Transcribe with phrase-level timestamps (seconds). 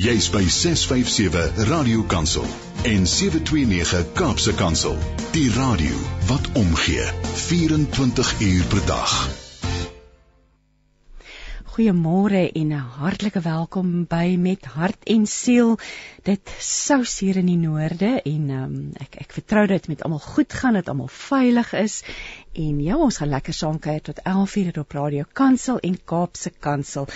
[0.00, 2.46] Jy's by 657 Radio Kansel
[2.88, 4.96] en 729 Kaapse Kansel.
[5.34, 5.92] Die radio
[6.26, 9.12] wat omgee 24 uur per dag.
[11.70, 15.78] Goeiemôre en 'n hartlike welkom by Met Hart en Siel.
[16.22, 20.52] Dit sou hier in die noorde en um, ek ek vertrou dit met almal goed
[20.52, 22.02] gaan, dat almal veilig is
[22.52, 27.06] en ja, ons gaan lekker saam kuier tot 11:00 op Radio Kansel en Kaapse Kansel.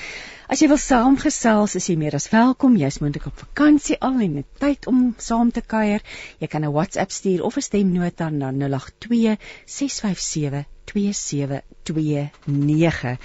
[0.49, 2.77] As jy wil saamgesels, is jy meer as welkom.
[2.77, 6.03] Jy's moontlik op vakansie al en het tyd om saam te kuier.
[6.39, 13.19] Jy kan 'n WhatsApp stuur of 'n stemnota na 082 657 2729.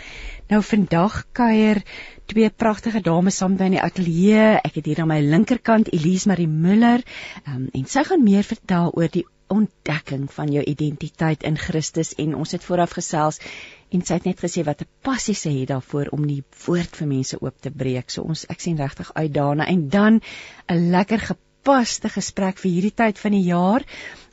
[0.49, 1.83] Nou vandag kuier
[2.25, 4.59] twee pragtige dames saam by in die ateljee.
[4.63, 7.03] Ek het hier aan my linkerkant Elise Marie Müller
[7.47, 12.35] um, en sy gaan meer vertel oor die ontdekking van jou identiteit in Christus en
[12.37, 13.39] ons het vooraf gesels
[13.89, 17.07] en sy het net gesê wat 'n passie sy het daarvoor om die woord vir
[17.07, 18.09] mense oop te breek.
[18.09, 20.21] So ons ek sien regtig uit daarna en dan
[20.69, 23.83] 'n lekker gepaste gesprek vir hierdie tyd van die jaar.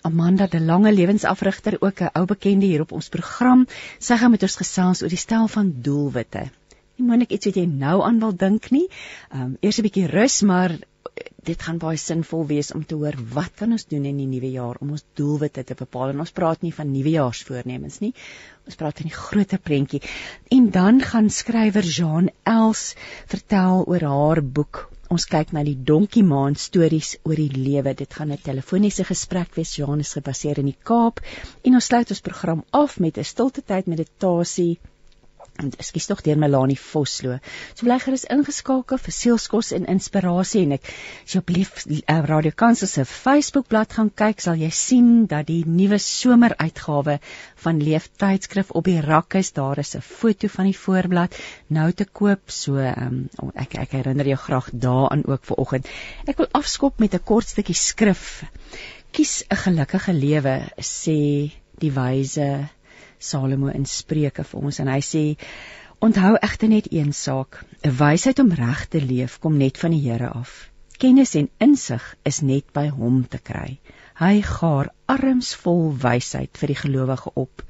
[0.07, 3.67] Amanda de Lange lewensafrigter ook 'n ou bekende hier op ons program.
[3.99, 6.51] Sy gaan met ons gesels oor die stel van doelwitte.
[6.97, 8.89] Nie moontlik iets wat jy nou aan wil dink nie.
[9.31, 10.79] Ehm um, eers 'n bietjie rus, maar
[11.47, 14.51] dit gaan baie sinvol wees om te hoor wat kan ons doen in die nuwe
[14.51, 18.13] jaar om ons doelwitte te bepaal en ons praat nie van nuwejaarsvoornemens nie
[18.67, 20.03] ons praat van die groter prentjie
[20.57, 22.85] en dan gaan skrywer Jean Els
[23.31, 27.95] vertel oor haar boek ons kyk na die donkie maan stories oor die lewe.
[27.95, 29.77] Dit gaan 'n telefoniese gesprek wees.
[29.77, 31.21] Jean is gebaseer in die Kaap.
[31.65, 34.79] En ons sluit ons program af met 'n stilte tyd meditasie
[35.65, 37.39] ekskuus tog deur Melanie Vosloo.
[37.75, 42.19] So bly gerus ingeskakel vir sielskos en inspirasie en ek as jy op lief uh,
[42.29, 47.19] Radio Kansel se Facebookblad gaan kyk, sal jy sien dat die nuwe someruitgawe
[47.65, 49.53] van Leef tydskrif op die rak is.
[49.57, 51.37] Daar is 'n foto van die voorblad
[51.69, 52.51] nou te koop.
[52.51, 55.89] So um, ek ek herinner jou graag daaraan ook vir oggend.
[56.27, 58.45] Ek wil afskop met 'n kort stukkie skrif.
[59.13, 62.69] Kies 'n gelukkige lewe, sê die wyse
[63.27, 65.25] Salomo in Spreuke vir ons en hy sê
[66.07, 67.65] onthou egter net een saak.
[67.83, 70.71] 'n wysheid om reg te leef kom net van die Here af.
[70.99, 73.79] Kennis en insig is net by hom te kry.
[74.17, 77.65] Hy gaar arms vol wysheid vir die gelowige op.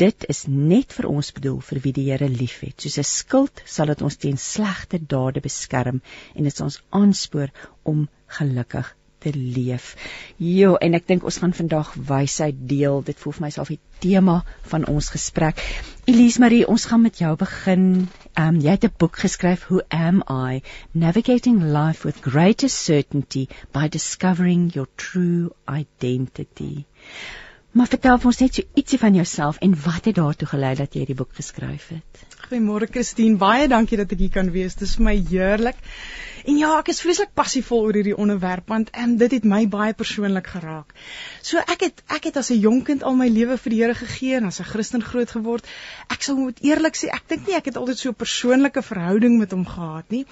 [0.00, 3.92] Dit is net vir ons bedoel vir wie die Here liefhet soos 'n skild sal
[3.92, 6.00] dit ons teen slegte dade beskerm
[6.34, 7.52] en dit ons aanspoor
[7.82, 9.94] om gelukkig te leef.
[10.36, 13.02] Jo, en ek dink ons gaan vandag wysheid deel.
[13.06, 14.40] Dit voel vir myself die tema
[14.72, 15.62] van ons gesprek.
[16.10, 17.86] Elise Marie, ons gaan met jou begin.
[18.34, 20.62] Ehm um, jy het 'n boek geskryf, Who Am I?
[20.92, 26.84] Navigating Life with Greater Certainty by Discovering Your True Identity.
[27.74, 31.00] Maar vertel ons net so ietsie van jouself en wat het daartoe gelei dat jy
[31.02, 32.20] hierdie boek geskryf het?
[32.44, 34.76] Goeiemôre Christine, baie dankie dat ek hier kan wees.
[34.78, 35.80] Dit is my heerlik.
[36.44, 39.94] En ja, ek is vreeslik passievol oor hierdie onderwerp want um, dit het my baie
[39.96, 40.90] persoonlik geraak.
[41.40, 43.94] So ek het ek het as 'n jonk kind al my lewe vir die Here
[43.94, 45.64] gegee en as 'n Christen groot geword.
[46.12, 49.38] Ek sal moet eerlik sê, ek dink nie ek het altyd so 'n persoonlike verhouding
[49.38, 50.26] met hom gehad nie.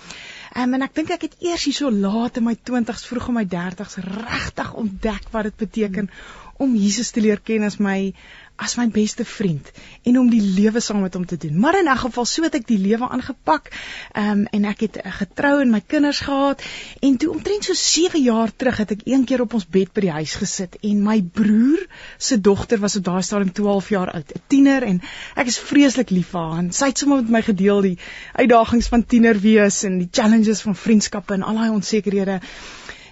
[0.57, 3.35] Um, en ek dink ek het eers hier so laat in my 20s, vroeg in
[3.35, 6.11] my 30s regtig ontdek wat dit beteken
[6.59, 8.13] om Jesus te leer ken as my
[8.57, 9.71] as my beste vriend
[10.03, 11.59] en om die lewe saam met hom te doen.
[11.59, 13.71] Maar in 'n geval so het ek die lewe aangepak.
[14.13, 16.63] Ehm um, en ek het uh, getrou en my kinders gehad
[17.01, 20.01] en toe omtrent so 7 jaar terug het ek een keer op ons bed by
[20.01, 21.87] die huis gesit en my broer
[22.19, 25.03] se dogter was op daai stadium 12 jaar oud, 'n tiener en
[25.37, 26.73] ek is vreeslik lief vir haar.
[26.73, 27.99] Sy het sommer met my gedeel die
[28.33, 32.41] uitdagings van tiener wees en die challenges van vriendskappe en al daai onsekerhede.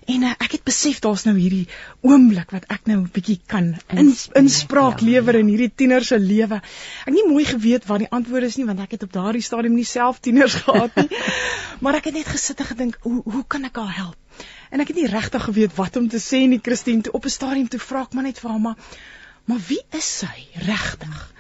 [0.07, 1.67] En uh, ek het besef daar's nou hierdie
[2.07, 5.41] oomblik wat ek nou 'n bietjie kan in, inspraak ja, lewer ja.
[5.41, 6.61] in hierdie tiener se lewe.
[6.61, 9.43] Ek het nie mooi geweet wat die antwoord is nie want ek het op daardie
[9.43, 11.09] stadium nie self tieners gehad nie.
[11.81, 14.17] maar ek het net gesit en gedink, hoe hoe kan ek haar help?
[14.71, 17.37] En ek het nie regtig geweet wat om te sê nie, Christine, toe op 'n
[17.37, 18.77] stadium toe vra ek maar net vir haar, maar
[19.45, 21.33] maar wie is sy regtig?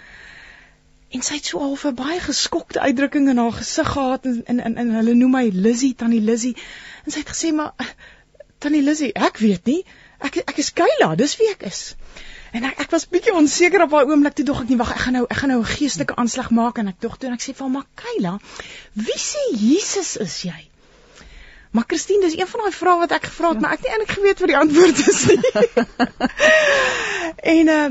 [1.10, 4.76] En sy het so half 'n baie geskokte uitdrukking in haar gesig gehad en en,
[4.76, 6.56] en hulle noem my Lizzie, tannie Lizzie.
[7.04, 7.75] En sy het gesê maar
[8.60, 9.80] Tannie Lizzie, ek weet nie.
[10.20, 11.94] Ek ek is Kayla, dis wie ek is.
[12.52, 15.04] En ek ek was bietjie onseker op daai oomblik toe dog ek nie wag ek
[15.04, 17.44] gaan nou ek gaan nou 'n geestelike aanslag maak en ek dog toe en ek
[17.44, 18.34] sê vir hom maar Kayla,
[19.06, 20.60] wie sê Jesus is jy?
[21.70, 23.62] Maar Christine, dis een van daai vrae wat ek gevra het, ja.
[23.62, 25.52] maar ek het nie eintlik geweet wat die antwoord is nie.
[27.56, 27.90] en uh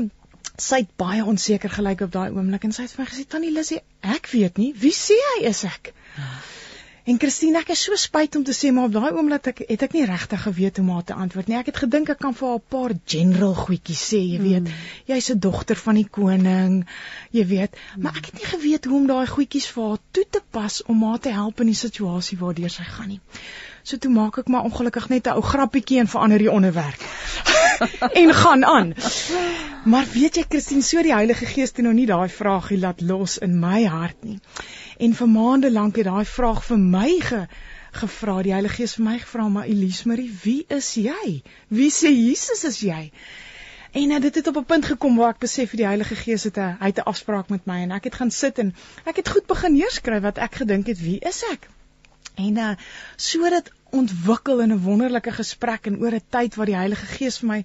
[0.60, 3.52] sy het baie onseker gelyk op daai oomblik en sy het vir my gesê Tannie
[3.54, 5.94] Lizzie, ek weet nie, wie sê hy is ek?
[7.08, 9.84] En Christine, ek is so spyt om te sê maar op daai oomblik ek het
[9.86, 11.56] ek nie regtig geweet hoe om haar te antwoord nie.
[11.56, 14.68] Ek het gedink ek kan vir haar 'n paar general goedjies sê, jy weet.
[14.68, 14.74] Mm.
[15.08, 16.84] Jy's 'n dogter van die koning,
[17.30, 18.02] jy weet, mm.
[18.02, 21.02] maar ek het nie geweet hoe om daai goedjies vir haar toe te pas om
[21.02, 23.20] haar te help in die situasie waardeur sy gaan nie.
[23.82, 27.00] So toe maak ek maar ongelukkig net 'n ou grappietjie en verander die onderwerp.
[28.22, 28.94] en gaan aan.
[29.84, 33.38] Maar weet jy Christine, so die Heilige Gees het nou nie daai vraagie laat los
[33.38, 34.38] in my hart nie.
[35.00, 37.44] En vir maande lank het daai vraag vir my ge
[38.00, 41.40] gevra, die Heilige Gees vir my gevra, maar Elise Marie, wie is jy?
[41.68, 43.00] Wie sê Jesus is jy?
[43.96, 46.58] En uh, dit het op 'n punt gekom waar ek besef die Heilige Gees het
[46.58, 48.74] 'n hy het 'n afspraak met my en ek het gaan sit en
[49.04, 51.68] ek het goed begin neerskryf wat ek gedink het wie is ek?
[52.36, 52.76] En uh
[53.16, 57.48] sodat ontwikkel in 'n wonderlike gesprek en oor 'n tyd wat die Heilige Gees vir
[57.48, 57.64] my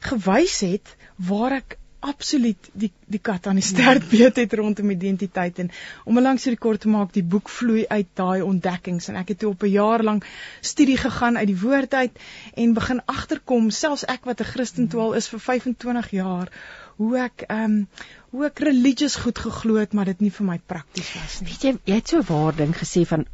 [0.00, 4.10] gewys het waar ek absoluut die die kat aan die stert ja.
[4.10, 5.70] beet het rondom identiteit en
[6.04, 9.28] om 'n langs hierdie kort te maak die boek vloei uit daai ontdekkings en ek
[9.28, 10.26] het toe op 'n jaar lank
[10.60, 12.18] studie gegaan uit die woord uit
[12.54, 16.52] en begin agterkom selfs ek wat 'n Christen toe al is vir 25 jaar
[16.96, 17.88] hoe ek ehm um,
[18.30, 21.62] hoe ek religious goed geglo het maar dit nie vir my prakties was nie weet
[21.62, 23.26] jy jy het so waarding gesê van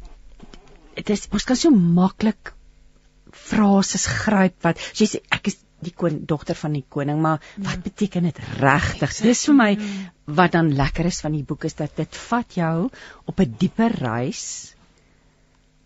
[0.95, 2.53] dit is ons kan so maklik
[3.31, 7.73] frases gryp wat jy sê ek is die kon dogter van die koning, maar wat
[7.75, 7.83] ja.
[7.83, 9.17] beteken dit regtig?
[9.25, 9.71] Dis vir my
[10.25, 12.89] wat dan lekker is van die boek is dat dit vat jou
[13.25, 14.73] op 'n dieper reis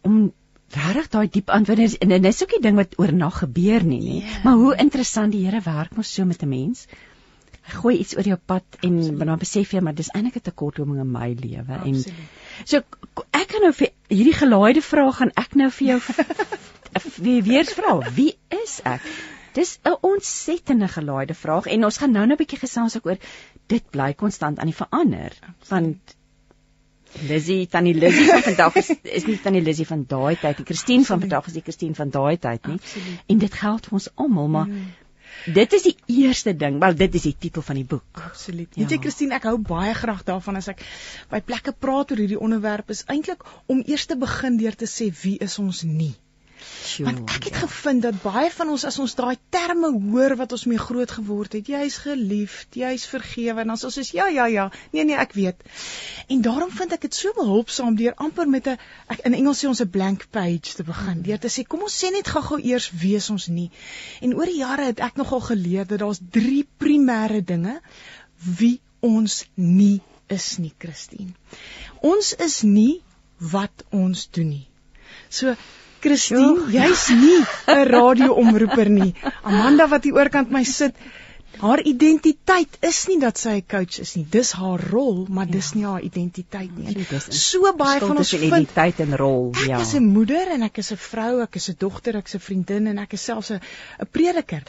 [0.01, 0.31] om
[0.69, 4.17] regtig daai diep antwoorde en dit is ook die ding wat oornag gebeur nie, nê.
[4.19, 4.33] Yeah.
[4.33, 4.41] Ja.
[4.43, 6.87] Maar hoe interessant die Here werk mos so met 'n mens.
[7.63, 10.99] Hy gooi iets oor jou pad en dan besef jy maar dis eintlik 'n tekortkoming
[10.99, 12.03] in my lewe en
[12.65, 12.77] so
[13.31, 15.99] ek kan nou vir hierdie gelaaide vraag gaan ek nou vir jou
[17.25, 18.33] wie weer vra wie
[18.63, 19.01] is ek
[19.53, 23.17] Dis 'n ontsettende gelaaide vraag en ons gaan nou net 'n bietjie gesels oor
[23.67, 25.33] dit bly konstant aan die verander
[25.69, 26.17] want
[27.13, 30.65] Lizzie, tannie Lizzie van vandag is is nie tannie Lizzie van daai tyd nie.
[30.65, 32.77] Christine van vandag is die Christine van daai tyd nie.
[32.77, 33.23] Absoluut.
[33.33, 34.85] En dit geld vir ons almal, maar mm.
[35.57, 36.79] dit is die eerste ding.
[36.83, 38.21] Wel, dit is die titel van die boek.
[38.29, 38.69] Absoluut.
[38.75, 38.95] Weet ja.
[38.95, 40.85] jy Christine, ek hou baie graag daarvan as ek
[41.33, 45.09] by plekke praat oor hierdie onderwerp is eintlik om eers te begin deur te sê
[45.23, 46.13] wie is ons nie.
[46.59, 47.59] Sure, Want ek het ja.
[47.59, 51.55] gevind dat baie van ons as ons daai terme hoor wat ons mee groot geword
[51.55, 55.33] het, jy's geliefd, jy's vergewe en dan ons is ja ja ja, nee nee, ek
[55.37, 55.63] weet.
[56.27, 58.77] En daarom vind ek dit so behulpsaam deur amper met 'n
[59.23, 61.17] in Engels sê ons 'n blank page te begin.
[61.17, 61.23] Mm.
[61.29, 63.71] Deur te sê kom ons sê net gou-gou eers wees ons nie.
[64.21, 67.79] En oor die jare het ek nogal geleer dat daar's drie primêre dinge
[68.59, 71.33] wie ons nie is nie, Christine.
[72.01, 73.01] Ons is nie
[73.39, 74.67] wat ons doen nie.
[75.29, 75.55] So
[76.01, 79.13] Christine, jy's nie 'n radioomroeper nie.
[79.43, 80.95] Amanda wat hier oorkant my sit,
[81.59, 84.25] haar identiteit is nie dat sy 'n coach is nie.
[84.37, 85.51] Dis haar rol, maar ja.
[85.51, 87.05] dis nie haar identiteit nie.
[87.19, 89.75] So baie van ons identiteit en rol, ek ja.
[89.79, 92.35] Ek is 'n moeder en ek is 'n vrou, ek is 'n dogter, ek is
[92.35, 93.59] 'n vriendin en ek is selfs 'n
[93.99, 94.63] 'n prediker.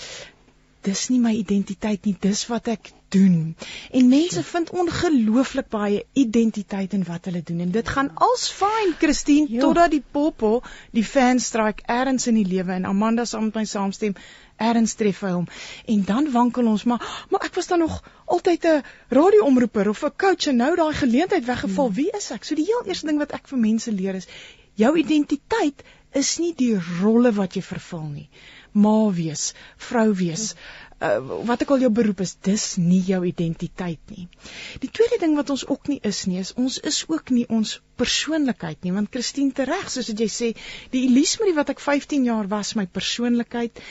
[0.87, 3.57] Dis nie my identiteit nie, dis wat ek doen.
[3.91, 8.95] En mense vind ongelooflik baie identiteit in wat hulle doen en dit gaan als fyn
[8.99, 9.61] Christine jo.
[9.61, 10.61] totdat die popo
[10.95, 14.15] die fan strike erns in die lewe en Amanda saam met my saamstem
[14.61, 15.49] erns tref hy hom
[15.95, 17.03] en dan wankel ons maar
[17.33, 17.99] maar ek was dan nog
[18.37, 18.83] altyd 'n
[19.19, 21.95] radioomroeper of 'n coach en nou daai geleentheid weggeval hmm.
[21.95, 24.29] wie is ek so die heel eerste ding wat ek vir mense leer is
[24.75, 28.29] jou identiteit is nie die rolle wat jy vervul nie
[28.73, 29.51] ma wees
[29.89, 30.53] vrou wees
[31.01, 31.19] uh,
[31.49, 34.27] wat ek al jou beroep is, dis nie jou identiteit nie.
[34.83, 37.79] Die tweede ding wat ons ook nie is nie, is ons is ook nie ons
[38.01, 40.53] persoonlikheid nie, want Christine tereg, soos jy sê,
[40.95, 43.83] die Elise Marie wat ek 15 jaar was, my persoonlikheid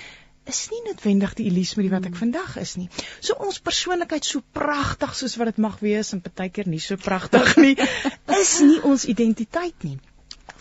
[0.49, 2.21] is nie noodwendig die Elise Marie wat ek hmm.
[2.23, 2.87] vandag is nie.
[3.21, 7.53] So ons persoonlikheid so pragtig soos wat dit mag wees en partykeer nie so pragtig
[7.61, 7.75] nie,
[8.41, 9.99] is nie ons identiteit nie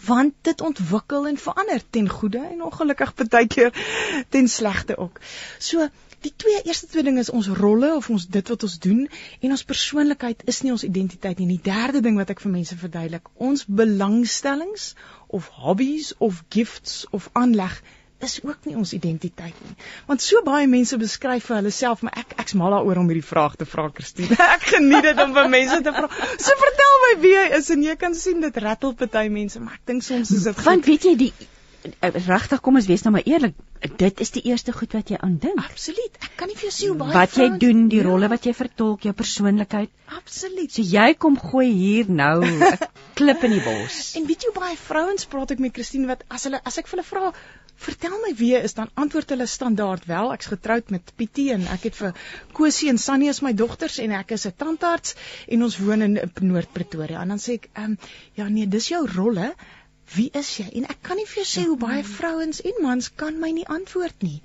[0.07, 3.73] want dit ontwikkel en verander ten goeie en ongelukkig partykeer
[4.29, 5.21] ten slegte ook.
[5.59, 5.89] So
[6.27, 9.05] Die twee eerste twee dinge is ons rolle of ons dit wat ons doen
[9.41, 11.47] en ons persoonlikheid is nie ons identiteit nie.
[11.53, 14.89] Die derde ding wat ek vir mense verduidelik, ons belangstellings
[15.39, 17.77] of hobbies of gifts of aanleg
[18.27, 19.77] is ook nie ons identiteit nie.
[20.07, 23.27] Want so baie mense beskryf vir hulle self, maar ek ek's mal daaroor om hierdie
[23.27, 24.39] vraag te vra, Christine.
[24.57, 26.09] Ek geniet dit om vir mense te vra.
[26.39, 29.79] So vertel my wie jy is en jy kan sien dit rattel party mense, maar
[29.79, 31.33] ek dink soms is dit Want weet jy die
[31.87, 33.55] Eh, regtig kom ons wees nou maar eerlik
[34.01, 36.89] dit is die eerste goed wat jy aandink absoluut ek kan nie vir jou sê
[36.91, 38.07] hoe baie wat jy doen die ja.
[38.09, 42.73] rolle wat jy vertolk jou persoonlikheid absoluut so jy kom gooi hier nou 'n
[43.21, 46.49] klip in die bos en weet jy baie vrouens praat ek met Christine wat as
[46.51, 47.31] hulle as ek vir hulle vra
[47.87, 51.89] vertel my wie is dan antwoord hulle standaard wel ek's getroud met Pietie en ek
[51.89, 52.15] het vir
[52.59, 55.15] Kosie en Sannie as my dogters en ek is 'n tandarts
[55.47, 56.21] en ons woon in
[56.53, 57.99] Noord Pretoria en dan sê ek um,
[58.35, 59.53] ja nee dis jou rolle
[60.15, 60.67] wie is jy?
[60.81, 63.67] En ek kan nie vir jou sê hoe baie vrouens en mans kan my nie
[63.69, 64.41] antwoord nie.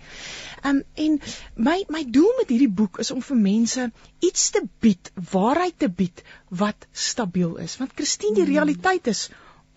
[0.67, 1.19] Um en
[1.55, 3.87] my my doel met hierdie boek is om vir mense
[4.27, 6.23] iets te bied, waarheid te bied
[6.63, 7.77] wat stabiel is.
[7.79, 9.29] Want Christine, die realiteit is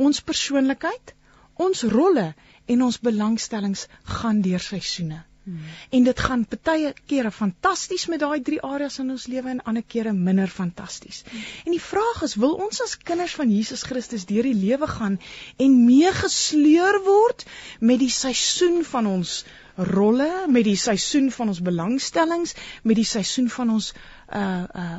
[0.02, 1.14] ons persoonlikheid,
[1.62, 2.32] ons rolle
[2.66, 3.86] en ons belangstellings
[4.18, 5.22] gaan deur seisoene.
[5.46, 5.58] Hmm.
[5.94, 9.84] En dit gaan baie kere fantasties met daai drie areas in ons lewe en ander
[9.94, 11.20] kere minder fantasties.
[11.28, 11.44] Hmm.
[11.64, 15.20] En die vraag is, wil ons as kinders van Jesus Christus deur die lewe gaan
[15.62, 17.46] en meegesleur word
[17.78, 19.44] met die seisoen van ons
[19.76, 23.92] rolle, met die seisoen van ons belangstellings, met die seisoen van ons
[24.34, 24.96] uh uh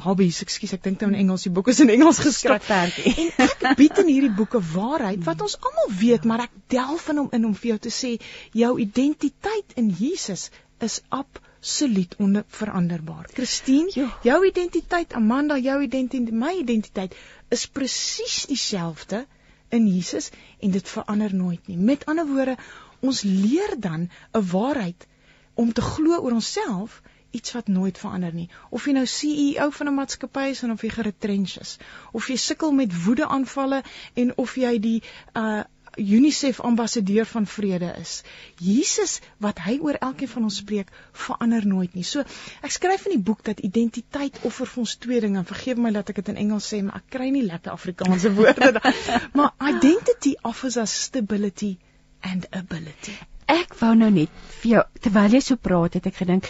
[0.00, 2.68] hobbies, ekskuus, ek dink nou in Engels, die boek is in Engels geskryf.
[2.70, 7.22] En ek bied in hierdie boeke waarheid wat ons almal weet, maar ek delf in
[7.22, 8.16] hom in om vir jou te sê
[8.56, 10.48] jou identiteit in Jesus
[10.80, 13.28] is absoluut onveranderbaar.
[13.36, 17.14] Christine, jou identiteit, Amanda, jou identiteit, my identiteit
[17.52, 19.26] is presies dieselfde
[19.70, 21.76] in Jesus en dit verander nooit nie.
[21.76, 22.56] Met ander woorde,
[23.00, 25.06] ons leer dan 'n waarheid
[25.54, 28.48] om te glo oor onsself iets wat nooit verander nie.
[28.70, 31.76] Of jy nou CEO van 'n maatskappy is en of jy geretrench is,
[32.12, 33.82] of jy sukkel met woedeaanvalle
[34.14, 35.02] en of jy die
[35.34, 35.62] uh
[35.96, 38.22] UNICEF ambassadeur van vrede is.
[38.58, 42.04] Jesus wat hy oor elkeen van ons spreek, verander nooit nie.
[42.04, 42.22] So,
[42.62, 45.44] ek skryf in die boek dat identiteit offer vir ons twee dinge.
[45.44, 48.72] Vergeef my dat ek dit in Engels sê, maar ek kry nie lekker Afrikaanse woorde
[48.78, 48.94] daar.
[49.34, 51.76] maar identity offers us stability
[52.20, 53.16] and ability.
[53.50, 56.46] Ek wou nou net vir jou terwyl jy so praat, het ek gedink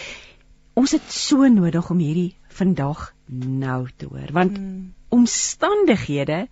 [0.74, 4.92] ons het so nodig om hierdie vandag nou te hoor want hmm.
[5.14, 6.44] omstandighede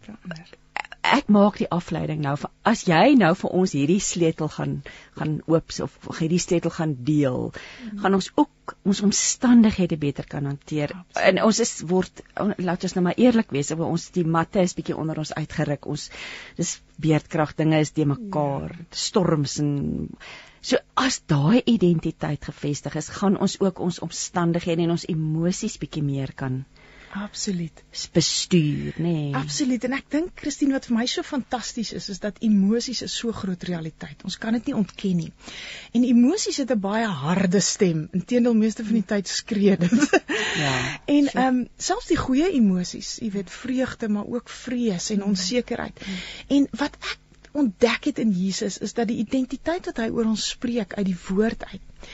[0.00, 0.56] verander
[1.06, 4.74] ek maak die afleiding nou vir as jy nou vir ons hierdie sleutel gaan
[5.18, 8.00] gaan oop of hierdie sleutel gaan deel, mm.
[8.02, 10.92] gaan ons ook ons omstandighede beter kan hanteer.
[10.96, 11.28] Absoluut.
[11.28, 12.22] En ons is word
[12.58, 15.86] laat ons nou maar eerlik wees, ons die matte is bietjie onder ons uitgeruk.
[15.86, 16.08] Ons
[16.58, 18.88] dis beerdkrag dinge is te mekaar, ja.
[19.06, 19.72] storms en
[20.66, 26.04] so as daai identiteit gefestig is, gaan ons ook ons omstandighede en ons emosies bietjie
[26.06, 26.64] meer kan
[27.16, 27.82] Absoluut.
[28.12, 29.02] Bestuur, nê.
[29.02, 29.34] Nee.
[29.34, 29.84] Absoluut.
[29.88, 33.32] En ek dink Christine wat vir my so fantasties is, is dat emosies 'n so
[33.32, 34.24] groot realiteit.
[34.24, 35.32] Ons kan dit nie ontken nie.
[35.92, 38.08] En emosies het 'n baie harde stem.
[38.12, 39.92] Inteendeel meeste van die tyd skree dit.
[40.64, 40.74] ja.
[41.16, 46.00] En ehm um, selfs die goeie emosies, jy weet, vreugde, maar ook vrees en onsekerheid.
[46.06, 46.14] Mm.
[46.56, 47.18] En wat ek
[47.62, 51.20] ontdek het in Jesus is dat die identiteit wat hy oor ons spreek uit die
[51.28, 52.10] woord uit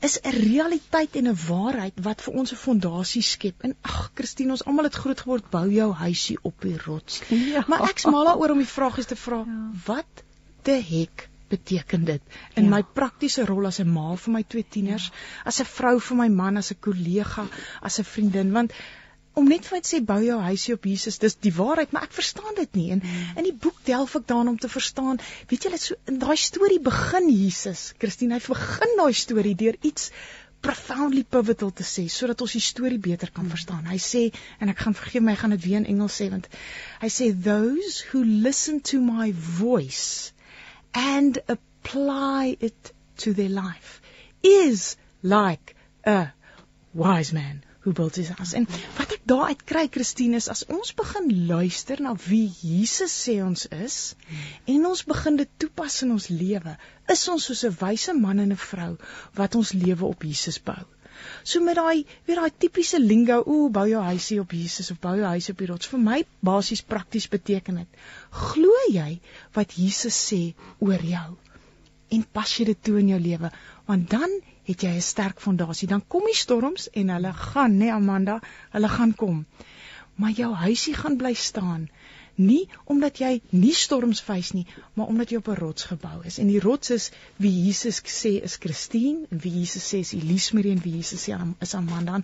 [0.00, 3.62] is 'n realiteit en 'n waarheid wat vir ons 'n fondasie skep.
[3.62, 7.20] En ag, Christine, ons almal het groot geword bou jou huisie op die rots.
[7.28, 7.64] Ja.
[7.68, 9.70] Maar ek's mal daaroor om die vraag is te vra, ja.
[9.84, 10.24] wat
[10.62, 12.22] te hek beteken dit
[12.54, 12.70] in ja.
[12.70, 15.44] my praktiese rol as 'n ma vir my twee tieners, ja.
[15.44, 17.46] as 'n vrou vir my man, as 'n kollega,
[17.82, 18.72] as 'n vriendin, want
[19.38, 22.08] om net vir my te sê bou jou huisie op Jesus, dis die waarheid, maar
[22.08, 22.88] ek verstaan dit nie.
[22.96, 23.38] En hmm.
[23.40, 25.20] in die boek delf ek daarin om te verstaan.
[25.50, 30.10] Weet julle so in daai storie begin Jesus, Christine, hy begin daai storie deur iets
[30.60, 33.54] profoundly pivotal te sê sodat ons die storie beter kan hmm.
[33.54, 33.86] verstaan.
[33.88, 34.26] Hy sê
[34.60, 36.50] en ek gaan vergeet my, ek gaan dit weer in Engels sê want
[37.00, 40.34] hy sê those who listen to my voice
[40.92, 44.00] and apply it to their life
[44.42, 46.32] is like a
[46.92, 48.56] wise man hoe build his house.
[48.56, 48.66] En
[48.98, 53.66] wat ek daaruit kry Christine is as ons begin luister na wie Jesus sê ons
[53.72, 53.98] is
[54.68, 56.76] en ons begin dit toepas in ons lewe,
[57.14, 58.96] is ons soos 'n wyse man en 'n vrou
[59.40, 60.82] wat ons lewe op Jesus bou.
[61.44, 65.16] So met daai weer daai tipiese lingo, ooh, bou jou huisie op Jesus of bou
[65.16, 65.90] jou huis op die rots.
[65.92, 67.88] Vir my basies prakties beteken dit:
[68.30, 69.20] glo jy
[69.58, 71.36] wat Jesus sê oor jou
[72.10, 73.50] en pas jy dit toe in jou lewe,
[73.86, 74.32] want dan
[74.70, 75.88] het jy 'n sterk fondasie.
[75.88, 79.46] Dan kom die storms en hulle gaan, né nee, Amanda, hulle gaan kom.
[80.14, 81.88] Maar jou huisie gaan bly staan
[82.40, 86.38] nie omdat jy nie storms face nie, maar omdat jy op 'n rots gebou is.
[86.38, 90.54] En die rots is wie Jesus sê is Christine en wie Jesus sê is Elise
[90.54, 92.20] Marie en wie Jesus sê is Amanda.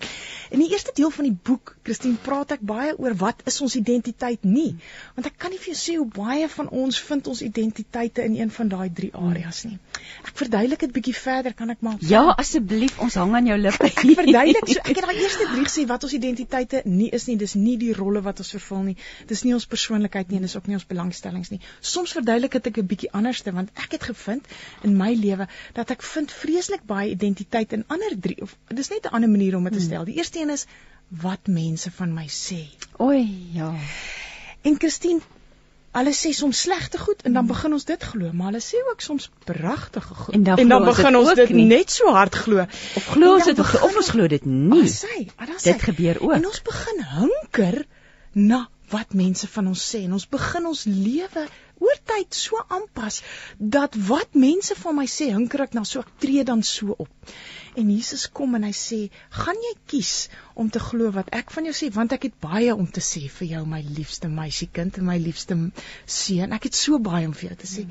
[0.50, 3.76] In die eerste deel van die boek, Christine, praat ek baie oor wat is ons
[3.76, 4.76] identiteit nie,
[5.14, 8.36] want ek kan nie vir jou sê hoe baie van ons vind ons identiteite in
[8.36, 9.78] een van daai drie areas nie.
[10.24, 13.84] Ek verduidelik dit bietjie verder, kan ek maar Ja, asseblief, ons hang aan jou lippe.
[13.86, 17.36] Ek verduidelik so ek het daai eerste drie gesê wat ons identiteite nie is nie,
[17.36, 18.96] dis nie die rolle wat ons vervul nie.
[19.26, 21.60] Dis nie ons persoonlikheid persoonlikheid nie en dis ook nie ons belangstellings nie.
[21.80, 24.44] Soms verduidelik dit ek 'n bietjie anderste want ek het gevind
[24.82, 29.06] in my lewe dat ek vind vreeslik baie identiteit in ander drie of dis net
[29.06, 29.88] 'n ander manier om dit te hmm.
[29.88, 30.04] stel.
[30.04, 30.66] Die eerste een is
[31.08, 32.68] wat mense van my sê.
[33.00, 33.74] Oei, ja.
[34.62, 35.20] En Christine
[35.96, 37.52] Hulle sê soms slegte goed en dan hmm.
[37.52, 40.34] begin ons dit glo, maar hulle sê ook soms pragtige goed.
[40.34, 41.64] En dan, en dan begin ons dit nie.
[41.64, 42.66] net so hard glo.
[42.96, 44.84] Of glo ons dit of ons glo dit nie.
[44.92, 45.24] Sê,
[45.62, 46.34] dit gebeur ook.
[46.36, 47.86] En ons begin hunker
[48.32, 51.46] na wat mense van ons sê en ons begin ons lewe
[51.82, 53.20] oor tyd so aanpas
[53.58, 57.32] dat wat mense van my sê, hinker ek na so ek tree dan so op.
[57.76, 58.98] En Jesus kom en hy sê,
[59.30, 62.74] "Gaan jy kies om te glo wat ek van jou sê, want ek het baie
[62.74, 65.56] om te sê vir jou my liefste meisiekind en my liefste
[66.06, 66.52] seun.
[66.52, 67.86] Ek het so baie om vir jou te sê.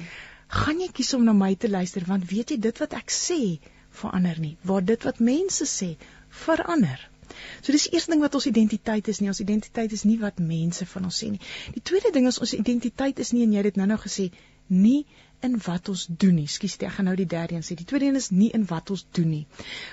[0.48, 3.60] Gaan jy kies om na my te luister want weet jy dit wat ek sê
[3.92, 5.98] verander nie, waar dit wat mense sê
[6.30, 7.15] verander."
[7.62, 9.30] So dis die eerste ding wat ons identiteit is nie.
[9.34, 11.42] Ons identiteit is nie wat mense van ons sê nie.
[11.76, 14.30] Die tweede ding is ons identiteit is nie en jy het dit nou-nou gesê,
[14.68, 15.06] nie
[15.46, 16.48] in wat ons doen nie.
[16.50, 17.78] Skus, ek gaan nou die derde een sê.
[17.78, 19.44] Die tweede een is nie in wat ons doen nie.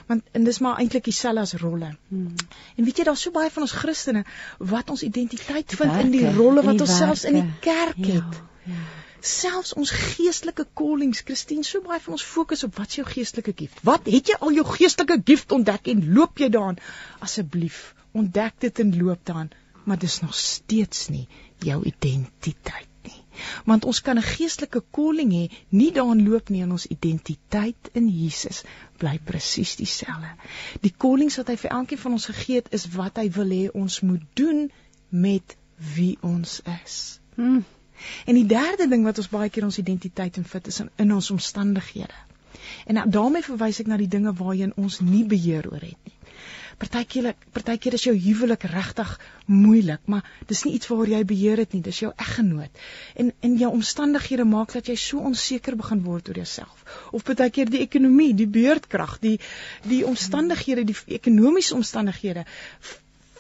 [0.09, 1.93] Want en dis maar eintlik dieselfde as rolle.
[2.09, 2.33] Hmm.
[2.77, 4.25] En weet jy daar's so baie van ons Christene
[4.73, 8.21] wat ons identiteit vind werke, in die rolle wat ons selfs in die kerk ja,
[8.21, 8.43] het.
[8.71, 8.83] Ja
[9.23, 13.55] selfs ons geestelike callings, Christine, so baie van ons fokus op wat is jou geestelike
[13.57, 13.83] gift?
[13.87, 16.81] Wat het jy al jou geestelike gift ontdek en loop jy daaraan?
[17.23, 19.53] Asseblief, ontdek dit en loop daaraan,
[19.85, 21.27] maar dis nog steeds nie
[21.63, 23.21] jou identiteit nie.
[23.65, 28.09] Want ons kan 'n geestelike calling hê, nie daaraan loop nie en ons identiteit in
[28.09, 28.63] Jesus
[28.99, 30.35] bly presies dieselfde.
[30.81, 33.71] Die callings wat hy vir elkeen van ons gegee het, is wat hy wil hê
[33.71, 34.71] ons moet doen
[35.09, 35.57] met
[35.95, 37.21] wie ons is.
[37.35, 37.65] Hmm.
[38.27, 41.13] En die derde ding wat ons baie keer ons identiteit in fit is in, in
[41.13, 42.19] ons omstandighede.
[42.87, 46.19] En nou, daarmee verwys ek na die dinge waarheen ons nie beheer oor het nie.
[46.83, 49.11] Partykeer partykeer is jou huwelik regtig
[49.47, 52.81] moeilik, maar dis nie iets waar jy beheer het nie, dis jou eggenoot.
[53.15, 56.83] En in jou omstandighede maak dat jy so onseker begin word oor jouself.
[57.13, 59.37] Of partykeer die ekonomie, die beurtkrag, die
[59.87, 62.47] die omstandighede, die ekonomiese omstandighede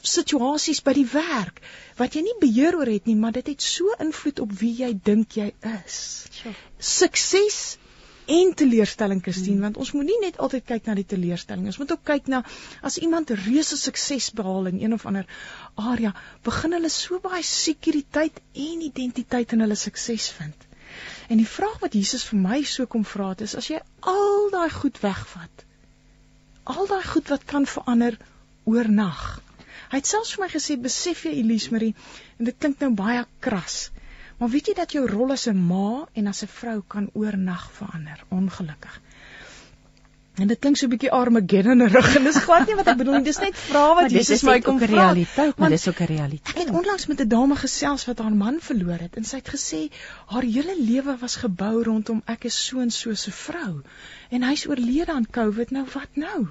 [0.03, 1.61] situasies by die werk
[1.99, 4.93] wat jy nie beheer oor het nie, maar dit het so invloed op wie jy
[5.05, 6.01] dink jy is.
[6.31, 6.55] Sure.
[6.79, 7.61] Sukses
[8.33, 9.67] en teleurstelling, Christine, hmm.
[9.67, 12.43] want ons moet nie net altyd kyk na die teleurstelling, ons moet ook kyk na
[12.87, 15.27] as iemand reuse sukses behaal in een of ander
[15.75, 16.15] area,
[16.47, 20.69] begin hulle so baie sekuriteit en identiteit in hulle sukses vind.
[21.33, 23.81] En die vraag wat Jesus vir my so kom vra het is as jy
[24.13, 25.65] al daai goed wegvat,
[26.69, 28.19] al daai goed wat kan verander
[28.71, 29.41] oornag,
[29.93, 31.95] Hy het selfs vir my gesê, "Besef jy, Elise Marie,
[32.39, 33.91] en dit klink nou baie kras,
[34.39, 37.71] maar weet jy dat jou rol as 'n ma en as 'n vrou kan oornag
[37.73, 39.01] verander, ongelukkig."
[40.41, 43.19] En dit klink so 'n bietjie Armageddon rig en dis glad nie wat ek bedoel
[43.19, 43.25] nie.
[43.25, 45.11] Dis net vra wat Jesus my kom vra.
[45.13, 46.57] Realiteit, maar dis ook 'n realiteit.
[46.57, 49.51] Ek het onlangs met 'n dame gesels wat haar man verloor het en sy het
[49.57, 49.83] gesê
[50.27, 53.83] haar hele lewe was gebou rondom ek is so en so 'n vrou
[54.31, 55.71] en hy's oorlede aan COVID.
[55.71, 56.49] Nou wat nou?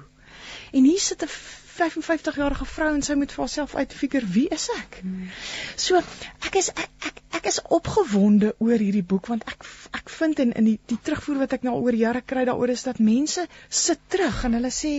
[0.72, 1.28] En hier sit 'n
[1.72, 4.98] 55 jarige vrou en sy moet vir haarself uitfigure wie is ek?
[5.02, 5.30] Hmm.
[5.76, 6.00] So
[6.48, 9.64] ek is ek, ek ek is opgewonde oor hierdie boek want ek
[9.98, 12.84] ek vind in in die die terugvoer wat ek nou oor jare kry daaroor is
[12.88, 14.92] dat mense sit terug en hulle sê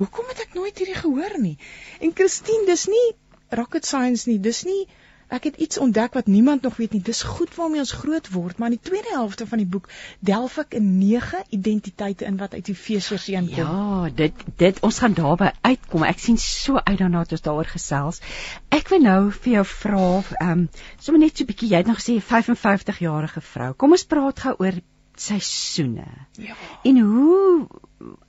[0.00, 1.56] hoekom het ek nooit hierdie gehoor nie?
[2.02, 3.06] En Christine, dis nie
[3.54, 4.82] rocket science nie, dis nie
[5.28, 7.02] ek het iets ontdek wat niemand nog weet nie.
[7.02, 9.88] Dis goed waarmee ons groot word, maar in die tweede helfte van die boek
[10.20, 13.56] delf ek in nege identiteite in wat uit Efesiërs 1 kom.
[13.56, 16.04] Ja, dit dit ons gaan daarby uitkom.
[16.04, 18.20] Ek sien so uit daarna dat ons daaroor gesels.
[18.68, 21.86] Ek wil nou vir jou vra, ehm, um, sommer net so 'n bietjie, jy het
[21.86, 23.72] nog gesê 55 jarige vrou.
[23.72, 24.80] Kom ons praat gou oor
[25.16, 26.06] seisoene.
[26.32, 26.54] Ja.
[26.82, 27.66] En hoe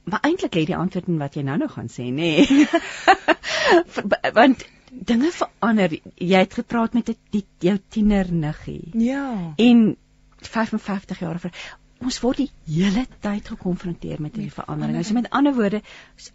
[0.03, 2.45] maar eintlik lê die antwoord in wat jy nou nog gaan sê, nê?
[2.45, 2.67] Nee.
[4.37, 4.65] Want
[5.03, 5.97] dinge verander.
[6.15, 8.91] Jy het gepraat met die jou tiener niggie.
[8.93, 9.53] Ja.
[9.57, 9.95] En
[10.45, 11.51] 55 jaar vir
[12.05, 15.05] ons word die hele tyd gekonfronteer met hierdie verandering.
[15.07, 15.79] So met ander woorde,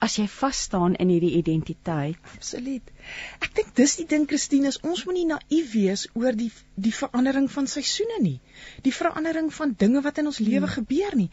[0.02, 2.90] as jy vas staan in hierdie identiteit, absoluut.
[3.44, 7.68] Ek dink dis die ding Christine, ons moenie naïef wees oor die die verandering van
[7.68, 8.38] seisoene nie.
[8.86, 10.74] Die verandering van dinge wat in ons lewe hmm.
[10.78, 11.30] gebeur nie.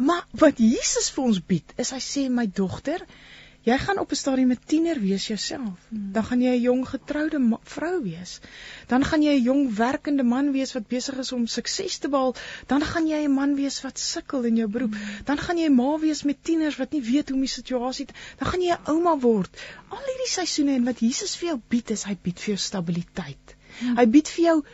[0.00, 3.04] Maar wat Jesus vir ons bied, is hy sê my dogter,
[3.66, 5.78] Jy gaan op 'n stadium 'n tiener wees jouself.
[5.88, 6.12] Hmm.
[6.12, 8.38] Dan gaan jy 'n jong getroude vrou wees.
[8.86, 12.34] Dan gaan jy 'n jong werkende man wees wat besig is om sukses te behaal.
[12.66, 14.94] Dan gaan jy 'n man wees wat sukkel in jou beroep.
[14.94, 15.24] Hmm.
[15.24, 18.06] Dan gaan jy 'n ma wees met tieners wat nie weet hoe om die situasie
[18.06, 19.56] te Dan gaan jy 'n ouma word.
[19.88, 23.56] Al hierdie seisoene en wat Jesus vir jou bied is, hy bied vir jou stabiliteit.
[23.80, 23.96] Hmm.
[23.96, 24.64] Hy bied vir jou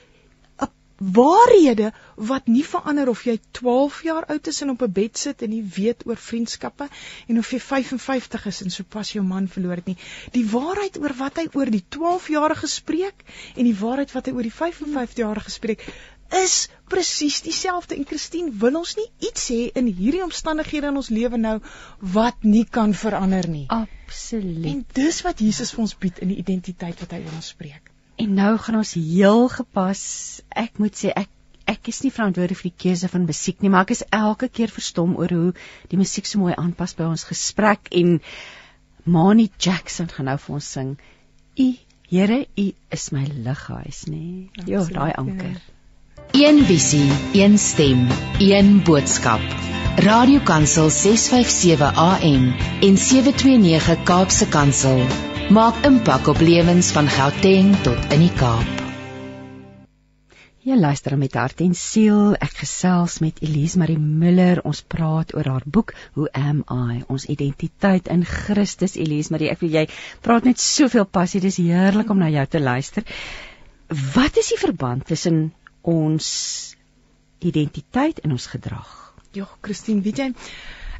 [1.02, 5.42] waarhede wat nie verander of jy 12 jaar oud is en op 'n bed sit
[5.42, 6.88] en nie weet oor vriendskappe
[7.28, 9.96] en of jy 55 is en sopas jou man verloor het nie.
[10.32, 13.24] Die waarheid oor wat hy oor die 12-jarige spreek
[13.56, 15.86] en die waarheid wat hy oor die 55-jarige spreek
[16.32, 17.96] is presies dieselfde.
[17.96, 21.58] En Christine, wil ons nie iets hê in hierdie omstandighede in ons lewe nou
[22.16, 23.66] wat nie kan verander nie?
[23.68, 24.66] Absoluut.
[24.72, 27.91] En dis wat Jesus vir ons bied in die identiteit wat hy oor ons spreek.
[28.20, 30.02] En nou gaan ons heel gepas.
[30.48, 31.30] Ek moet sê ek
[31.72, 34.68] ek is nie verantwoordelik vir die keuse van musiek nie, maar ek is elke keer
[34.68, 35.52] verstom oor hoe
[35.88, 38.18] die musiek so mooi aanpas by ons gesprek en
[39.06, 40.92] Mani Jackson gaan nou vir ons sing.
[41.58, 41.68] U
[42.12, 44.50] Here, U is my lighuis, nê?
[44.68, 45.54] Jo, daai anker.
[46.36, 48.02] Een visie, een stem,
[48.36, 49.40] een boodskap.
[49.96, 52.44] Radiokansel 657 AM
[52.90, 55.00] en 729 Kaapse Kansel
[55.50, 58.80] maak impak op lewens van Gauteng tot in die Kaap.
[60.62, 62.36] Jy luister met hart en siel.
[62.38, 64.60] Ek gesels met Elise Marie Müller.
[64.62, 67.00] Ons praat oor haar boek Who Am I?
[67.10, 68.94] Ons identiteit in Christus.
[68.94, 69.88] Elise Marie, ek wil jy
[70.22, 71.42] praat met soveel passie.
[71.42, 73.02] Dis heerlik om na jou te luister.
[74.14, 75.50] Wat is die verband tussen
[75.82, 76.30] ons
[77.42, 78.94] identiteit en ons gedrag?
[79.34, 80.30] Ja, Christine, weet jy,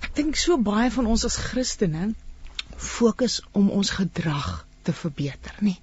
[0.02, 2.10] ek dink so baie van ons as Christene
[2.82, 5.76] fokus om ons gedrag te verbeter nie.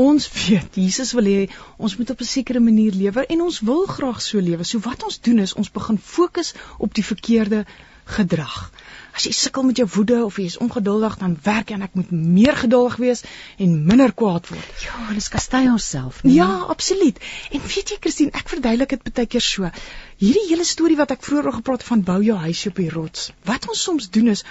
[0.00, 1.42] Ons weet Jesus wil hê
[1.76, 4.64] ons moet op 'n sekere manier lewe en ons wil graag so lewe.
[4.64, 7.66] So wat ons doen is ons begin fokus op die verkeerde
[8.06, 8.70] gedrag.
[9.16, 11.94] As jy sukkel met jou woede of jy is ongeduldig, dan werk jy en ek
[11.98, 13.22] moet meer geduldig wees
[13.56, 14.82] en minder kwaad word.
[14.84, 16.36] Ja, ons kastei onsself, nie?
[16.36, 17.18] Ja, absoluut.
[17.50, 19.70] En weet jy Christine, ek verduidelik dit baie keer so.
[20.20, 23.26] Hierdie hele storie wat ek vroeër gepraat het van bou jou huis op die rots.
[23.50, 24.44] Wat ons soms doen is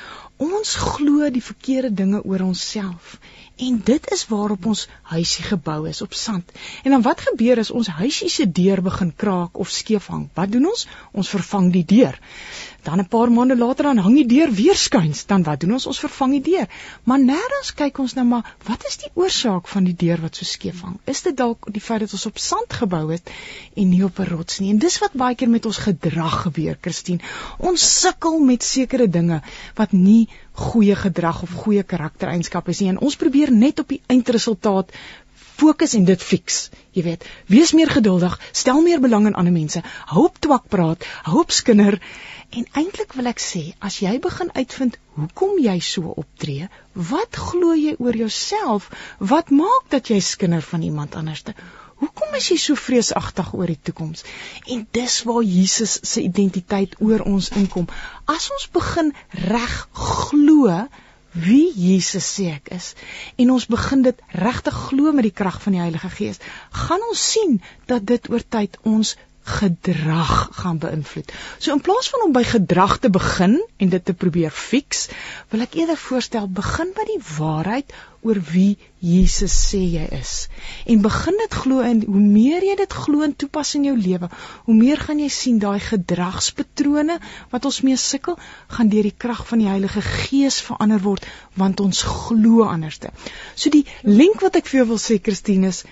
[0.47, 3.15] ons glo die verkeerde dinge oor onsself
[3.56, 6.51] En dit is waarop ons huisie gebou is op sand.
[6.84, 10.25] En dan wat gebeur as ons huisie se deur begin kraak of skeef hang?
[10.36, 10.84] Wat doen ons?
[11.15, 12.19] Ons vervang die deur.
[12.84, 15.25] Dan 'n paar maande later dan hang die deur weer skuins.
[15.25, 15.86] Dan wat doen ons?
[15.86, 16.67] Ons vervang die deur.
[17.04, 20.45] Maar nêrens kyk ons nou maar, wat is die oorsaak van die deur wat so
[20.45, 20.99] skeef hang?
[21.06, 23.30] Is dit dalk die feit dat ons op sand gebou het
[23.75, 24.71] en nie op 'n rots nie?
[24.71, 27.24] En dis wat baie keer met ons gedrag gebeur, Christine.
[27.58, 29.41] Ons sukkel met sekere dinge
[29.80, 30.28] wat nie
[30.68, 34.94] goeie gedrag of goeie karaktereienskappe is nie en ons probeer net op die eindresultaat
[35.56, 36.70] fokus en dit fix.
[36.96, 41.08] Jy weet, wees meer geduldig, stel meer belang in ander mense, hou op twak praat,
[41.28, 42.00] hou op skinder
[42.56, 46.70] en eintlik wil ek sê, as jy begin uitvind hoekom jy so optree,
[47.12, 48.91] wat glo jy oor jouself?
[49.20, 51.56] Wat maak dat jy skinder van iemand anderste?
[52.06, 54.22] Hoekom is jy so vreesagtig oor die toekoms?
[54.70, 57.88] En dis waar Jesus se identiteit oor ons inkom.
[58.30, 59.10] As ons begin
[59.50, 60.84] reg glo
[61.36, 62.91] wie Jesus sê ek is
[63.41, 66.39] en ons begin dit regtig glo met die krag van die Heilige Gees,
[66.86, 67.58] gaan ons sien
[67.89, 71.31] dat dit oor tyd ons gedrag gaan beïnvloed.
[71.62, 75.08] So in plaas van om by gedrag te begin en dit te probeer fix,
[75.53, 77.93] wil ek eerder voorstel begin by die waarheid
[78.25, 80.47] oor wie Jesus sê jy is.
[80.89, 84.29] En begin dit glo en hoe meer jy dit glo en toepas in jou lewe,
[84.65, 87.19] hoe meer gaan jy sien daai gedragspatrone
[87.51, 88.39] wat ons mee sukkel,
[88.73, 93.13] gaan deur die krag van die Heilige Gees verander word want ons glo anderste.
[93.53, 95.86] So die link wat ek vir jou wil sê Christine is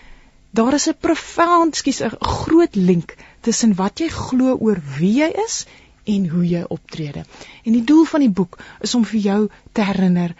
[0.53, 5.29] Daar is 'n profound, skus 'n groot link tussen wat jy glo oor wie jy
[5.45, 5.63] is
[6.09, 7.23] en hoe jy optrede.
[7.63, 9.39] En die doel van die boek is om vir jou
[9.71, 10.35] te herinner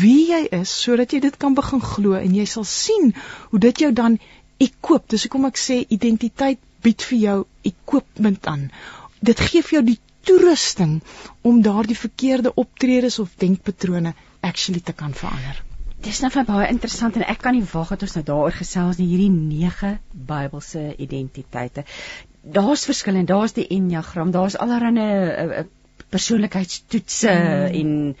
[0.00, 3.12] wie jy is sodat jy dit kan begin glo en jy sal sien
[3.50, 4.18] hoe dit jou dan
[4.62, 5.08] ekoop.
[5.10, 7.36] Dis hoekom ek sê identiteit bied vir jou
[7.70, 8.68] equipment aan.
[9.24, 10.98] Dit gee vir jou die toerusting
[11.42, 15.62] om daardie verkeerde optredes of denkpatrone actually te kan verander.
[16.04, 19.08] Dis nou baie interessant en ek kan nie wag dat ons nou daaroor gesels nie
[19.08, 19.94] hierdie 9
[20.28, 21.86] Bybelse identiteite
[22.44, 25.08] daar's verskille en daar's die enneagram, daar's allerlei
[25.44, 25.64] uh,
[26.12, 27.74] persoonlikheidstoetse mm.
[27.80, 28.16] en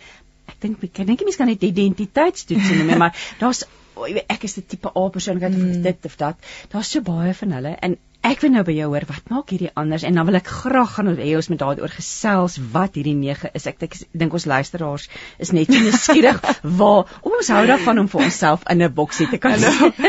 [0.52, 3.64] ek dink ek dink mense kan net identiteitstoetse noem, maar daar's
[4.26, 5.70] ek is die tipe A persoonlikheid mm.
[5.70, 6.48] of dit of dat.
[6.72, 9.68] Daar's so baie van hulle en Ek wil nou by jou hoor wat maak hierdie
[9.76, 13.50] anders en dan wil ek graag gaan hê ons moet daaroor gesels wat hierdie 9
[13.58, 13.66] is.
[13.68, 13.82] Ek
[14.16, 15.10] dink ons luisteraars
[15.44, 16.40] is net nuuskierig
[16.80, 20.00] waar ons hou daarvan om vir onsself in 'n boksie te kan sit.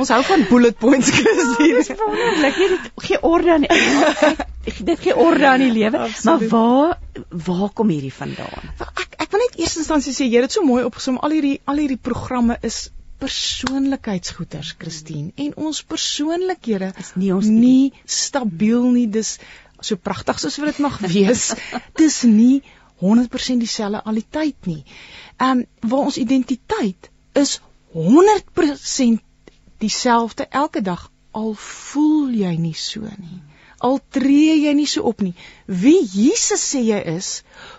[0.00, 1.78] ons hou van bullet points gesien.
[1.78, 2.58] Dis wonderlik.
[2.58, 4.34] Dit gee orde aan die,
[4.90, 6.08] dit gee orde aan die lewe.
[6.26, 6.98] Maar waar
[7.30, 8.74] waar kom hierdie vandaan?
[8.82, 11.22] Ek ek wil net eers instansie sê jy het dit so mooi opgesom.
[11.22, 12.88] Al hierdie al hierdie programme is
[13.20, 15.32] persoonlikheidsgoeders, Christine.
[15.36, 19.06] En ons persoonlikhede is nie ons nie stabiel nie.
[19.12, 19.36] Dis
[19.80, 21.50] so pragtig soos wat dit mag wees.
[22.00, 22.62] Dis nie
[23.00, 24.82] 100% dieselfde al die tyd nie.
[25.38, 27.60] Ehm um, waar ons identiteit is
[27.96, 29.22] 100%
[29.80, 33.40] dieselfde elke dag al voel jy nie so nie.
[33.80, 35.32] Al tree jy nie so op nie.
[35.66, 37.30] Wie Jesus sê jy is,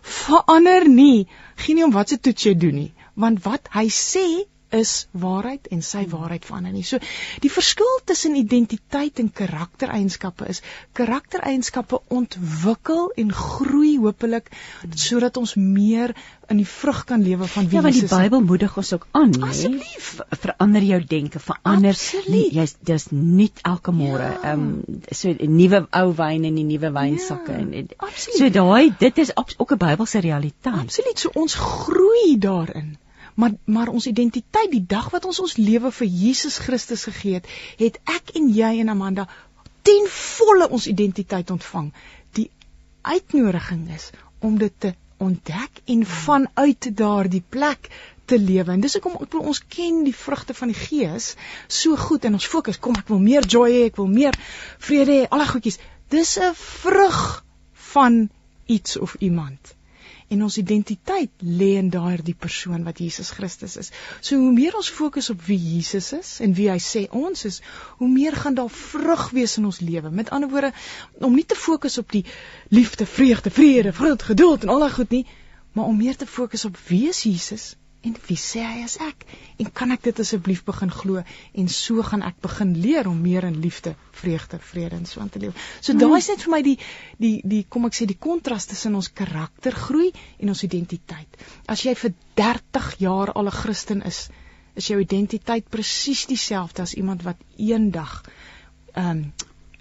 [0.01, 1.27] verander nie.
[1.61, 4.25] Geen nie om wat se toets jy doen nie, want wat hy sê
[4.71, 6.83] is waarheid en sy waarheid verander nie.
[6.87, 6.99] So
[7.43, 10.61] die verskil tussen identiteit en karaktereienskappe is
[10.97, 14.51] karaktereienskappe ontwikkel en groei hopelik
[14.95, 16.15] sodat ons meer
[16.51, 19.29] in die vrug kan lewe van wie Ja, want die Bybel moedig ons ook aan,
[19.31, 19.49] nee.
[19.49, 20.09] Asseblief,
[20.43, 21.99] verander jou denke, verander.
[22.27, 24.31] Jy's dis nie elke môre.
[24.33, 24.39] Ja.
[24.51, 24.81] Ehm ja.
[24.87, 28.37] um, so 'n nuwe ou wyn in die nuwe wynsakke ja, en absoluut.
[28.37, 30.81] So daai dit is ook 'n Bybelse realiteit.
[30.81, 31.19] Absoluut.
[31.19, 32.97] So ons groei daarin
[33.35, 37.47] maar maar ons identiteit die dag wat ons ons lewe vir Jesus Christus gegee het,
[37.77, 39.27] het ek en jy en Amanda
[39.81, 41.91] ten volle ons identiteit ontvang.
[42.37, 42.49] Die
[43.01, 47.89] uitnodiging is om dit te ontdek en vanuit daardie plek
[48.25, 48.71] te lewe.
[48.71, 51.35] En dis hoekom ek wil ons ken die vrugte van die Gees
[51.67, 54.37] so goed en ons fokus, kom ek wil meer joy hê, ek wil meer
[54.79, 55.81] vrede hê, al die goedjies.
[56.09, 57.43] Dis 'n vrug
[57.93, 58.29] van
[58.65, 59.75] iets of iemand
[60.31, 63.91] en ons identiteit lê in daardie persoon wat Jesus Christus is.
[64.21, 67.59] So hoe meer ons fokus op wie Jesus is en wie hy sê ons is,
[67.99, 70.11] hoe meer gaan daar vrug wees in ons lewe.
[70.21, 70.71] Met ander woorde,
[71.19, 72.23] om nie te fokus op die
[72.69, 75.25] liefde, vreugde, vrede, vreugde, geduld en al daai goed nie,
[75.75, 79.25] maar om meer te fokus op wie is Jesus En wie sê hy is ek?
[79.61, 83.45] En kan ek dit asseblief begin glo en so gaan ek begin leer om meer
[83.45, 85.67] in liefde, vreugde, vrede en so aan te leef.
[85.85, 86.77] So daai is net vir my die
[87.21, 90.09] die die kom ek sê die kontras tussen ons karaktergroei
[90.39, 91.37] en ons identiteit.
[91.69, 94.29] As jy vir 30 jaar al 'n Christen is,
[94.73, 98.23] is jou identiteit presies dieselfde as iemand wat eendag
[98.95, 99.25] ehm um,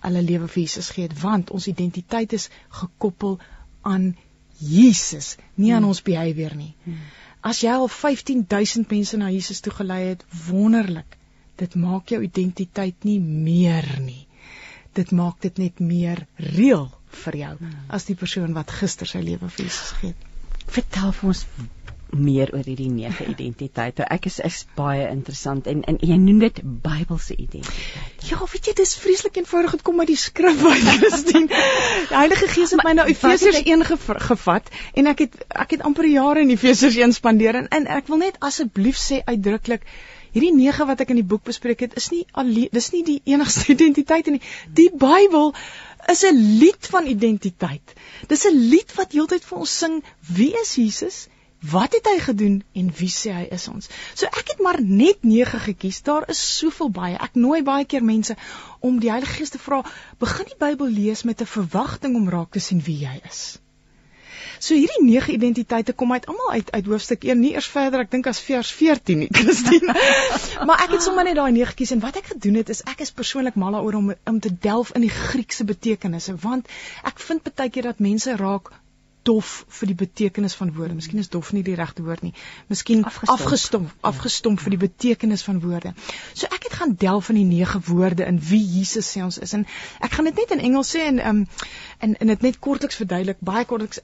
[0.00, 3.38] alle lewe vir Jesus gee het, want ons identiteit is gekoppel
[3.82, 4.16] aan
[4.60, 5.92] Jesus, nie aan hmm.
[5.92, 6.74] ons behavior nie.
[6.84, 7.02] Hmm.
[7.40, 11.16] As jy al 15000 mense na Jesus toe gelei het, wonderlik.
[11.60, 14.26] Dit maak jou identiteit nie meer nie.
[14.96, 16.88] Dit maak dit net meer reël
[17.24, 17.86] vir jou hmm.
[17.88, 20.26] as die persoon wat gister sy lewe vir Jesus gegee het.
[20.70, 21.44] Vertel vir ons
[22.12, 24.04] meer oor hierdie nege identiteite.
[24.16, 28.28] Ek is is baie interessant en en jy noem dit Bybelse identiteit.
[28.30, 31.48] Ja, weet jy, dis vreeslik eenvoudig dit kom uit die skrif uit Christine.
[31.48, 33.86] Die Heilige Gees het my nou Efesiërs 1
[34.30, 38.10] gevat en ek het ek het amper jare in Efesiërs 1 spandeer en, en ek
[38.12, 39.86] wil net asseblief sê uitdruklik
[40.30, 43.16] Hierdie nege wat ek in die boek bespreek het, is nie alleen dis nie die
[43.32, 45.50] enigste identiteit in die die Bybel
[46.12, 47.94] is 'n lied van identiteit.
[48.30, 50.02] Dis 'n lied wat heeltyd vir ons sing
[50.38, 51.26] wie is Jesus?
[51.60, 53.90] Wat het hy gedoen en wie sê hy is ons?
[54.16, 56.02] So ek het maar net 9 gekies.
[56.02, 57.18] Daar is soveel baie.
[57.20, 58.36] Ek nooi baie keer mense
[58.80, 59.82] om die Heilige Gees te vra,
[60.18, 63.58] begin die Bybel lees met 'n verwagting om raak te sien wie jy is.
[64.60, 68.10] So hierdie 9 identiteite kom uit almal uit uit hoofstuk 1, nie eers verder ek
[68.10, 69.94] dink as vers 14 nie, Christine.
[70.68, 73.00] maar ek het sommer net daai 9 gekies en wat ek gedoen het is ek
[73.00, 76.68] is persoonlik mal daaroor om om te delf in die Griekse betekenisse want
[77.12, 78.72] ek vind baie keer dat mense raak
[79.26, 80.96] dof vir die betekenis van woorde.
[80.96, 82.32] Miskien is dof nie die regte woord nie.
[82.72, 85.92] Miskien afgestomp, afgestomp vir die betekenis van woorde.
[86.32, 89.52] So ek het gaan delf in die nege woorde in wie Jesus sê ons is.
[89.56, 89.66] En
[90.00, 91.44] ek gaan dit net in Engels sê en um
[92.00, 94.00] en en dit net kortliks verduidelik, baie kortliks.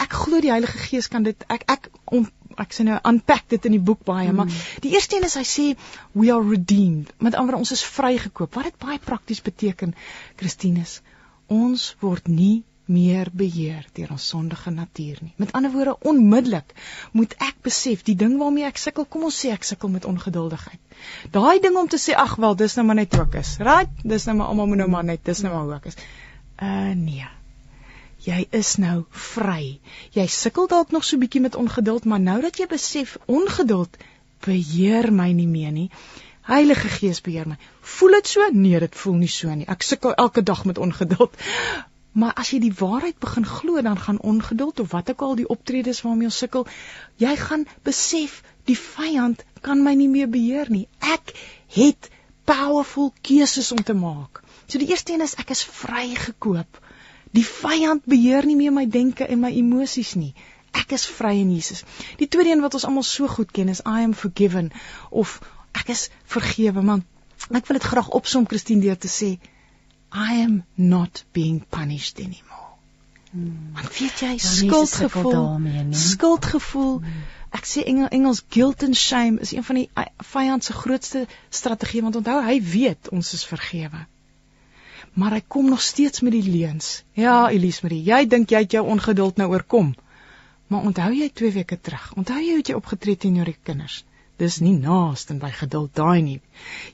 [0.00, 2.28] Ek glo die Heilige Gees kan dit ek ek om
[2.60, 4.36] ek sê nou unpack dit in die boek baie, mm.
[4.36, 5.66] maar die eerste een is hy sê
[6.12, 7.12] we are redeemed.
[7.18, 8.52] Met ander ons is vrygekoop.
[8.58, 9.94] Wat dit baie prakties beteken,
[10.40, 10.98] Christinus,
[11.48, 15.32] ons word nie meer beheer deur ons sondige natuur nie.
[15.40, 16.74] Met ander woorde, onmiddellik
[17.16, 20.80] moet ek besef die ding waarmee ek sukkel, kom ons sê ek sukkel met ongeduldigheid.
[21.34, 23.56] Daai ding om te sê ag wel, dis nou maar net hoe ek is.
[23.62, 23.92] Right?
[24.14, 26.00] Dis nou maar almal moet nou maar net, dis nou maar hoe ek is.
[26.60, 27.28] Uh nee.
[28.20, 29.78] Jy is nou vry.
[30.12, 33.96] Jy sukkel dalk nog so bietjie met ongeduld, maar nou dat jy besef ongeduld
[34.44, 35.88] beheer my nie meer nie.
[36.50, 37.56] Heilige Gees beheer my.
[37.94, 38.46] Voel dit so?
[38.52, 39.66] Nee, dit voel nie so nie.
[39.70, 41.36] Ek sukkel elke dag met ongeduld.
[42.12, 45.48] Maar as jy die waarheid begin glo, dan gaan ongeduld of wat ook al die
[45.48, 46.66] optredes waarmee ons sukkel,
[47.22, 50.88] jy gaan besef die vyand kan my nie meer beheer nie.
[50.98, 51.34] Ek
[51.76, 52.10] het
[52.50, 54.42] powerful keuses om te maak.
[54.66, 56.80] So die eerste een is ek is vrygekoop.
[57.30, 60.32] Die vyand beheer nie meer my denke en my emosies nie.
[60.74, 61.84] Ek is vry in Jesus.
[62.18, 64.72] Die tweede een wat ons almal so goed ken is I am forgiven
[65.10, 65.38] of
[65.78, 67.06] ek is vergewe, man.
[67.54, 69.36] Ek wil dit graag opsom Christine deur te sê
[70.12, 72.70] I am not being punished anymore.
[73.30, 73.70] Hmm.
[73.72, 75.94] Want weet jy, skuldgevoel daarmee, nee.
[75.98, 76.98] Skuldgevoel.
[76.98, 77.20] Hmm.
[77.50, 79.88] Ek sê Engel, Engels guilt and shame is een van die
[80.32, 84.04] vyand se grootste strategieë want onthou hy weet ons is vergewe.
[85.18, 87.02] Maar hy kom nog steeds met die leuns.
[87.18, 89.94] Ja, Elise Marie, jy dink jy het jou ongeduld nou oorkom.
[90.70, 92.12] Maar onthou jy 2 weke terug?
[92.14, 94.04] Onthou jy hoe jy opgetree het teenoor die kinders?
[94.40, 96.40] Dis nie naaste by geduld daai nie.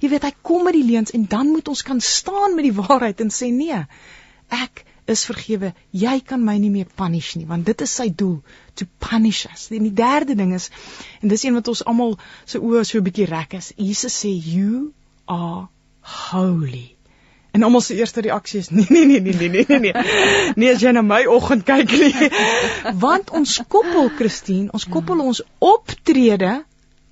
[0.02, 2.76] Jy weet hy kom met die leuns en dan moet ons kan staan met die
[2.82, 3.80] waarheid en sê nee.
[4.52, 5.72] Ek is vergewe.
[5.94, 8.40] Jy kan my nie meer punish nie want dit is sy doel
[8.78, 9.68] to punish us.
[9.70, 10.70] En die derde ding is
[11.22, 13.72] en dis een wat ons almal se oë so 'n bietjie rek is.
[13.76, 14.92] Jesus sê you
[15.26, 15.68] are
[16.02, 16.96] holy.
[17.56, 19.94] En almal se eerste reaksie is nee nee nee nee nee nee nee.
[20.56, 22.30] Nee as jy na my oggend kyk nie.
[23.04, 26.64] Want ons koppel Christine, ons koppel ons optrede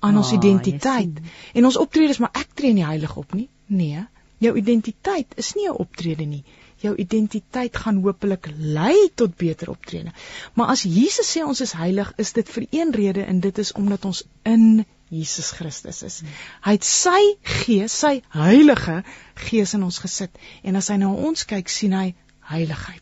[0.05, 1.21] aan ons oh, identiteit.
[1.53, 3.47] En ons optrede is maar ek tree nie heilig op nie.
[3.65, 4.05] Nee,
[4.43, 6.43] jou identiteit is nie 'n optrede nie.
[6.83, 10.11] Jou identiteit gaan hopelik lei tot beter optrede.
[10.53, 13.71] Maar as Jesus sê ons is heilig, is dit vir een rede en dit is
[13.71, 16.21] omdat ons in Jesus Christus is.
[16.65, 19.03] Hy het sy gees, sy heilige
[19.47, 23.01] gees in ons gesit en as hy na ons kyk, sien hy heiligheid.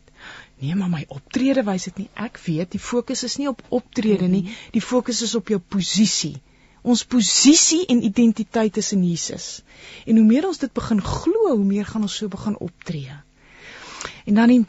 [0.60, 2.08] Nee, maar my optrede wys dit nie.
[2.14, 6.36] Ek weet die fokus is nie op optrede nie, die fokus is op jou posisie.
[6.84, 9.62] Ons posisie en identiteit is in Jesus.
[10.04, 13.14] En hoe meer ons dit begin glo, hoe meer gaan ons so begin optree.
[14.28, 14.64] En dan die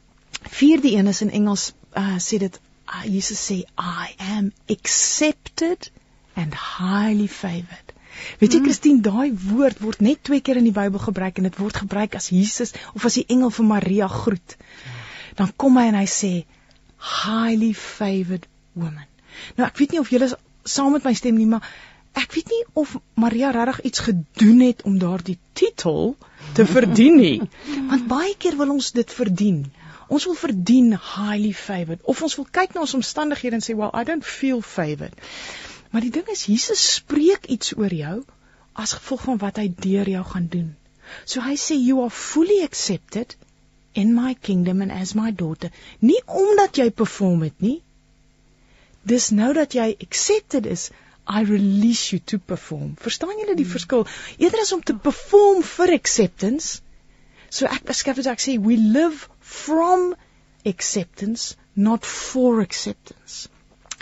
[0.55, 5.91] vierde een is in Engels uh, sê dit uh, Jesus sê I am accepted
[6.35, 7.93] and highly favored.
[8.39, 8.67] Weet jy mm.
[8.69, 12.15] Christine, daai woord word net twee keer in die Bybel gebruik en dit word gebruik
[12.15, 14.55] as Jesus of as die engel vir Maria groet.
[15.35, 16.31] Dan kom hy en hy sê
[17.25, 19.07] highly favored woman.
[19.59, 20.31] Nou ek weet nie of julle
[20.63, 21.67] saam met my stem nie, maar
[22.21, 26.15] ek weet nie of Maria regtig iets gedoen het om daardie titel
[26.57, 27.41] te verdien nie.
[27.89, 29.65] Want baie keer wil ons dit verdien.
[30.07, 33.93] Ons wil verdien highly favored of ons wil kyk na ons omstandighede en sê well
[33.93, 35.15] I don't feel favored.
[35.91, 38.17] Maar die ding is Jesus spreek iets oor jou
[38.75, 40.69] as gevolg van wat hy deur jou gaan doen.
[41.25, 43.35] So hy sê you are fully accepted
[43.93, 45.71] in my kingdom and as my daughter.
[45.99, 47.79] Nie omdat jy perform het nie.
[49.05, 50.89] Dis nou dat jy accepted is,
[51.27, 52.93] I release you to perform.
[53.01, 53.71] Verstaan julle die hmm.
[53.71, 54.07] verskil?
[54.37, 56.81] Eerder as om te perform vir acceptance.
[57.49, 60.13] So ek beskryf dit ek sê we live from
[60.65, 63.47] acceptance not for acceptance.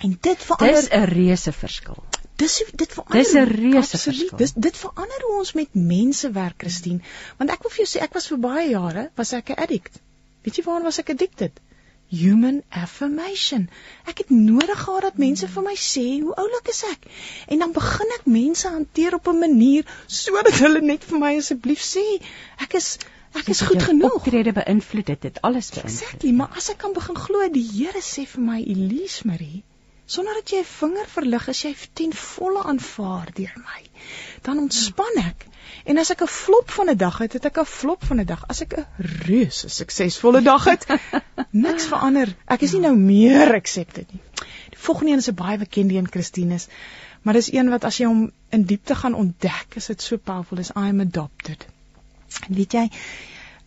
[0.04, 2.04] En dit verander Dis 'n reuse verskil.
[2.36, 4.38] Dis dit verander Dis 'n reuse verskil.
[4.38, 7.00] Dis dit verander hoe ons met mense werk, Christine.
[7.38, 10.02] Want ek wil vir jou sê ek was vir baie jare was ek 'n addict.
[10.44, 11.60] Weet jy waaraan was ek addicted?
[12.14, 13.70] Human affirmation.
[14.06, 17.08] Ek het nodig gehad dat mense vir my sê hoe oulik is ek.
[17.48, 21.82] En dan begin ek mense hanteer op 'n manier sodat hulle net vir my asseblief
[21.82, 22.06] sê
[22.68, 22.98] ek is
[23.34, 24.20] Ek is goed genoeg.
[24.20, 25.92] Optrede beïnvloed dit, dit alles beïnvloed.
[25.92, 29.64] Exactly, maar as ek kan begin glo die Here sê vir my Elise Marie,
[30.06, 33.82] sonder dat jy 'n vinger verlig as jy ten volle aanvaar deur my,
[34.46, 35.48] dan ontspan ek.
[35.84, 38.26] En as ek 'n flop van 'n dag het, het ek 'n flop van 'n
[38.26, 38.44] dag.
[38.48, 38.86] As ek 'n
[39.28, 40.86] reuse suksesvolle dag het,
[41.66, 42.36] niks verander.
[42.46, 44.22] Ek is nie nou meer accepted nie.
[44.70, 46.68] Die volgende een is 'n baie bekende een, Christinus.
[47.22, 50.58] Maar dis een wat as jy hom in diepte gaan ontdek, is dit so powerful,
[50.58, 51.68] is I am adopted.
[52.48, 52.90] En weet jy,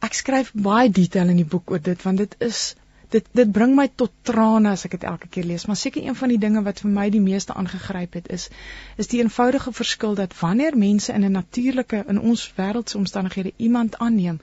[0.00, 2.74] ek skryf baie detail in die boek oor dit want dit is
[3.14, 6.16] dit dit bring my tot trane as ek dit elke keer lees, maar seker een
[6.18, 8.48] van die dinge wat vir my die meeste aangegryp het is
[8.96, 13.98] is die eenvoudige verskil dat wanneer mense in 'n natuurlike in ons wêreldse omstandighede iemand
[13.98, 14.40] aanneem,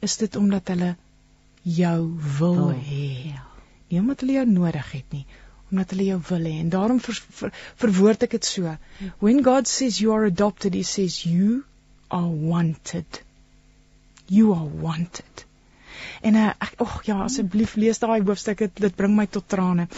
[0.00, 0.96] is dit omdat hulle
[1.62, 3.10] jou wil hê.
[3.32, 3.44] Ja.
[3.88, 5.26] Nie omdat hulle jou nodig het nie,
[5.70, 6.58] omdat hulle jou wil hê.
[6.60, 8.76] En daarom ver, ver, verwoord ek dit so.
[9.18, 11.64] When God says you are adopted, he says you
[12.08, 13.24] are wanted
[14.26, 15.44] you are wanted.
[16.20, 19.88] En uh, ek ag ja, asseblief lees daai hoofstuk dit, dit bring my tot trane.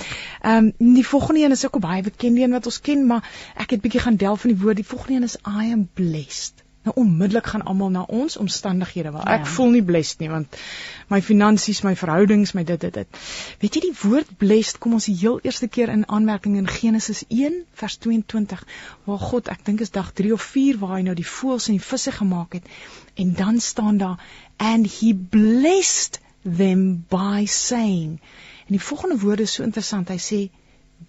[0.43, 3.29] Ehm um, die volgende een is ook 'n baie bekende een wat ons ken, maar
[3.55, 4.77] ek het bietjie gaan delf in die woord.
[4.77, 6.68] Die volgende een is I am blessed.
[6.87, 9.51] Nou onmiddellik gaan almal na ons omstandighede waar ek ja.
[9.57, 10.61] voel nie blessed nie want
[11.09, 13.19] my finansies, my verhoudings, my dit dit dit.
[13.61, 17.25] Weet jy die woord blessed kom ons die heel eerste keer in aanmerking in Genesis
[17.29, 18.65] 1 vers 22
[19.09, 21.81] waar God, ek dink is dag 3 of 4 waar hy nou die voëls en
[21.81, 22.73] die visse gemaak het
[23.19, 24.25] En dan staan daar
[24.57, 28.21] and he blessed them by saying.
[28.67, 30.09] En die volgende woorde is so interessant.
[30.09, 30.51] Hy sê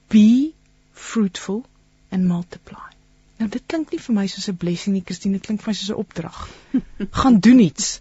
[0.08, 0.54] be
[0.92, 1.66] fruitful
[2.10, 2.90] and multiply.
[3.40, 5.76] Nou dit klink nie vir my soos 'n blessing nie, Christine, dit klink vir my
[5.80, 6.40] soos 'n opdrag.
[7.22, 8.00] Gaan doen iets.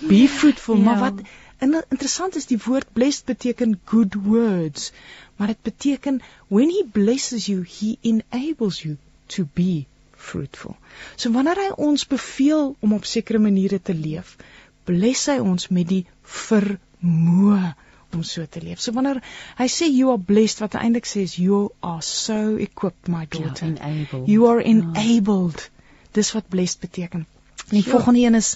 [0.00, 0.82] Be fruitful, ja.
[0.82, 1.20] maar wat
[1.66, 4.90] interessant is die woord blessed beteken good words,
[5.36, 9.84] maar dit beteken when he blesses you, he enables you to be
[10.16, 10.76] fruitful.
[11.16, 14.36] So wanneer hy ons beveel om op sekere maniere te leef,
[14.84, 16.04] bless hy ons met die
[16.42, 17.74] vermoë
[18.14, 18.80] om so te leef.
[18.80, 19.20] So wanneer
[19.58, 23.24] hy sê you are blessed wat hy eintlik sê is you are so equipped my
[23.24, 23.70] ja, daughter.
[23.70, 24.28] Yeah, enabled.
[24.28, 24.68] You are ja.
[24.74, 25.66] enabled.
[25.66, 25.96] Oh.
[26.18, 27.26] Dis wat blessed beteken.
[27.68, 27.96] En die sure.
[27.96, 28.54] volgende een is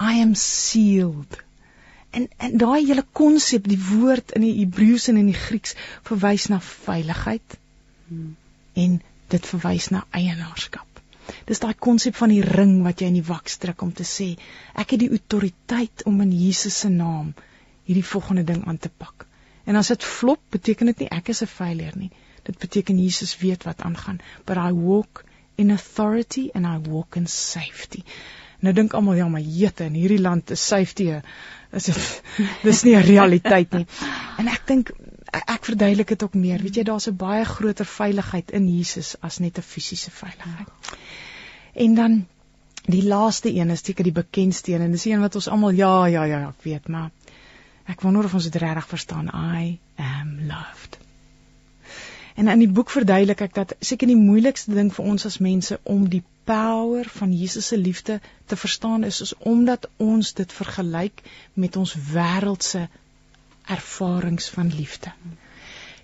[0.00, 1.38] I am sealed.
[2.10, 5.76] En en daai hele konsep, die woord in die Hebreëus en in die Grieks
[6.08, 7.58] verwys na veiligheid.
[8.08, 8.34] Hmm.
[8.72, 8.98] En
[9.32, 10.88] dit verwys na eienaarskap.
[11.48, 14.32] Dis daai konsep van die ring wat jy in die wak stryk om te sê
[14.82, 17.32] ek het die autoriteit om in Jesus se naam
[17.84, 19.26] hierdie volgende ding aan te pak.
[19.64, 22.10] En as dit flop, beteken dit nie ek is 'n failure nie.
[22.42, 24.20] Dit beteken Jesus weet wat aangaan.
[24.44, 28.02] But I walk in authority and I walk in safety.
[28.60, 31.08] Nou dink almal ja, maar jete in hierdie land is safety
[31.72, 32.22] is dit
[32.68, 33.86] dis nie 'n realiteit nie.
[34.38, 34.92] En ek dink
[35.32, 36.62] ek verduidelik dit ook meer.
[36.62, 40.68] Weet jy, daar's 'n baie groter veiligheid in Jesus as net 'n fisiese veiligheid.
[41.74, 42.26] En dan
[42.86, 46.06] die laaste een is seker die bekendste een en dis een wat ons almal ja,
[46.06, 47.10] ja, ja, ek weet, maar
[47.86, 49.28] ek wonder of ons dit regtig verstaan.
[49.28, 50.98] I am loved.
[52.34, 55.78] En in die boek verduidelik ek dat seker die moeilikste ding vir ons as mense
[55.82, 61.22] om die power van Jesus se liefde te verstaan is is omdat ons dit vergelyk
[61.54, 62.88] met ons wêreldse
[63.76, 65.12] ervarings van liefde.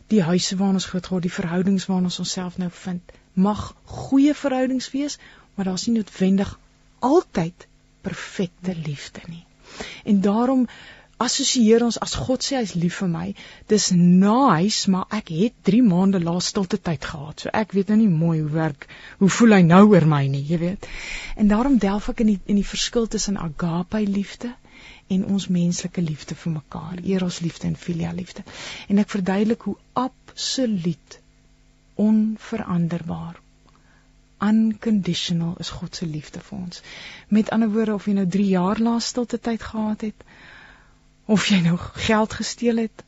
[0.08, 4.90] Die huise waarin ons grootgeword, die verhoudings waarin ons onsself nou vind, mag goeie verhoudings
[4.90, 5.18] wees,
[5.54, 6.54] maar daar's nie noodwendig
[6.98, 7.66] altyd
[8.00, 9.44] perfekte liefde nie.
[10.04, 10.68] En daarom
[11.24, 13.26] assosieer ons as God sê hy's lief vir my,
[13.72, 17.42] dis nice, maar ek het 3 maande laas stilte tyd gehad.
[17.42, 18.86] So ek weet nou nie mooi hoe werk,
[19.22, 20.86] hoe voel hy nou oor my nie, jy weet.
[21.36, 24.52] En daarom delf ek in die in die verskil tussen agape liefde
[25.08, 28.44] en ons menslike liefde vir mekaar, eros liefde en filia liefde.
[28.88, 31.20] En ek verduidelik hoe absoluut
[31.98, 33.40] onveranderbaar
[34.38, 36.82] unconditional is God se liefde vir ons.
[37.28, 40.27] Met ander woorde of jy nou 3 jaar laas stilte tyd gehad het,
[41.28, 41.76] of jy nou
[42.08, 43.04] geld gesteel het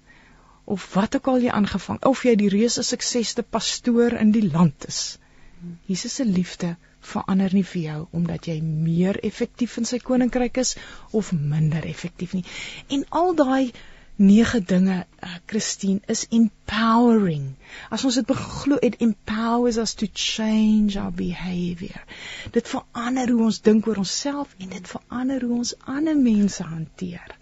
[0.70, 4.86] of wat ook al jy aangevang of jy die reuse suksesste pastoor in die land
[4.86, 5.00] is.
[5.88, 6.74] Jesus se liefde
[7.12, 10.74] verander nie vir jou omdat jy meer effektief in sy koninkryk is
[11.16, 12.44] of minder effektief nie.
[12.96, 13.72] En al daai
[14.20, 17.54] nege dinge uh, Christine is empowering.
[17.88, 22.04] As ons dit beglo it empowers us to change our behavior.
[22.52, 27.39] Dit verander hoe ons dink oor onsself en dit verander hoe ons ander mense hanteer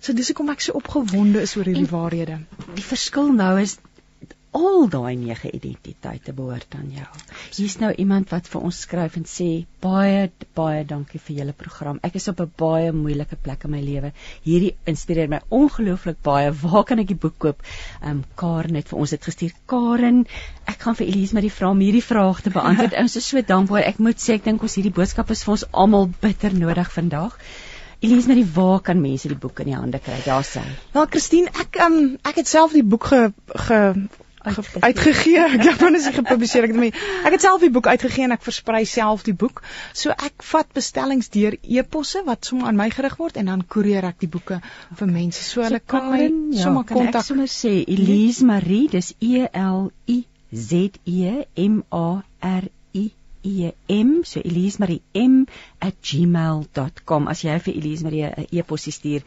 [0.00, 2.40] So dis hoekom ek so opgewonde is oor hierdie waarhede.
[2.76, 3.78] Die verskil nou is
[4.56, 7.06] al daai nege identiteite behoort aan jou.
[7.54, 9.46] Hier's nou iemand wat vir ons skryf en sê
[9.84, 10.24] baie
[10.58, 12.00] baie dankie vir julle program.
[12.02, 14.12] Ek is op 'n baie moeilike plek in my lewe.
[14.48, 16.50] Hierdie inspireer my ongelooflik baie.
[16.50, 17.62] Waar kan ek die boek koop?
[18.02, 19.52] Ehm um, Karen het vir ons dit gestuur.
[19.66, 20.26] Karen,
[20.66, 22.98] ek gaan vir Elise met die vraag om hierdie vraag te beantwoord.
[23.04, 23.82] Ons is so dankbaar.
[23.82, 27.38] Ek moet sê ek dink ons hierdie boodskap is vir ons almal bitter nodig vandag.
[28.00, 30.16] Elise, na die waar kan mense die boek in die hande kry?
[30.24, 30.62] Daar sê.
[30.94, 33.20] Wel, Christine, ek um, ek het self die boek ge,
[33.66, 33.80] ge
[34.40, 35.42] uitgegee.
[35.44, 36.64] Ek dink dan is dit gepubliseer.
[36.64, 36.88] Ek het my
[37.28, 39.60] ek het self die boek uitgegee en ek versprei self die boek.
[39.92, 44.08] So ek vat bestellings deur e-posse wat sommer aan my gerig word en dan koerier
[44.08, 44.62] ek die boeke
[44.96, 45.44] vir mense.
[45.44, 47.20] So hulle so, kan my ja, sommer kontak.
[47.20, 50.22] Ek sommer sê Elise Marie, dis E L I
[50.56, 52.70] Z E M A R
[53.42, 55.52] em so Elise Marie m@gmail.com
[57.28, 59.22] as jy vir Elise Marie 'n e-pos stuur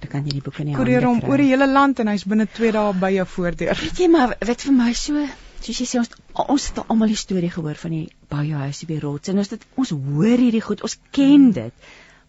[0.00, 0.94] dan kan jy die boek in die hande kry.
[0.94, 3.76] Koerier hom oor die hele land en hy's binne 2 dae by jou voordeur.
[3.80, 5.26] Weet jy maar wat vir my so
[5.60, 9.00] soos jy sê ons ons het almal die storie gehoor van die bouhuis op die
[9.02, 11.74] rots en ons dit ons hoor hierdie goed ons ken dit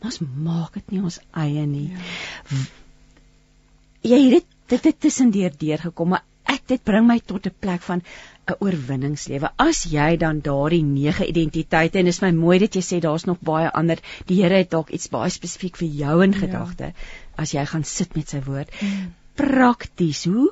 [0.01, 1.89] maar ons maak dit nie ons eie nie.
[1.93, 2.57] Ja.
[4.11, 8.01] Jy het dit dit tussendeur deurgekom maar ek dit bring my tot 'n plek van
[8.49, 9.51] 'n oorwinningslewe.
[9.57, 13.39] As jy dan daardie nege identiteite en is my mooi dat jy sê daar's nog
[13.39, 13.99] baie ander.
[14.25, 16.37] Die Here het dalk iets baie spesifiek vir jou in ja.
[16.37, 16.93] gedagte ja.
[17.35, 18.69] as jy gaan sit met sy woord.
[18.81, 19.13] Mm.
[19.35, 20.51] Prakties, hoe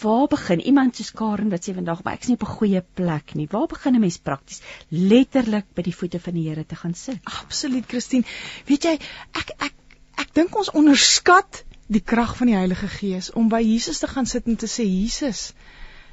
[0.00, 3.34] waar begin iemand soos Karen wat sê vandag maar ek's nie op 'n goeie plek
[3.34, 3.48] nie.
[3.50, 7.18] Waar begin 'n mens prakties letterlik by die voete van die Here te gaan sit?
[7.24, 8.24] Absoluut, Christine.
[8.66, 8.98] Weet jy,
[9.32, 9.74] ek ek
[10.16, 14.26] ek dink ons onderskat die krag van die Heilige Gees om by Jesus te gaan
[14.26, 15.52] sit en te sê Jesus,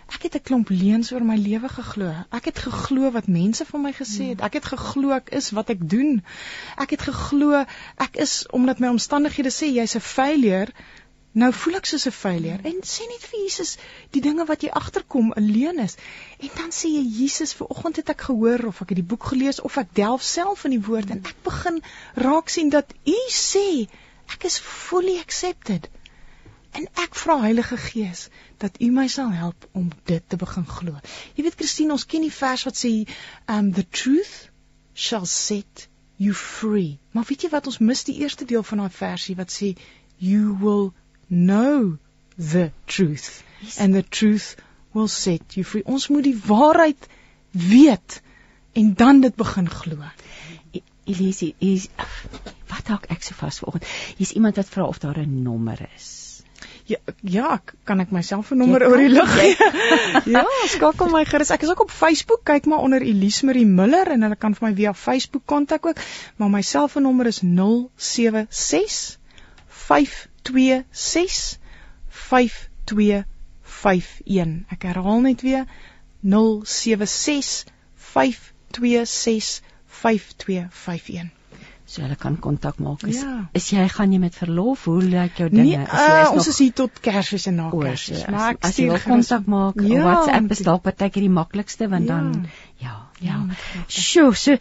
[0.09, 2.13] ek het 'n klomp leuns oor my lewe geglo.
[2.31, 4.41] Ek het geglo wat mense van my gesê het.
[4.41, 6.23] Ek het geglo ek is wat ek doen.
[6.77, 7.65] Ek het geglo
[7.97, 10.73] ek is omdat my omstandighede sê jy's 'n failure.
[11.33, 12.59] Nou voel ek soos 'n failure.
[12.63, 13.77] En sê net vir Jesus
[14.09, 15.95] die dinge wat jy agterkom alleen is.
[16.39, 19.23] En dan sê jy Jesus, ver oggend het ek gehoor of ek het die boek
[19.23, 21.81] gelees of ek delf self in die woord en ek begin
[22.15, 23.87] raak sien dat U sê
[24.33, 25.89] ek is fully accepted.
[26.77, 28.27] En ek vra Heilige Gees
[28.61, 30.99] dat U my sal help om dit te begin glo.
[31.35, 32.91] Jy weet Christine, ons ken die vers wat sê
[33.49, 34.49] um the truth
[34.93, 35.87] shall set
[36.19, 36.99] you free.
[37.11, 39.73] Maar weet jy wat ons mis die eerste deel van daai versie wat sê
[40.19, 40.91] you will
[41.27, 41.97] know
[42.37, 43.79] the truth yes.
[43.79, 44.55] and the truth
[44.93, 45.85] will set you free.
[45.85, 47.07] Ons moet die waarheid
[47.51, 48.21] weet
[48.77, 50.03] en dan dit begin glo.
[51.09, 51.87] Elise, is
[52.69, 53.87] wat dalk ek so vas vanoggend.
[54.17, 56.43] Hier's iemand wat vra of daar 'n nommer is.
[56.89, 59.55] Ja, ja, kan ek myself 'n nommer oor die lug gee?
[60.35, 61.51] ja, skakel my gerus.
[61.53, 62.43] Ek is ook op Facebook.
[62.43, 65.97] Kyk maar onder Elise Marie Miller en hulle kan vir my via Facebook kontak ook.
[66.37, 69.17] Maar my selfoonnommer is 076
[69.67, 71.59] 526
[72.09, 74.65] 5251.
[74.73, 75.65] Ek herhaal net weer
[76.21, 79.61] 076 526
[80.03, 81.35] 5251
[81.89, 83.03] so hulle kan kontak maak.
[83.09, 83.35] Is, ja.
[83.57, 84.83] is jy gaan jy met verlof?
[84.85, 85.79] Hoe lyk jou dinge?
[85.81, 86.49] Nee, uh, is ons nog...
[86.53, 88.27] is hier tot Kersfees en na Kersfees.
[88.29, 92.05] Maar ek as jy wil kontak maak, ja, WhatsApp is dalk partykeer die maklikste want
[92.05, 92.19] ja.
[92.19, 92.45] dan
[92.83, 93.39] ja, ja.
[93.41, 94.59] ja Sjoe, so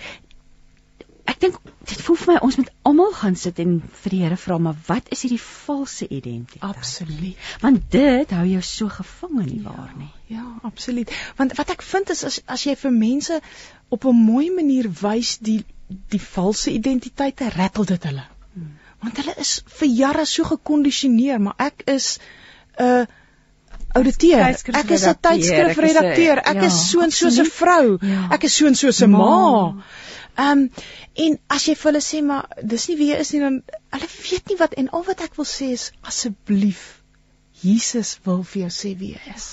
[1.29, 1.59] ek dink
[1.89, 4.79] dit voel vir my ons moet almal gaan sit en vir die Here vra maar
[4.87, 6.65] wat is hierdie valse identiteit?
[6.65, 7.49] Absoluut.
[7.61, 10.09] Want dit hou jou so gevang in die ja, waar nie.
[10.33, 11.13] Ja, absoluut.
[11.37, 13.41] Want wat ek vind is as as jy vir mense
[13.89, 18.25] op 'n mooi manier wys die die valse identiteite rattle dit hulle.
[18.53, 18.75] Hmm.
[19.01, 22.19] Want hulle is vir jare so gekondisioneer, maar ek is
[22.79, 23.07] 'n uh,
[23.93, 24.41] ouditeur.
[24.41, 26.39] Ek is 'n tydskrifredakteur.
[26.39, 27.99] Ek ja, is so en so 'n vrou.
[28.01, 28.29] Ja.
[28.31, 29.75] Ek is so en so 'n ma.
[30.37, 30.71] Ehm um,
[31.15, 34.09] en as jy vir hulle sê maar dis nie wie jy is nie dan hulle
[34.31, 36.98] weet nie wat en al wat ek wil sê is asseblief
[37.63, 39.47] Jesus wil vir jou sê wie hy is.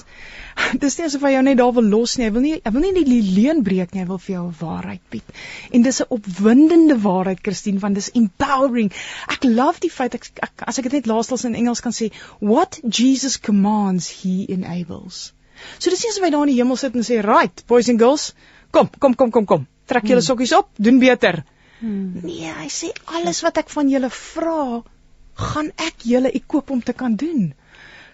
[0.83, 2.27] Dis nie asof hy jou net daar wil los nie.
[2.27, 4.03] Hy wil nie hy wil nie die leuen breek nie.
[4.03, 5.33] Hy wil vir jou 'n waarheid bied.
[5.71, 8.91] En dis 'n opwindende waarheid, Christine, want dis empowering.
[9.27, 12.11] Ek love die feit ek, ek as ek dit net laastals in Engels kan sê,
[12.39, 15.33] what Jesus commands, he enables.
[15.79, 17.99] So dis nie asof hy daar in die hemel sit en sê, "Right, boys and
[17.99, 18.33] girls,
[18.71, 19.67] kom, kom, kom, kom, kom.
[19.85, 20.29] Trek julle hmm.
[20.29, 21.43] sokkies op, doen beter."
[21.79, 22.21] Hmm.
[22.23, 24.83] Nee, hy sê alles wat ek van julle vra,
[25.35, 27.53] gaan ek julle ekoop om te kan doen.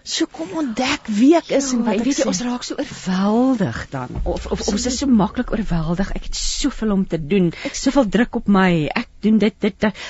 [0.02, 2.74] So kom ontdek wie ek is ja, en wat ek weet jy ons raak so
[2.80, 6.10] oorweldig dan of of ons is so maklik oorweldig.
[6.16, 7.52] Ek het soveel om te doen.
[7.70, 8.88] Soveel druk op my.
[8.90, 10.04] Ek doen dit dit, dit.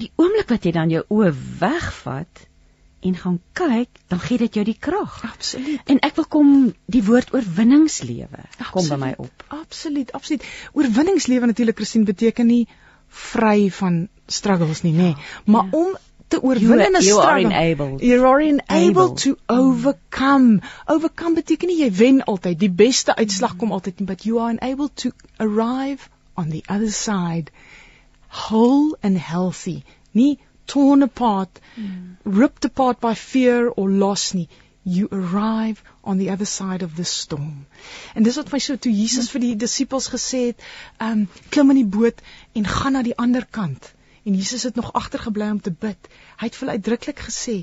[0.00, 2.46] die oomblik wat jy dan jou oë wegvat
[3.06, 5.20] en gaan kyk, dan gee dit jou die krag.
[5.28, 5.84] Absoluut.
[5.86, 6.50] En ek wil kom
[6.90, 9.44] die woord oorwinningslewe kom by my op.
[9.54, 10.44] Absoluut, absoluut.
[10.74, 12.64] Oorwinningslewe natuurlik Christine beteken nie
[13.06, 15.26] vry van struggles nie, nê, nee.
[15.46, 15.78] maar ja.
[15.78, 15.94] om
[16.28, 17.06] te oorwin in 'n struggle.
[17.06, 18.02] You are enabled.
[18.02, 20.60] You are enabled to overcome.
[20.86, 24.50] Overcome beteken nie jy wen altyd, die beste uitslag kom altyd nie, but you are
[24.50, 27.50] enabled to arrive on the other side
[28.28, 29.84] whole and healthy.
[30.12, 32.16] Nie torn apart, mm.
[32.24, 34.48] ripped apart by fear or loss nie.
[34.82, 37.66] You arrive on the other side of the storm.
[38.14, 40.66] En dis wat my so toe Jesus vir die disippels gesê het,
[41.00, 42.22] um, klim in die boot
[42.54, 43.95] en gaan na die ander kant
[44.26, 46.08] en Jesus het nog agtergebly om te bid.
[46.36, 47.56] Hy het vir uitdruklik gesê,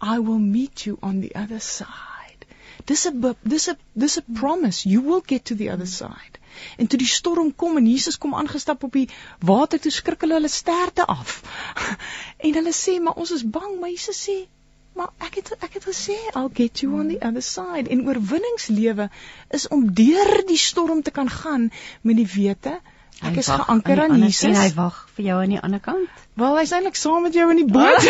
[0.00, 2.46] I will meet you on the other side.
[2.84, 4.88] Dis 'n dis 'n dis 'n promise.
[4.88, 6.38] You will get to the other side.
[6.76, 10.34] En toe die storm kom en Jesus kom aangestap op die water, toe skrik hulle
[10.34, 11.42] hulle sterte af.
[12.46, 14.48] en hulle sê, "Maar ons is bang." Maar Jesus sê,
[14.94, 19.10] "Maar ek het ek het gesê, I'll get you on the other side." En oorwinningslewe
[19.50, 22.80] is om deur die storm te kan gaan met die wete
[23.18, 26.20] Ek is geanker aan Jesus en hy wag vir jou aan die ander kant.
[26.38, 28.04] Wel, hy's eintlik saam met jou in die boot.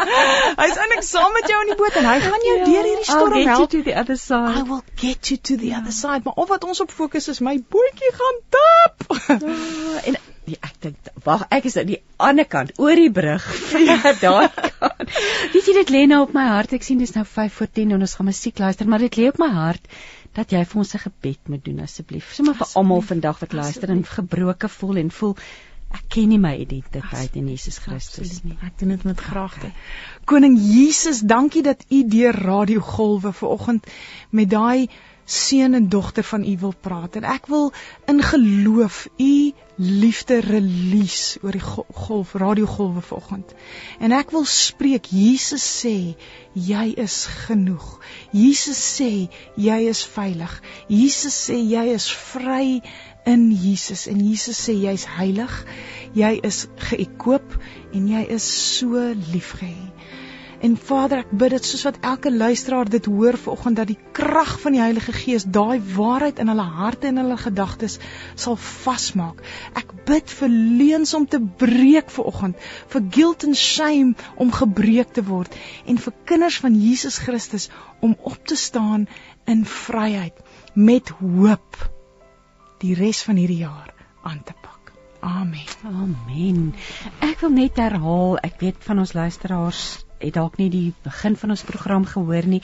[0.62, 3.06] hy's eintlik saam met jou in die boot en hy gaan jou ja, deur hierdie
[3.06, 3.52] storm help.
[3.52, 4.56] I'll get you to the other side.
[4.58, 5.78] I will get you to the ja.
[5.78, 6.26] other side.
[6.26, 9.06] Maar of wat ons op fokus is, my bootjie gaan tap.
[9.28, 13.46] ja, en die, ek dink wag, ek is aan die ander kant oor die brug.
[13.90, 15.10] ja, daar kan.
[15.54, 16.74] Weet jy dit lê nou op my hart.
[16.74, 19.30] Ek sien dis nou 5 voor 10 en ons gaan musiek luister, maar dit lê
[19.30, 19.86] op my hart
[20.36, 22.34] dat jy vir ons 'n gebed moet doen asseblief.
[22.34, 25.36] Sommige vir almal vandag wat luister en gebroke voel en voel
[25.90, 28.58] ek ken nie my identiteit in Jesus Christus nie.
[28.62, 29.70] Ek doen dit met graagte.
[30.24, 33.86] Koning Jesus, dankie dat U deur radiogolwe vanoggend
[34.30, 34.88] met daai
[35.28, 37.72] seun en dogter van U wil praat en ek wil
[38.08, 39.32] in geloof U
[39.78, 41.62] liefde release oor die
[41.94, 43.52] golf radiogolwe vanoggend.
[44.00, 45.94] En ek wil spreek Jesus sê
[46.56, 47.86] jy is genoeg.
[48.32, 50.56] Jesus sê jy is veilig.
[50.88, 52.80] Jesus sê jy is vry
[53.28, 55.52] in Jesus en Jesus sê jy's heilig.
[56.16, 57.58] Jy is geëkoop
[57.92, 58.48] en jy is
[58.78, 59.04] so
[59.34, 59.97] liefgehad.
[60.58, 64.56] En Vader, ek bid dit soos wat elke luisteraar dit hoor vanoggend dat die krag
[64.60, 67.98] van die Heilige Gees daai waarheid in hulle harte en hulle gedagtes
[68.34, 69.38] sal vasmaak.
[69.78, 72.58] Ek bid vir leuns om te breek vanoggend,
[72.90, 75.54] vir guilt and shame om gebreek te word
[75.86, 77.68] en vir kinders van Jesus Christus
[78.02, 79.06] om op te staan
[79.46, 80.42] in vryheid
[80.74, 81.78] met hoop
[82.82, 83.94] die res van hierdie jaar
[84.26, 84.92] aan te pak.
[85.22, 85.70] Amen.
[85.86, 86.74] Amen.
[87.22, 89.86] Ek wil net herhaal, ek weet van ons luisteraars
[90.18, 92.60] het dalk nie die begin van ons program gehoor nie.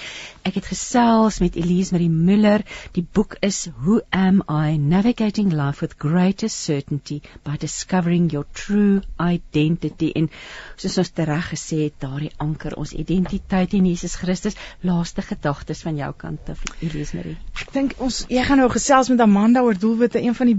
[0.47, 2.65] Ek het gesels met Elise Marie Müller.
[2.97, 4.77] Die boek is Who Am I?
[4.79, 10.13] Navigating Life with Greater Certainty by Discovering Your True Identity.
[10.15, 10.31] En
[10.77, 14.59] soos ons tereg gesê het, daardie anker ons identiteit in Jesus Christus.
[14.83, 17.37] Laaste gedagtes van jou kant af, Elise Marie.
[17.61, 20.23] Ek dink ons jy gaan nou gesels met Amanda oor doelwitte.
[20.23, 20.59] Een van die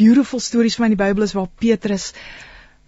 [0.00, 2.12] beautiful stories van die Bybel is waar Petrus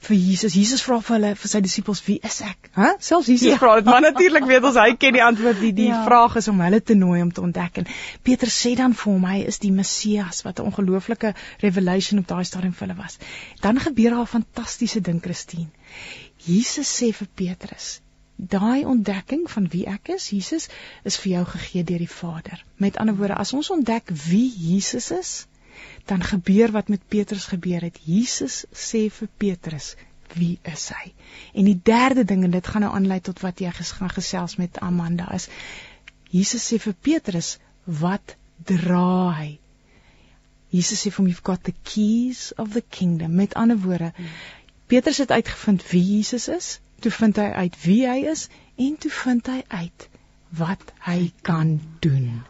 [0.08, 0.54] vir Jesus.
[0.54, 2.82] Jesus vra vir hulle vir sy disippels, "Wie is ek?" Hæ?
[2.82, 2.92] Huh?
[3.00, 3.58] Selfs Jesus ja.
[3.58, 5.60] vra dit, maar natuurlik weet ons hy ken die antwoord.
[5.60, 6.04] Die die ja.
[6.04, 7.82] vraag is om hulle te nooi om te ontdek.
[7.82, 7.86] En
[8.22, 12.44] Petrus sê dan vir hom, hy is die Messias wat 'n ongelooflike revelation op daai
[12.44, 13.18] stadium vir hulle was.
[13.60, 15.70] Dan gebeur daar 'n fantastiese ding, Christine.
[16.46, 18.00] Jesus sê vir Petrus,
[18.36, 20.68] Daai ontdekking van wie ek is, Jesus,
[21.04, 22.64] is vir jou gegee deur die Vader.
[22.76, 25.46] Met ander woorde, as ons ontdek wie Jesus is,
[26.04, 27.98] dan gebeur wat met Petrus gebeur het.
[28.04, 29.94] Jesus sê vir Petrus,
[30.34, 31.12] "Wie is hy?"
[31.54, 34.80] En die derde ding en dit gaan nou aanlei tot wat jy gaan gesels met
[34.80, 35.48] Amanda is.
[36.30, 39.58] Jesus sê vir Petrus, "Wat dra hy?"
[40.70, 44.12] Jesus sê vir hom, "You've got the keys of the kingdom." Met ander woorde,
[44.86, 49.10] Petrus het uitgevind wie Jesus is, toe vind hy uit wie hy is en toe
[49.10, 50.08] vind hy uit
[50.58, 52.44] wat hy kan doen.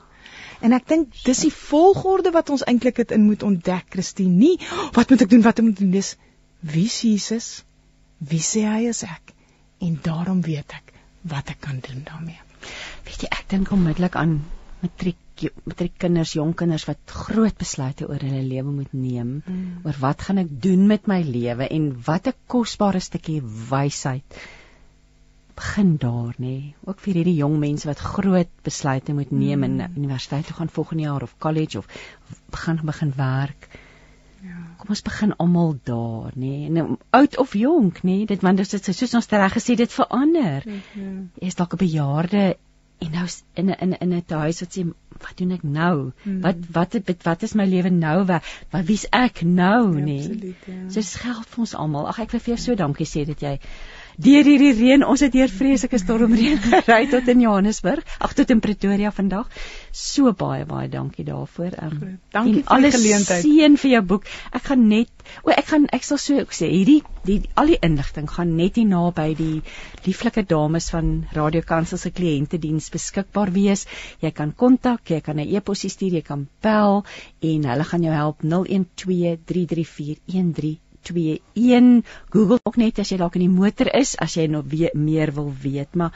[0.64, 4.32] En ek dink dis die volgorde wat ons eintlik dit in moet ontdek, Christine.
[4.32, 4.56] Nie
[4.96, 6.14] wat moet ek doen, wat moet ek doen, dis
[6.64, 7.48] wie is Jesus?
[8.24, 9.34] Wie sê hy is ek?
[9.84, 10.94] En daarom weet ek
[11.28, 12.40] wat ek kan doen daarmee.
[13.04, 14.38] Weet jy, ek dink onmiddellik aan
[14.80, 15.20] matriek
[15.66, 19.80] matriek kinders, jong kinders wat groot besluite oor hulle lewe moet neem, hmm.
[19.82, 24.38] oor wat gaan ek doen met my lewe en wat 'n kosbare stukkie wysheid
[25.54, 29.64] begin daar nê ook vir hierdie jong mense wat groot besluite moet neem mm.
[29.64, 31.86] in universiteit toe gaan volgende jaar of college of
[32.50, 33.68] begin begin werk.
[34.44, 34.58] Ja.
[34.76, 38.76] Kom ons begin almal daar nê en um, oud of jonk nê dit want dit
[38.78, 40.62] is soos ons reg gesê dit verander.
[40.66, 41.30] Mm -hmm.
[41.48, 42.56] Is dalk 'n bejaarde
[42.98, 44.82] en nou in 'n in 'n 'n huis wat sê
[45.22, 46.12] wat doen ek nou?
[46.24, 46.40] Mm.
[46.40, 48.24] Wat wat wat wat is my lewe nou?
[48.24, 50.18] Wat wat wie's ek nou ja, nê?
[50.18, 50.56] Absoluut.
[50.66, 50.88] Ja.
[50.88, 52.08] So dis geld vir ons almal.
[52.08, 53.58] Ag ek wil vir jou so dankie sê dat jy
[54.16, 55.04] deur hierdie reën.
[55.06, 59.50] Ons het deur vreeslike stormreën gery tot in Johannesburg, ag tot in Pretoria vandag.
[59.94, 61.74] So baie baie dankie daarvoor.
[61.82, 63.44] Um, dankie vir die geleentheid.
[63.44, 64.30] Seën vir jou boek.
[64.52, 65.10] Ek gaan net
[65.42, 68.88] o, ek gaan ek sal so sê hierdie die al die inligting gaan net hier
[68.88, 69.62] naby die
[70.04, 73.86] lieflike dames van Radio Kansel se kliëntediens beskikbaar wees.
[74.20, 77.04] Jy kan kontak, jy kan 'n e-pos stuur, jy kan bel
[77.40, 83.36] en hulle gaan jou help 012 334 13 0891 Google ook net as jy dalk
[83.38, 86.12] in die motor is as jy nog meer wil weet maar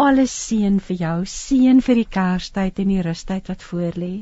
[0.00, 4.14] alles seën vir jou seën vir die kerstyd en die rustyd wat voor lê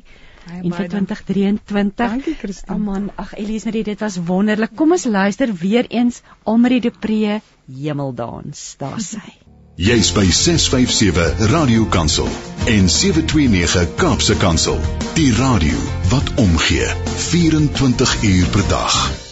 [0.62, 2.76] in 2023 Dankie Christine.
[2.76, 4.72] Oh man ag Elise Marie dit was wonderlik.
[4.74, 8.74] Kom ons luister weer eens Almarie de Pre Hemeldans.
[8.78, 9.36] Daar sy
[9.78, 12.26] Jy's by 657 Radio Kansel
[12.66, 14.80] en 729 Kaapse Kansel.
[15.14, 15.78] Die radio
[16.10, 16.90] wat omgee
[17.28, 19.27] 24 uur per dag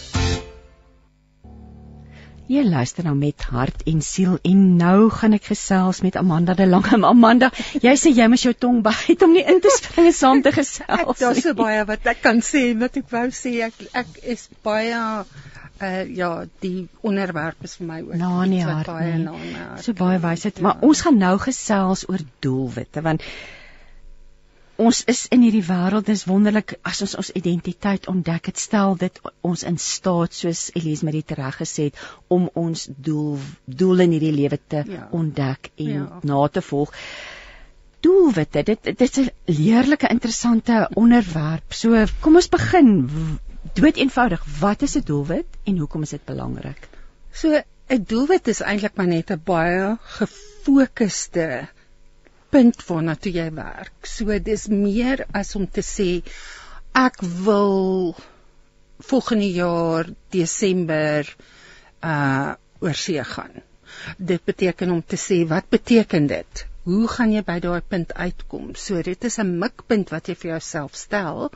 [2.47, 6.67] Jy luister nou met hart en siel en nou gaan ek gesels met Amanda de
[6.67, 6.95] Lange.
[7.13, 7.49] Amanda,
[7.83, 11.19] jy sê jy moet jou tong byt om nie in te spring saam te gesels.
[11.19, 13.57] Daar's so baie wat ek kan sê wat ek wou sê.
[13.67, 16.31] Ek ek is baie uh ja,
[16.63, 19.83] die onderwerp is vir my ook na nie hart, baie na nie hart.
[19.85, 20.69] So baie wysheid, ja.
[20.69, 23.27] maar ons gaan nou gesels oor doelwitte want
[24.77, 29.19] ons is in hierdie wêreld dis wonderlik as ons ons identiteit ontdek het stel dit
[29.49, 32.03] ons in staat soos Elise met dit reg gesê het
[32.33, 35.07] om ons doel doel in hierdie lewe te ja.
[35.11, 36.05] ontdek en ja.
[36.31, 36.93] na te volg
[38.05, 42.91] doelwitte dit dit is 'n leerlike interessante onderwerp so kom ons begin
[43.79, 46.89] dood eenvoudig wat is 'n doelwit en hoekom is dit belangrik
[47.31, 51.67] so 'n doelwit is eintlik maar net 'n baie gefokusde
[52.49, 54.07] punt waarna toe jy werk.
[54.07, 56.09] So dis meer as om te sê
[56.97, 58.15] ek wil
[59.09, 61.27] volgende jaar Desember
[62.03, 63.61] uh oor see gaan.
[64.17, 66.65] Dit beteken om te sê wat beteken dit?
[66.87, 68.75] Hoe gaan jy by daai punt uitkom?
[68.75, 71.49] So dit is 'n mikpunt wat jy vir jouself stel,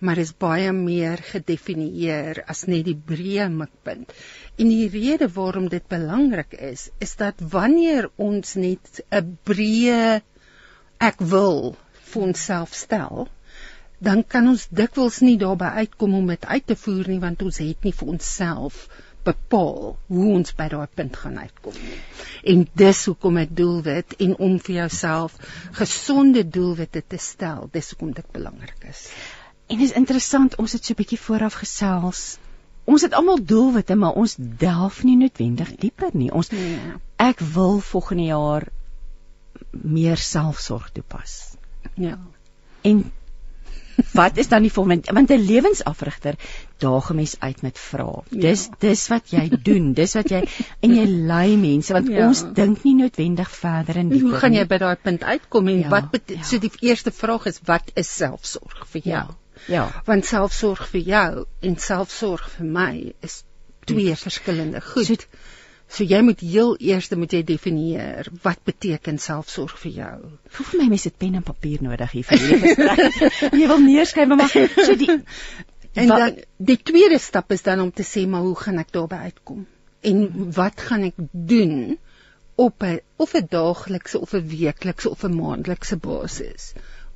[0.00, 4.12] maar is baie meer gedefinieer as net die breë mikpunt.
[4.56, 10.22] En die rede waarom dit belangrik is, is dat wanneer ons net 'n breë
[11.10, 11.76] ek wil
[12.12, 13.28] vir onsself stel,
[14.00, 17.58] dan kan ons dikwels nie daarby uitkom om dit uit te voer nie want ons
[17.60, 18.88] het nie vir onsself
[19.24, 21.76] bepaal hoe ons by daai punt gaan uitkom.
[22.52, 25.36] En dis hoekom ek doelwit en om vir jouself
[25.76, 29.10] gesonde doelwitte te stel, dis hoekom dit belangrik is.
[29.70, 32.38] En dis interessant, ons het so 'n bietjie vooraf gesels.
[32.84, 36.30] Ons het almal doelwitte, maar ons delf nie noodwendig dieper nie.
[36.32, 36.78] Ons nee.
[37.16, 38.66] ek wil volgende jaar
[39.70, 41.54] meer selfsorg toepas.
[41.94, 42.18] Ja.
[42.82, 43.12] En
[44.12, 46.34] wat is dan die volgende want 'n lewensafrigter
[46.78, 48.22] daag 'n mens uit met vrae.
[48.28, 48.40] Ja.
[48.40, 48.74] Dis ja.
[48.78, 50.48] dis wat jy doen, dis wat jy
[50.80, 52.26] en jy lei mense want ja.
[52.26, 55.78] ons dink nie noodwendig verder in die Hoe gaan jy by daai punt uitkom en
[55.78, 55.88] ja.
[55.88, 56.42] wat ja.
[56.42, 59.26] so die eerste vraag is wat is selfsorg vir jou?
[59.28, 59.36] Ja.
[59.68, 60.02] Ja.
[60.06, 63.42] Want selfsorg vir jou en selfsorg vir my is
[63.86, 65.06] twee verskillende goed.
[65.06, 65.40] So,
[65.90, 70.18] So jy moet heel eers moet jy definieer wat beteken selfsorg vir jou.
[70.54, 73.32] Voel vir my mense het pen en papier nodig hier vir hierdie gesprek.
[73.62, 75.16] jy wil neerskryf maar so die
[75.98, 76.38] en dan
[76.70, 79.66] die tweede stap is dan om te sê maar hoe gaan ek daarby uitkom?
[80.06, 80.22] En
[80.54, 81.98] wat gaan ek doen
[82.54, 86.70] op 'n of 'n daaglikse of 'n weeklikse of 'n maandelikse basis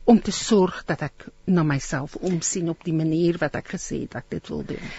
[0.04, 4.18] om te sorg dat ek na myself omsien op die manier wat ek gesê het
[4.20, 4.90] ek dit wil doen.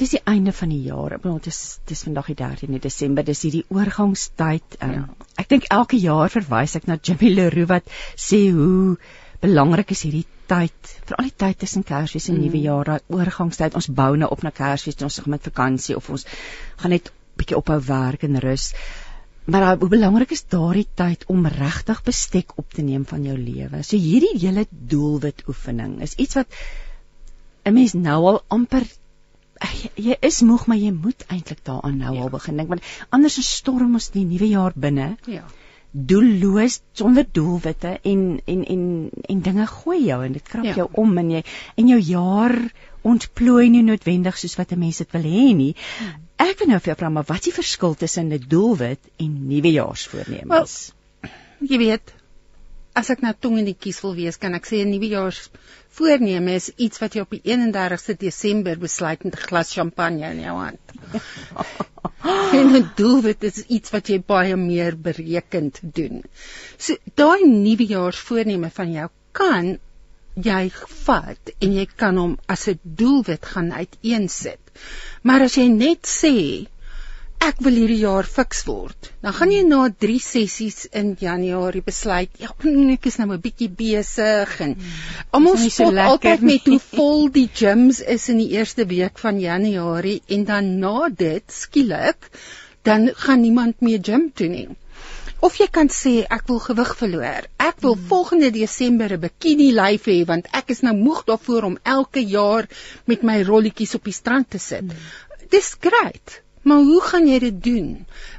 [0.00, 1.12] Dis die einde van die jaar.
[1.12, 3.24] Ek bedoel dit is dis vandag die 13de Desember.
[3.26, 4.78] Dis hierdie oorgangstyd.
[4.80, 5.02] Um, ja.
[5.42, 8.96] Ek dink elke jaar verwys ek na Jimmy Leroux wat sê hoe
[9.44, 12.46] belangrik is hierdie tyd, veral die tyd tussen Kersfees en mm.
[12.46, 13.76] Nuwe Jaar, daai oorgangstyd.
[13.78, 16.26] Ons bou nou op na Kersfees, ons gaan met vakansie of ons
[16.80, 18.70] gaan net bietjie ophou werk en rus.
[19.50, 23.82] Maar hoe belangrik is daardie tyd om regtig bestek op te neem van jou lewe.
[23.82, 26.58] So hierdie hele doelwit oefening is iets wat
[27.64, 28.86] 'n mens nou al amper
[30.00, 32.22] jy is moeg maar jy moet eintlik daaraan nou ja.
[32.22, 35.16] al begin dink want anders storm ons die nuwe jaar binne.
[35.26, 35.44] Ja.
[35.90, 38.84] Doelloos sonder doelwitte en en en
[39.28, 40.74] en dinge gooi jou en dit krap ja.
[40.74, 41.44] jou om en jy
[41.76, 42.56] en jou jaar
[43.02, 45.74] ontplooi nie noodwendig soos wat 'n mens dit wil hê nie.
[45.98, 46.29] Hmm.
[46.40, 49.32] Ek wil nou vir jou vra maar wat is die verskil tussen 'n doelwit en
[49.48, 50.76] nuwejaarsvoornemens?
[51.20, 51.32] Well,
[51.72, 52.14] jy weet,
[52.96, 56.70] as ek nou tong in die kies wil wees, kan ek sê 'n nuwejaarsvoorneme is
[56.76, 60.80] iets wat jy op die 31ste Desember besluit met 'n glas champagne in jou hand.
[62.58, 66.24] en 'n doelwit is iets wat jy baie meer berekend doen.
[66.78, 69.78] So daai nuwejaarsvoorneme van jou kan
[70.34, 70.70] jy
[71.04, 74.60] vat en jy kan hom as 'n doelwit gaan uiteensit.
[75.22, 76.34] Maar as jy net sê
[77.40, 82.32] ek wil hierdie jaar fiks word, dan gaan jy na 3 sessies in Januarie besluit,
[82.42, 82.52] ja,
[82.94, 84.76] ek is nou 'n bietjie besig en
[85.32, 85.70] almal hmm.
[85.76, 90.44] so altyd met hoe vol die gyms is in die eerste week van Januarie en
[90.44, 92.28] dan na dit skielik
[92.82, 94.68] dan gaan niemand meer gym toe nie.
[95.40, 97.46] Of jy kan sê ek wil gewig verloor.
[97.56, 98.08] Ek wil hmm.
[98.12, 102.68] volgende Desember 'n bikini lyf hê want ek is nou moeg daarvoor om elke jaar
[103.06, 104.84] met my rolletjies op die strand te sit.
[104.84, 105.48] Hmm.
[105.48, 106.40] Dis grait.
[106.62, 107.86] Maar hoe gaan jy dit doen?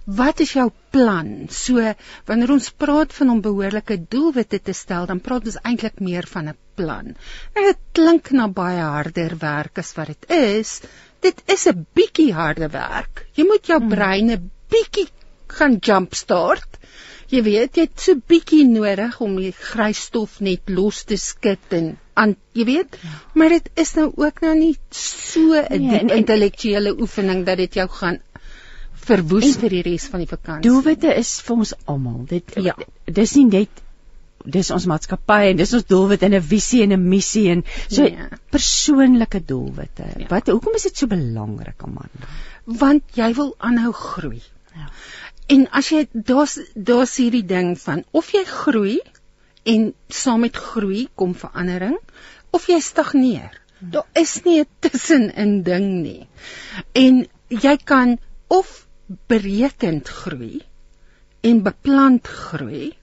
[0.06, 1.48] Wat is jou plan?
[1.50, 1.82] So
[2.30, 6.52] wanneer ons praat van om behoorlike doelwitte te stel, dan praat ons eintlik meer van
[6.54, 7.16] 'n plan.
[7.58, 10.82] En dit klink na baie harder werk as wat dit is.
[11.20, 13.26] Dit is 'n bietjie harde werk.
[13.34, 13.90] Jy moet jou hmm.
[13.90, 15.10] brein 'n bietjie
[15.58, 16.80] gaan jumpstart
[17.32, 21.78] jy weet jy het so bietjie nodig om die grys stof net los te skud
[21.78, 23.14] en aan jy weet ja.
[23.40, 27.88] maar dit is nou ook nou nie so 'n nee, intellektuele oefening dat dit jou
[27.88, 28.20] gaan
[29.08, 30.68] verwoes vir die res van die vakansie.
[30.68, 32.20] Doelwitte is vir ons almal.
[32.30, 32.76] Dit ja.
[33.06, 33.82] dis nie net
[34.42, 38.04] dis ons maatskappy en dis ons doelwit en 'n visie en 'n missie en so
[38.04, 38.30] nee.
[38.50, 40.08] persoonlike doelwitte.
[40.18, 40.28] Ja.
[40.30, 42.32] Wat hoekom is dit so belangrik, Amanda?
[42.66, 44.42] Want jy wil aanhou groei.
[44.74, 44.88] Ja.
[45.52, 49.00] En as jy daar's daar's hierdie ding van of jy groei
[49.74, 51.98] en saam met groei kom verandering
[52.56, 53.58] of jy stagneer.
[53.80, 56.28] Daar is nie 'n tussenin ding nie.
[56.94, 58.88] En jy kan of
[59.28, 60.62] berekend groei
[61.42, 62.94] en beplant groei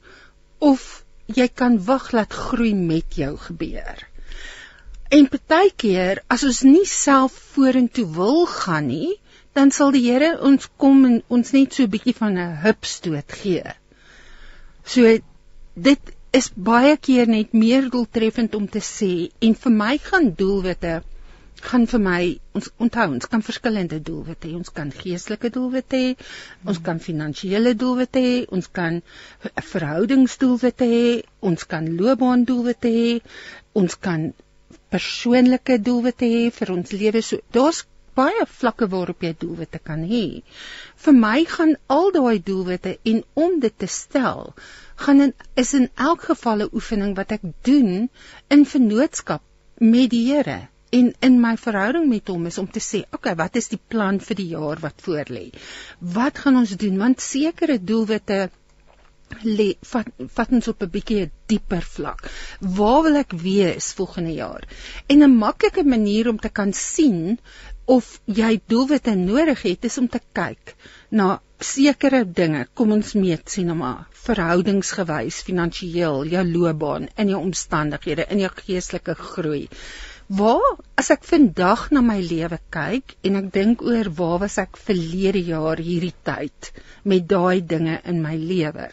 [0.58, 4.06] of jy kan wag laat groei met jou gebeur.
[5.10, 9.16] En partykeer as ons nie self vorentoe wil gaan nie,
[9.58, 13.32] dan sal die Here ons kom en ons net so 'n bietjie van 'n hupstoot
[13.42, 13.74] gee.
[14.84, 15.18] So
[15.88, 19.12] dit is baie keer net meer doeltreffend om te sê
[19.46, 20.94] en vir my gaan doelwitte
[21.68, 22.20] gaan vir my
[22.58, 26.10] ons onthou ons kan verskillende doelwitte hê ons kan geestelike doelwitte hê
[26.72, 29.00] ons kan finansiële doelwitte hê ons kan
[29.72, 31.06] verhoudingsdoelwitte hê
[31.50, 33.10] ons kan loopbaandoelwitte hê
[33.82, 34.28] ons kan
[34.94, 37.82] persoonlike doelwitte hê vir ons lewe so daar's
[38.18, 40.24] baie vlakke waarop jy doelwitte kan hê.
[41.04, 44.54] Vir my gaan al daai doelwitte en om dit te stel,
[45.04, 48.10] gaan in, is in elk geval 'n oefening wat ek doen
[48.56, 49.42] in vennootskap
[49.78, 53.34] met die Here en in my verhouding met hom is om te sê, "Oké, okay,
[53.36, 55.52] wat is die plan vir die jaar wat voorlê?
[56.00, 58.50] Wat gaan ons doen?" Want sekere doelwitte
[59.44, 60.06] lê vat
[60.36, 62.30] vat ons op 'n bietjie 'n dieper vlak.
[62.60, 64.64] Waar wil ek wees volgende jaar?
[65.06, 67.38] En 'n maklike manier om te kan sien
[67.88, 68.08] of
[68.38, 70.74] jy doelwitte nodig het is om te kyk
[71.20, 72.66] na sekere dinge.
[72.76, 78.50] Kom ons meet sien nou maar verhoudingsgewys, finansiëel, jou loopbaan, in jou omstandighede, in jou
[78.58, 79.62] geestelike groei.
[80.28, 84.76] Waar as ek vandag na my lewe kyk en ek dink oor waar was ek
[84.76, 86.70] verlede jaar hierdie tyd
[87.08, 88.90] met daai dinge in my lewe.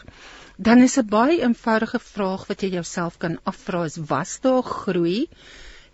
[0.56, 5.28] Dan is 'n baie eenvoudige vraag wat jy jouself kan afvra is was daar groei?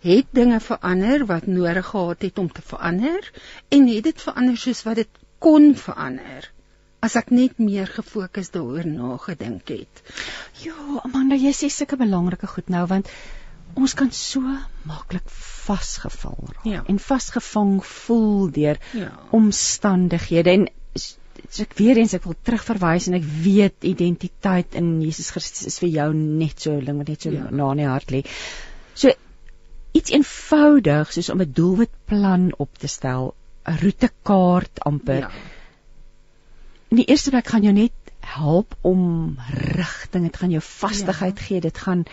[0.03, 3.29] Het dinge verander wat nodig gehad het om te verander
[3.69, 6.49] en het dit verander soos wat dit kon verander
[7.03, 10.03] as ek net meer gefokus daaroor nagedink het.
[10.63, 13.09] Ja, Amanda, jy sê sulke belangrike goed nou want
[13.79, 14.43] ons kan so
[14.87, 16.83] maklik vasgevall raak ja.
[16.87, 19.09] en vasgevang voel deur ja.
[19.33, 20.67] omstandighede en
[20.99, 25.79] so ek weer eens ek wil terugverwys en ek weet identiteit in Jesus Christus is
[25.81, 27.49] vir jou net so ding wat net so ja.
[27.49, 28.21] na in die hart lê.
[28.93, 29.11] So
[29.93, 33.33] iets eenvoudig soos om 'n doelwitplan op te stel,
[33.65, 35.19] 'n roetekaart amper.
[35.19, 35.31] Ja.
[36.89, 41.45] In die eerste plek gaan jou net help om rigting, dit gaan jou vastigheid ja.
[41.45, 42.05] gee, dit gaan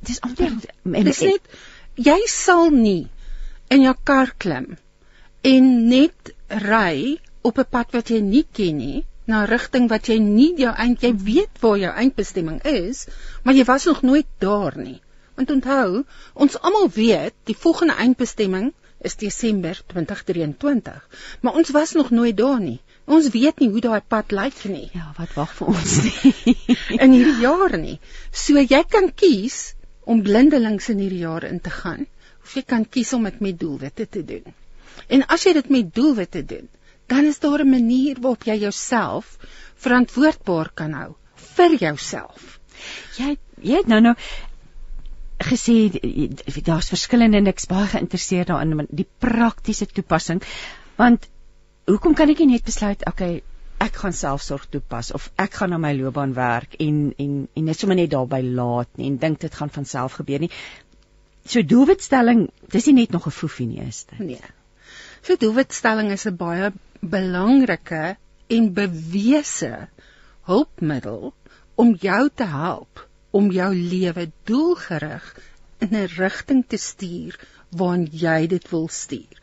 [0.00, 1.42] dis amper ja, dis net
[1.94, 3.08] jy sal nie
[3.68, 4.76] in jou kar klim
[5.50, 10.18] en net ry op 'n pad wat jy nie ken nie na rigting wat jy
[10.18, 13.06] nie jou eind jy weet waar jou eindbestemming is,
[13.44, 15.00] maar jy was nog nooit daar nie.
[15.40, 16.02] Want onthou,
[16.44, 18.66] ons almal weet die volgende eindbestemming
[19.08, 20.98] is Desember 2023,
[21.40, 22.80] maar ons was nog nooit daar nie.
[23.08, 24.90] Ons weet nie hoe daai pad lyk nie.
[24.92, 26.56] Ja, wat wag vir ons nie
[27.06, 27.96] in hierdie jaar nie.
[28.42, 29.56] So jy kan kies
[30.04, 32.04] om blindelings in hierdie jaar in te gaan
[32.44, 34.52] of jy kan kies om dit met doelwitte te doen.
[35.08, 36.68] En as jy dit met doelwitte doen,
[37.08, 39.38] dan is daar 'n manier waarop jy jouself
[39.88, 41.14] verantwoordbaar kan hou
[41.56, 42.60] vir jouself.
[43.16, 44.14] Jy jy het nou nou
[45.40, 45.76] gesê
[46.64, 50.42] daar's verskillende en ek's baie geïnteresseerd daarin die praktiese toepassing
[50.96, 51.28] want
[51.86, 53.40] hoekom kan ek nie net besluit okay
[53.80, 57.80] ek gaan selfsorg toepas of ek gaan na my loopbaan werk en en en net
[57.80, 60.50] sommer net daarby laat nie en dink dit gaan van self gebeur nie.
[61.48, 62.42] So doelwitstelling
[62.74, 64.50] dis nie net nog 'n foefie nie is dit nee.
[65.22, 68.16] So doelwitstelling is 'n baie belangrike
[68.48, 69.88] en bewese
[70.50, 71.32] hulpmiddel
[71.76, 75.24] om jou te help om jou lewe doelgerig
[75.78, 77.38] in 'n rigting te stuur
[77.70, 79.36] waarin jy dit wil stuur.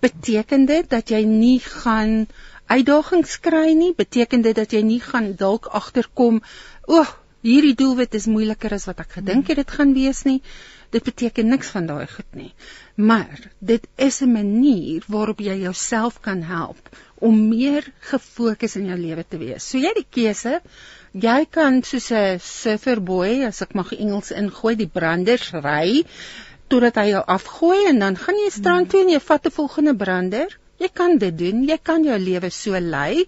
[0.00, 2.26] Beteken dit dat jy nie gaan
[2.66, 3.94] uitdagings kry nie?
[3.94, 6.42] Beteken dit dat jy nie gaan dalk agterkom,
[6.86, 7.10] o, oh,
[7.42, 10.40] hierdie doelwit is moeiliker as wat ek gedink het dit gaan wees nie?
[10.94, 12.52] Dit beteken niks van daai goed nie.
[12.94, 18.98] Maar dit is 'n manier waarop jy jouself kan help om meer gefokus in jou
[18.98, 19.68] lewe te wees.
[19.68, 20.60] So jy die keuse,
[21.12, 26.04] jy kan soos 'n surferboy, as ek mag Engels ingooi, die branders ry
[26.72, 29.94] totdat hy jou afgooi en dan gaan jy strand toe en jy vat 'n volgende
[29.94, 30.48] brander.
[30.80, 31.64] Jy kan dit doen.
[31.68, 33.26] Jy kan jou lewe so lei.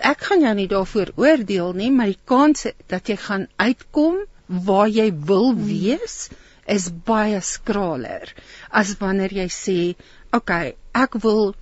[0.00, 4.88] Ek gaan jou nie daarvoor oordeel nie, maar die kans dat jy gaan uitkom waar
[4.88, 5.66] jy wil hmm.
[5.66, 6.30] wees
[6.66, 8.32] is baie skraler
[8.70, 9.78] as wanneer jy sê,
[10.32, 11.54] "Oké, okay, ek wil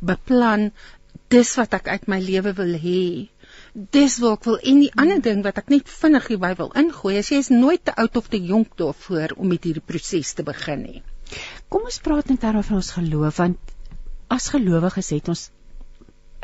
[0.00, 0.72] beplan
[1.30, 3.28] dis wat ek uit my lewe wil hê."
[3.76, 7.18] Dis wat ek wil en die ander ding wat ek net vinnig hierby wil ingooi,
[7.20, 10.46] is jy is nooit te oud of te jonk daarvoor om met hierdie proses te
[10.46, 11.02] begin nie.
[11.68, 13.74] Kom ons praat net daaroor van ons geloof want
[14.32, 15.50] as gelowiges het ons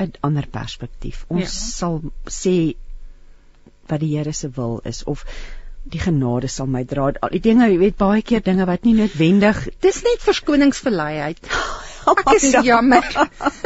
[0.03, 1.24] 'n ander perspektief.
[1.28, 1.64] Ons ja.
[1.78, 2.74] sal sê
[3.89, 5.24] wat die Here se wil is of
[5.85, 7.11] die genade sal my dra.
[7.20, 11.49] Al die dinge, jy weet baie keer dinge wat nie noodwendig, dis net verskoningsverleiheid.
[12.11, 13.07] Ek is jammer.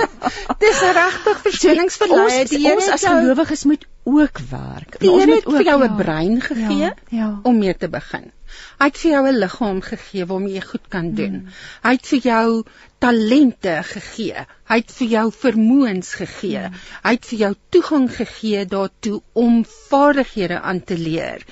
[0.64, 2.50] dis regtig verskoningsverleiheid.
[2.52, 4.98] Die Here as gelowiges moet ook werk.
[5.02, 7.28] Die Here het vir jou 'n ja, brein gegee ja, ja.
[7.42, 8.32] om mee te begin.
[8.80, 11.38] Hy het vir jou 'n liggaam gegee waarmee jy goed kan doen.
[11.40, 11.54] Hmm.
[11.82, 12.64] Hy het vir jou
[12.98, 14.46] talente gegee.
[14.68, 16.66] Hy het vir jou vermoëns gegee.
[16.68, 16.84] Hmm.
[17.02, 21.42] Hy het vir jou toegang gegee daartoe om vaardighede aan te leer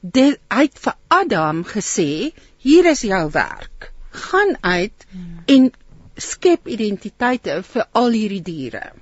[0.00, 3.92] dit uit vir Adam gesê, hier is jou werk.
[4.10, 5.42] Gaan uit hmm.
[5.46, 5.72] en
[6.18, 8.92] skep identiteite vir al hierdie diere.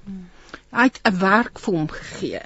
[0.77, 2.43] Hy het 'n werk vir hom gegee.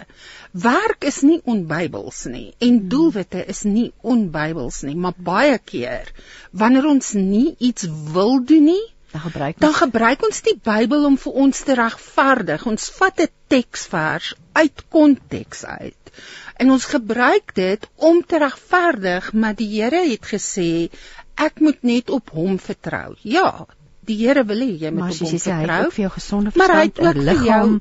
[0.52, 2.88] Werk is nie onbybels nie en hmm.
[2.88, 6.12] doelwitte is nie onbybels nie, maar baie keer
[6.50, 11.06] wanneer ons nie iets wil doen nie, dan gebruik ons dan gebruik ons die Bybel
[11.06, 12.66] om vir ons te regverdig.
[12.66, 16.14] Ons vat 'n teksvers uit konteks uit
[16.60, 20.90] en ons gebruik dit om te regverdig maar die Here het gesê
[21.34, 23.16] ek moet net op hom vertrou.
[23.22, 23.66] Ja,
[24.10, 25.56] die Here wil hê jy moet hom vertrou.
[25.56, 27.76] Maar hy het vir jou gesonde verstand en liggaam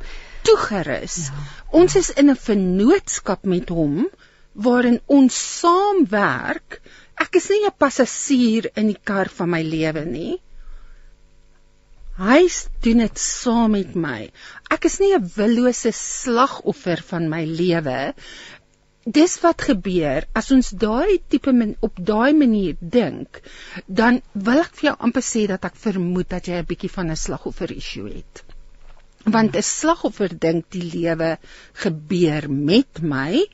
[0.47, 1.17] toegerus.
[1.27, 1.45] Ja,
[1.81, 2.03] ons ja.
[2.03, 4.05] is in 'n vennootskap met hom
[4.53, 6.81] waarin ons saamwerk.
[7.19, 10.39] Ek is nie 'n passasier in die kar van my lewe nie.
[12.19, 12.49] Hy
[12.83, 14.31] doen dit saam met my.
[14.69, 18.13] Ek is nie 'n willose slagoffer van my lewe
[19.05, 20.25] dis wat gebeur.
[20.35, 23.41] As ons daai tipe min, op daai manier dink
[23.87, 27.11] dan wil ek vir jou amper sê dat ek vermoed dat jy 'n bietjie van
[27.11, 28.43] 'n slagoffer issue het.
[29.25, 31.37] Want 'n slagoffer dink die lewe
[31.73, 33.45] gebeur met my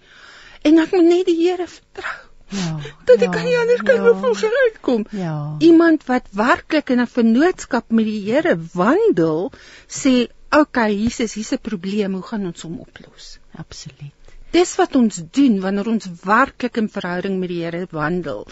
[0.64, 2.20] en ek moet net die Here vertrou.
[2.50, 5.56] Ja dat ek ja, kan nie anders kan ja, voor uitkom ja.
[5.60, 9.52] Iemand wat werklik in 'n vennootskap met die Here wandel
[9.88, 12.14] sê okay Jesus hier's 'n probleem.
[12.14, 13.40] Hoe gaan ons hom oplos?
[13.54, 14.15] Absoluut
[14.56, 18.46] dis wat ons doen wanneer ons werklik in verhouding met die Here wandel,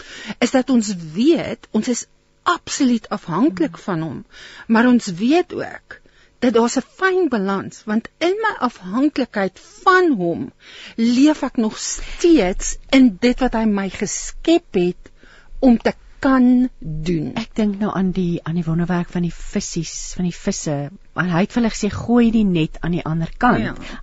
[0.44, 2.06] is dat ons weet ons is
[2.44, 4.24] absoluut afhanklik van hom,
[4.68, 6.00] maar ons weet ook
[6.44, 10.52] dat daar's 'n fyn balans want in my afhanklikheid van hom
[10.96, 15.12] leef ek nog steeds in dit wat hy my geskep het
[15.60, 15.94] om te
[16.24, 17.32] kan doen.
[17.36, 19.84] Ek dink nou aan die aan die wonderwerk van die visse,
[20.16, 20.76] van die visse.
[21.12, 23.64] Want hy het vir hulle gesê gooi die net aan die ander kant.
[23.64, 24.00] Ja.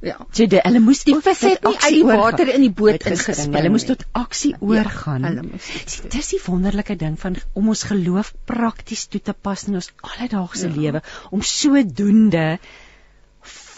[0.00, 0.14] Ja.
[0.30, 3.56] So die, hulle moes Die vis het nie uit die water in die boot ingespring
[3.58, 5.24] Hulle moes tot aksie oorgaan.
[5.26, 6.12] hulle moes Sien, doen.
[6.14, 10.68] Dis die wonderlike ding van om ons geloof prakties toe te pas in ons alledaagse
[10.68, 10.74] Ja.
[10.76, 11.02] lewe
[11.34, 12.58] om sodoende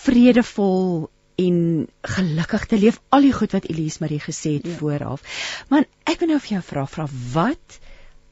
[0.04, 1.08] vredevol
[1.40, 4.76] en gelukkig te leef al die goed wat Elise Marie gesê het Ja.
[4.76, 5.22] vooraf.
[5.68, 7.80] Maar ek wil nou vir jou vra, vra wat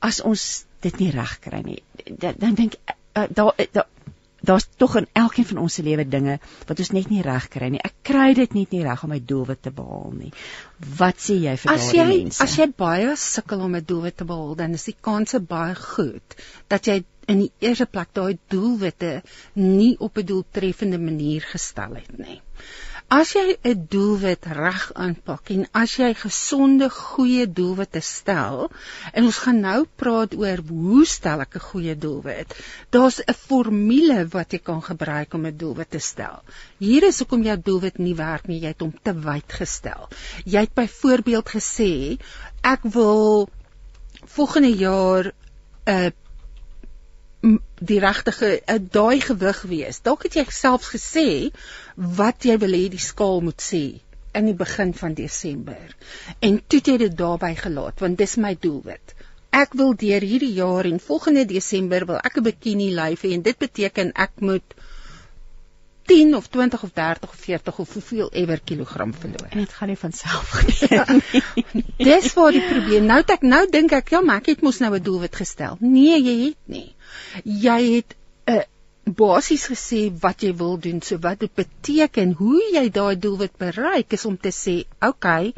[0.00, 1.82] as ons dit nie reg kry nie?
[2.04, 3.86] Dan, dan dink ek uh, daar da,
[4.40, 7.70] daar's tog in elkeen van ons se lewe dinge wat ons net nie reg kry
[7.74, 7.82] nie.
[7.84, 10.32] Ek kry dit net nie reg om my doelwit te behaal nie.
[10.98, 12.42] Wat sê jy vir daardie mense?
[12.42, 16.38] as jy baie sukkel om 'n doelwit te behaal, dan is die kanse baie goed
[16.68, 19.22] dat jy in die eerste plek daai doelwitte
[19.54, 22.40] nie op 'n doeltreffende manier gestel het nie.
[23.08, 28.68] As jy 'n doelwit reg aanpak en as jy gesonde, goeie doelwitte stel,
[29.16, 32.52] en ons gaan nou praat oor hoe stel ek 'n goeie doelwit.
[32.92, 36.44] Daar's 'n formule wat jy kan gebruik om 'n doelwit te stel.
[36.78, 40.08] Hier is hoekom jou doelwit nie werk nie, jy het hom te wyd gestel.
[40.44, 42.20] Jy het byvoorbeeld gesê
[42.60, 43.48] ek wil
[44.36, 45.32] volgende jaar 'n
[45.96, 46.10] uh,
[47.90, 50.02] die regtige uh, daai gewig wees.
[50.06, 51.28] Dalk het jy selfs gesê
[52.20, 53.84] wat jy wil hê die skaal moet sê
[54.38, 55.96] in die begin van Desember.
[56.40, 59.14] En toe het jy dit daarby gelaat want dis my doelwit.
[59.50, 63.42] Ek wil deur hierdie jaar en volgende Desember wil ek 'n bikini lyf hê en
[63.42, 64.76] dit beteken ek moet
[66.08, 69.48] 10 of 20 of 30 of 40 of hoeveel ewer kilogram verloor.
[69.50, 71.10] En dit gaan nie van self gebeur
[71.72, 71.84] nie.
[71.96, 73.04] Dis waar die probleem.
[73.04, 75.76] Nou dat ek nou dink ek ja, maar ek het mos nou 'n doelwit gestel.
[75.80, 76.94] Nee, jy het nie.
[77.44, 78.16] Jy het
[78.46, 78.66] 'n uh,
[79.16, 84.12] basies gesê wat jy wil doen, so wat dit beteken, hoe jy daai doelwit bereik
[84.12, 85.54] is om te sê, "Oké, okay,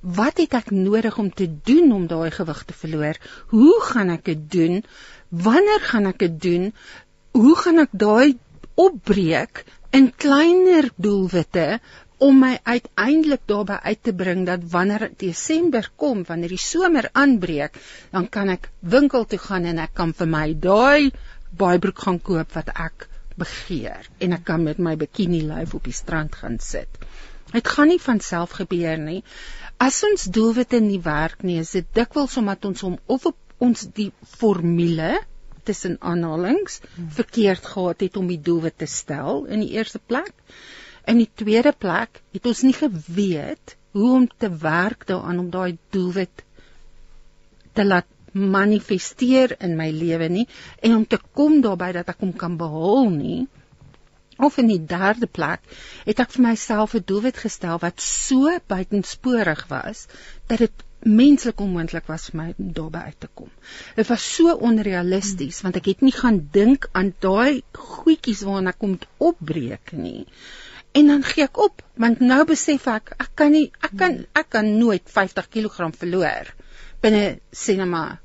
[0.00, 3.16] wat het ek nodig om te doen om daai gewig te verloor?
[3.50, 4.84] Hoe gaan ek dit doen?
[5.28, 6.72] Wanneer gaan ek dit doen?
[7.32, 8.38] Hoe gaan ek daai
[8.74, 11.80] opbreek in kleiner doelwitte
[12.18, 17.78] om my uiteindelik daarby uit te bring dat wanneer Desember kom, wanneer die somer aanbreek,
[18.10, 21.10] dan kan ek winkel toe gaan en ek kan vir my daai
[21.58, 23.06] baaibroek gaan koop wat ek
[23.38, 26.90] begeer en ek kan met my bikini lyf op die strand gaan sit.
[27.52, 29.22] Dit gaan nie van self gebeur nie.
[29.80, 33.86] As ons doelwitte nie werk nie, is dit dikwels omdat ons hom of op ons
[33.94, 35.14] die formule
[35.68, 36.80] tussen aanhalings
[37.16, 40.34] verkeerd gehad het om die doelwit te stel in die eerste plek.
[41.08, 45.78] In die tweede plek het ons nie geweet hoe om te werk daaraan om daai
[45.94, 46.44] doelwit
[47.72, 50.46] te laat manifesteer in my lewe nie
[50.84, 53.46] en om te kom daarby dat ek hom kan behaal nie.
[54.38, 55.64] Of in die derde plek
[56.06, 60.06] het ek vir myself 'n doelwit gestel wat so buitensporig was
[60.46, 63.50] dat dit menslik onmoontlik was vir my om daarby uit te kom.
[63.96, 68.82] Dit was so onrealisties want ek het nie gaan dink aan daai goedjies waarna ek
[68.84, 70.26] kom opbreek nie.
[70.92, 74.48] En dan gee ek op want nou besef ek ek kan nie ek kan ek
[74.50, 76.54] kan nooit 50 kg verloor
[77.02, 78.18] binne sê net maar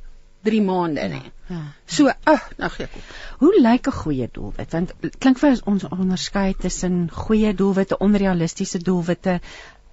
[0.43, 1.32] 3 maande nie.
[1.47, 1.59] Ja.
[1.86, 3.03] So, ag, nou gee ek op.
[3.39, 4.72] Hoe lyk 'n goeie doelwit?
[4.72, 9.39] Want klink vir ons onderskei tussen goeie doelwitte, onrealistiese doelwitte,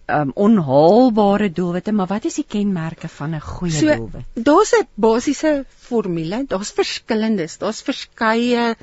[0.09, 4.25] um onhaalbare doelwitte, maar wat is die kenmerke van 'n goeie So, doelwit?
[4.35, 8.75] daar's 'n basiese formule, daar's verskillendes, daar's verskeie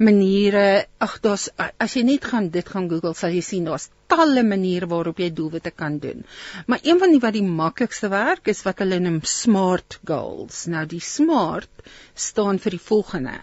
[0.00, 0.86] maniere.
[1.04, 4.88] Ag, daar's as jy net gaan dit gaan Google, sal jy sien daar's talle maniere
[4.90, 6.24] waarop jy doelwitte kan doen.
[6.66, 10.64] Maar een van die wat die maklikste werk is wat hulle noem SMART goals.
[10.72, 13.36] Nou die SMART staan vir die volgende: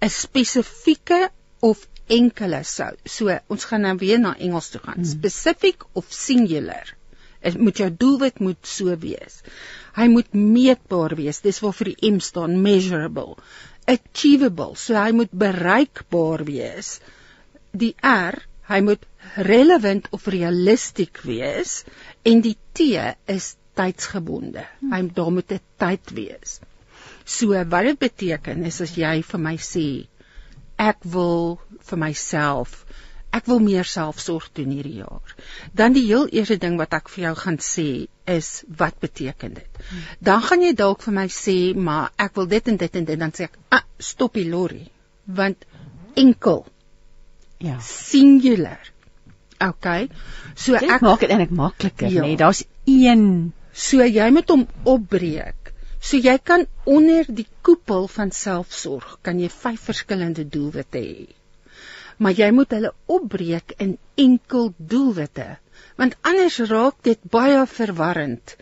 [0.00, 1.28] 'n spesifieke
[1.60, 2.92] of enkele sou.
[3.04, 5.00] So, ons gaan nou weer na Engels toe gaan.
[5.00, 5.10] Hmm.
[5.16, 6.94] Specific of singular.
[7.44, 9.42] Dit moet jou doelwit moet so wees.
[9.94, 11.42] Hy moet meetbaar wees.
[11.44, 13.36] Dis waarvoor die M staan, measurable.
[13.86, 14.74] Achievable.
[14.76, 16.98] So hy moet bereikbaar wees.
[17.72, 18.38] Die R,
[18.70, 19.04] hy moet
[19.36, 21.82] relevant of realisties wees
[22.24, 22.94] en die T
[23.26, 24.64] is tydsgebonde.
[24.92, 26.60] Hy daar moet 'n tyd wees.
[27.24, 30.06] So wat dit beteken is as jy vir my sê
[30.78, 31.58] ek wil
[31.88, 32.83] vir myself
[33.38, 35.34] ek wil meer selfsorg doen hierdie jaar.
[35.80, 37.86] Dan die heel eerste ding wat ek vir jou gaan sê
[38.30, 39.80] is wat beteken dit?
[40.20, 41.56] Dan gaan jy dalk vir my sê
[41.88, 44.86] maar ek wil dit en dit en dit dan sê ek ah, stop die lorry
[45.26, 45.64] want
[46.20, 46.64] enkel
[47.64, 47.78] Ja.
[47.80, 48.80] singular.
[49.64, 50.08] OK.
[50.54, 52.22] So Dit ek maak dit eintlik makliker, Ja.
[52.22, 52.34] nê?
[52.34, 55.72] Nee, Daar's een So jy moet hom opbreek.
[56.00, 61.24] So jy kan onder die koepel van selfsorg kan jy vyf verskillende doelwitte hê.
[62.18, 63.96] Maar jy moet hulle opbreek in
[64.26, 65.48] enkel doelwitte
[66.00, 68.56] want anders raak dit baie verwarrend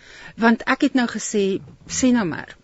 [0.46, 1.46] want ek het nou gesê
[2.00, 2.56] sê nou maar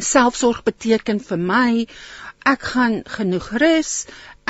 [0.00, 1.86] selfsorg beteken vir my
[2.48, 3.92] ek gaan genoeg rus,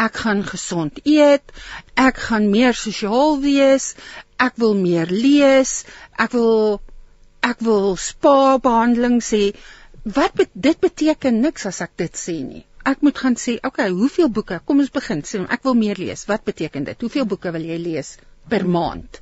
[0.01, 1.53] ek gaan gesond eet,
[1.99, 3.93] ek gaan meer sosiaal wees,
[4.41, 5.83] ek wil meer lees,
[6.17, 6.81] ek wil
[7.43, 9.53] ek wil spa behandeling sê.
[10.03, 12.65] Wat bet, dit beteken niks as ek dit sê nie.
[12.89, 14.59] Ek moet gaan sê, okay, hoeveel boeke?
[14.66, 15.22] Kom ons begin.
[15.26, 16.24] Sê ek wil meer lees.
[16.30, 17.05] Wat beteken dit?
[17.05, 18.16] Hoeveel boeke wil jy lees
[18.51, 19.20] per maand?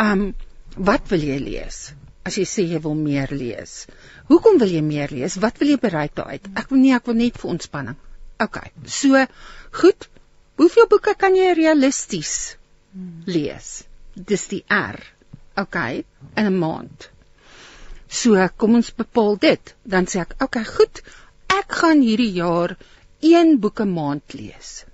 [0.00, 0.30] Um
[0.76, 1.90] wat wil jy lees?
[2.24, 3.84] As jy sê jy wil meer lees.
[4.30, 5.36] Hoekom wil jy meer lees?
[5.42, 6.46] Wat wil jy bereik daaruit?
[6.56, 7.98] Ek wil nie ek wil net vir ontspanning.
[8.40, 8.58] OK.
[8.86, 9.24] So
[9.82, 10.08] goed.
[10.60, 12.34] Hoeveel boeke kan jy realisties
[13.26, 13.70] lees?
[14.14, 15.00] Dis die R.
[15.60, 15.76] OK,
[16.36, 17.08] in 'n maand.
[18.08, 19.74] So kom ons bepaal dit.
[19.84, 21.02] Dan sê ek, OK, goed.
[21.60, 22.76] Ek gaan hierdie jaar
[23.32, 24.84] 1 boek 'n maand lees.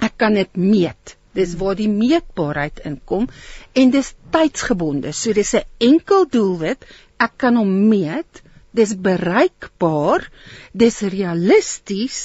[0.00, 1.16] Ek kan dit meet.
[1.34, 3.28] Dis waar die meetbaarheid inkom
[3.72, 5.12] en dis tydsgebonde.
[5.12, 6.84] So dis 'n enkel doelwit.
[7.18, 8.42] Ek kan hom meet
[8.78, 10.26] dis bereikbaar,
[10.72, 12.18] dis realisties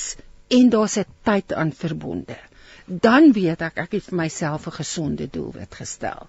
[0.58, 2.38] en daar's 'n tyd aan verbonde.
[2.86, 6.28] Dan weet ek ek het vir myself 'n gesonde doelwit gestel.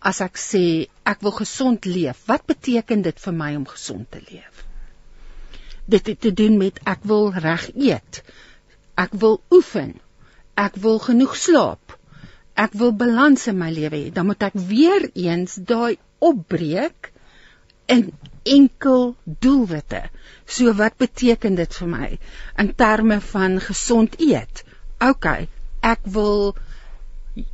[0.00, 4.20] As ek sê ek wil gesond leef, wat beteken dit vir my om gesond te
[4.30, 4.69] leef?
[5.90, 8.22] Dit het te doen met ek wil reg eet.
[9.00, 9.96] Ek wil oefen.
[10.60, 11.96] Ek wil genoeg slaap.
[12.54, 14.10] Ek wil balans in my lewe hê.
[14.14, 17.10] Dan moet ek weer eens daai opbreek
[17.90, 18.10] in
[18.46, 20.02] enkel doelwitte.
[20.46, 22.08] So wat beteken dit vir my
[22.62, 24.62] in terme van gesond eet?
[25.00, 25.26] OK,
[25.80, 26.52] ek wil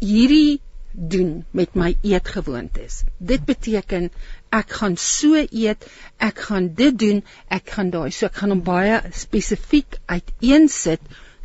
[0.01, 0.61] hierdie
[0.97, 3.03] doen met my eetgewoontes.
[3.19, 4.09] Dit beteken
[4.55, 5.85] ek gaan so eet,
[6.17, 7.23] ek gaan dit doen,
[7.53, 11.03] ek gaan daai so ek gaan hom baie spesifiek uiteensit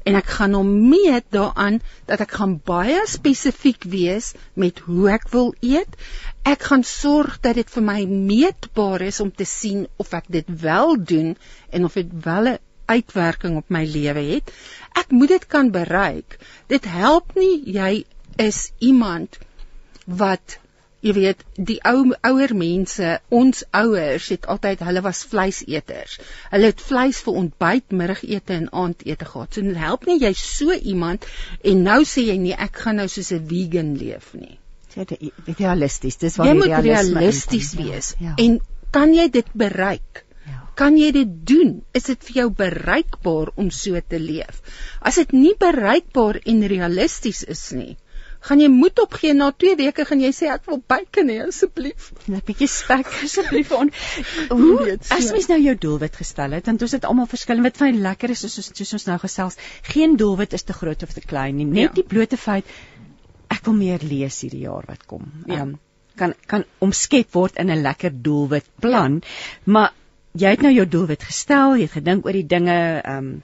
[0.07, 1.79] en ek gaan hom meet daaraan
[2.09, 5.99] dat ek gaan baie spesifiek wees met hoe ek wil eet.
[6.47, 10.47] Ek gaan sorg dat dit vir my meetbaar is om te sien of ek dit
[10.63, 11.35] wel doen
[11.69, 12.59] en of dit wel 'n
[12.91, 14.51] uitwerking op my lewe het.
[14.97, 16.39] Ek moet dit kan bereik.
[16.67, 18.03] Dit help nie jy
[18.37, 19.37] is iemand
[20.05, 20.59] wat
[21.01, 26.17] jy weet die ou ouer mense ons ouers het altyd hulle was vleiseters.
[26.53, 29.53] Hulle het vleis vir ontbyt middagete en aandete gehad.
[29.53, 31.25] So dit help nie jy so iemand
[31.71, 34.57] en nou sê jy nee ek gaan nou soos 'n vegan leef nie.
[34.95, 35.15] Weet
[35.57, 38.33] realisties dis wat jy moet realisties wees ja, ja.
[38.45, 38.59] en
[38.91, 40.25] kan jy dit bereik?
[40.45, 40.67] Ja.
[40.75, 41.81] kan jy dit doen?
[41.93, 44.61] Is dit vir jou bereikbaar om so te leef?
[44.99, 47.95] As dit nie bereikbaar en realisties is nie
[48.47, 52.11] gaan jy moed opgee na 2 weke gaan jy sê ek wil bacon hê asseblief.
[52.27, 53.91] 'n bietjie spek asseblief on.
[54.49, 57.93] Hoe as mens nou jou doelwit gestel het, want ons het almal verskillend wat vir
[58.07, 59.59] lekker is soos soos ons nou gesels.
[59.93, 61.69] Geen doelwit is te groot of te klein nie.
[61.69, 61.95] Net ja.
[62.01, 62.65] die blote feit
[63.51, 65.31] ek wil meer lees hierdie jaar wat kom.
[65.45, 65.63] Ja.
[65.65, 65.79] Um,
[66.19, 69.71] kan kan omskep word in 'n lekker doelwit plan, ja.
[69.71, 69.93] maar
[70.33, 73.41] jy het nou jou doelwit gestel, jy het gedink oor die dinge, ehm um,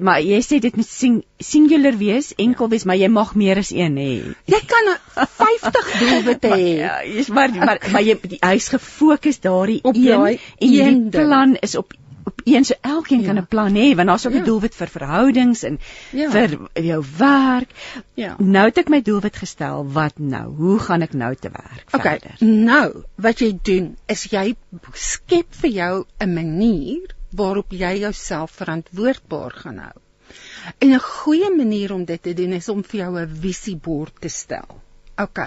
[0.00, 3.72] maar jy sê dit moet sing, singular wees, enkel wees, maar jy mag meer as
[3.74, 4.14] een hê.
[4.46, 6.72] Jy kan 50 doelwitte hê.
[6.80, 10.76] Ja, jy's maar maar maar jy hy's gefokus daardie een en
[11.10, 11.94] die plan is op
[12.26, 13.26] op een so elkeen ja.
[13.26, 14.44] kan 'n plan hê want daar's ook 'n ja.
[14.44, 15.78] doelwit vir verhoudings en
[16.10, 16.30] ja.
[16.30, 17.70] vir jou werk.
[18.14, 18.34] Ja.
[18.38, 20.54] Nou het ek my doelwit gestel, wat nou?
[20.56, 22.46] Hoe gaan ek nou te werk okay, verder?
[22.46, 24.56] Nou, wat jy doen is jy
[24.92, 29.98] skep vir jou 'n manier waarop jy jouself verantwoordbaar gaan hou.
[30.78, 34.28] En 'n goeie manier om dit te doen is om vir jou 'n visiebord te
[34.28, 34.80] stel.
[35.16, 35.38] OK.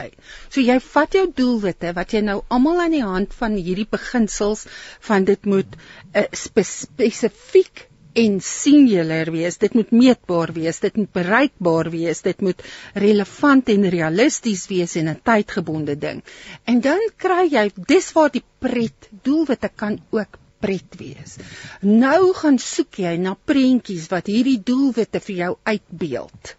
[0.50, 4.66] So jy vat jou doelwitte wat jy nou almal aan die hand van hierdie beginsels
[5.10, 11.12] van dit moet 'n uh, spesifiek en singular wees, dit moet meetbaar wees, dit moet
[11.14, 12.64] bereikbaar wees, dit moet
[12.94, 16.24] relevant en realisties wees en 'n tydgebonde ding.
[16.66, 21.38] En dan kry jy dis waar die pret doelwitte kan ook pret wees.
[21.82, 26.56] Nou gaan soek jy na prentjies wat hierdie doelwitte vir jou uitbeeld.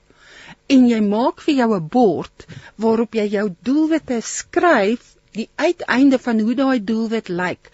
[0.74, 2.46] En jy maak vir jou 'n bord
[2.76, 7.70] waarop jy jou doelwitte skryf, die uiteinde van hoe daai doelwit lyk.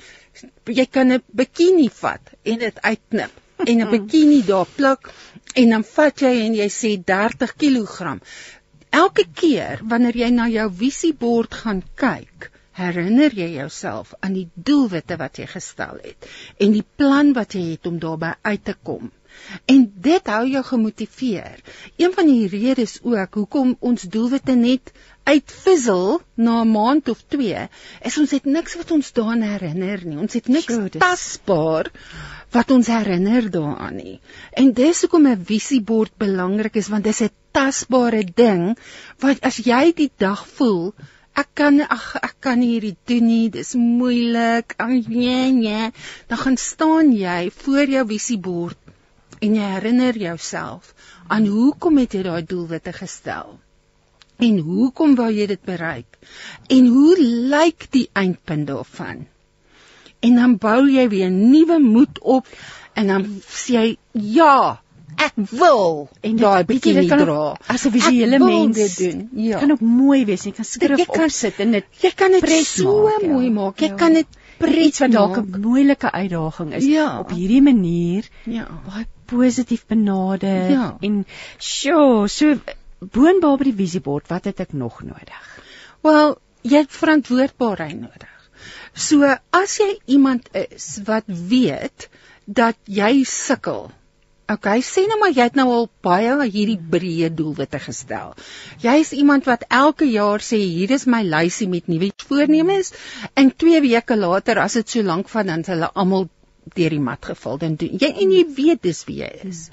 [0.67, 3.33] Jy kan 'n bikini vat en dit uitknip
[3.65, 5.13] en 'n bikini daar plak
[5.55, 8.19] en dan vat jy en jy sê 30 kg.
[8.91, 15.17] Elke keer wanneer jy na jou visiebord gaan kyk, herinner jy jouself aan die doelwitte
[15.21, 16.29] wat jy gestel het
[16.61, 19.13] en die plan wat jy het om daarby uit te kom.
[19.69, 21.61] En dit hou jou gemotiveer.
[21.97, 24.93] Een van die redes ook hoekom ons doelwitte net
[25.27, 27.69] uitvissel na 'n maand of 2,
[28.11, 30.19] is ons het niks wat ons daaraan herinner nie.
[30.19, 31.91] Ons het niks sure, tasbaar
[32.51, 34.21] wat ons herinner daaraan nie.
[34.53, 38.79] En dis hoekom 'n visiebord belangrik is want dis 'n tasbare ding
[39.19, 40.95] wat as jy die dag voel
[41.43, 44.75] ek kan ag ek kan hierdie doen nie dis moeilik.
[45.09, 45.93] Nee nee.
[46.29, 48.79] Dan gaan staan jy voor jou visiebord
[49.45, 50.95] en jy herinner jouself
[51.29, 53.59] aan hoekom het jy daai doelwitte gestel
[54.47, 56.19] en hoekom wou jy dit bereik
[56.73, 57.17] en hoe
[57.53, 59.27] lyk die eindpunt daarvan?
[60.25, 62.49] En dan bou jy weer nuwe moed op
[62.97, 63.87] en dan sê jy
[64.37, 64.81] ja
[65.17, 69.81] ek wil En daai bietjie dra as 'n visuele mens dit doen ja kan ook
[69.81, 70.45] mooi wees.
[70.45, 73.29] Jy kan skrif Jy kan- opsit en dit jy kan dit so maak, ja.
[73.29, 73.95] mooi maak jy Ja.
[73.97, 74.27] kan dit
[74.61, 75.37] iets wat dalk.
[75.37, 77.19] 'n moeilike uitdaging is Ja.
[77.21, 80.97] op hierdie manier ja baie positief benader Ja.
[81.01, 81.27] en
[81.59, 82.55] sjoe, so
[83.01, 85.61] boonop die visiebord, wat het ek nog nodig?
[86.03, 88.33] Wel, jy het verantwoordbaarheid nodig.
[88.95, 89.23] So
[89.53, 92.09] as jy iemand is wat weet
[92.47, 93.91] dat jy sukkel.
[94.47, 98.37] Okay, sê nou maar jy het nou al baie hierdie breë doelwitte gestel.
[98.79, 102.93] Jy's iemand wat elke jaar sê hier is my lysie met nuwe voornemens
[103.35, 106.29] en 2 weke later as dit so lank van dan is hulle almal
[106.79, 109.67] deur die mat geval dan doen jy en jy weet dis wie jy is.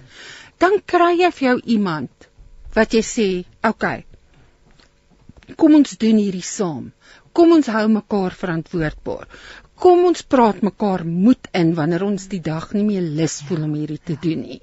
[0.57, 2.27] Dan kry jy vir jou iemand
[2.73, 3.27] wat jy sê,
[3.61, 4.07] okay,
[5.53, 6.89] kom ons doen hierdie saam.
[7.33, 9.29] Kom ons hou mekaar verantwoordbaar.
[9.83, 13.73] Kom ons praat mekaar moed in wanneer ons die dag nie meer lus voel om
[13.75, 14.61] hierdie te doen nie.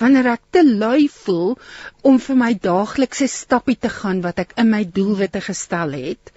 [0.00, 1.54] Wanneer ek te lui voel
[2.10, 6.34] om vir my daaglikse stappie te gaan wat ek in my doelwitte gestel het,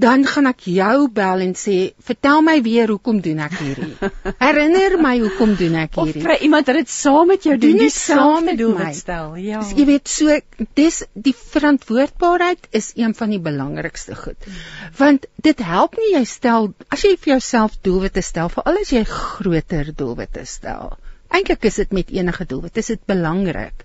[0.00, 3.96] dan gaan ek jou bel en sê, "Vertel my weer hoekom doen ek hierdie?
[4.44, 7.76] Herinner my hoekom doen ek Of hierdie?" vra iemand dat dit saam met jou doen,
[7.76, 9.36] nie dit saam met doel wat stel.
[9.36, 9.60] Ja.
[9.60, 10.38] Dus jy weet so
[10.74, 14.48] dis die verantwoordbaarheid is een van die belangrikste goed.
[14.96, 19.04] Want dit help nie jy stel as jy vir jouself doelwitte stel, veral as jy
[19.04, 20.96] groter doelwitte stel.
[21.30, 23.84] Eintlik is dit met enige doelwit, is dit belangrik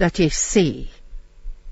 [0.00, 0.68] dat jy sê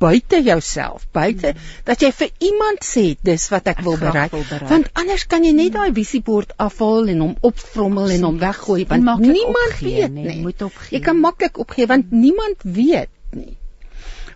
[0.05, 1.55] buite jouself, buite
[1.89, 4.31] dat jy vir iemand sê dis wat ek, Ek wil bereik.
[4.37, 4.69] wil bereik.
[4.71, 9.21] Want anders kan jy net daai visiebord afhaal en hom opvrommel en hom weggooi want
[9.25, 10.41] niemand opgee, weet nee, nie.
[10.43, 10.99] moet opgee.
[10.99, 13.57] Jy kan maklik opgee want niemand weet nie.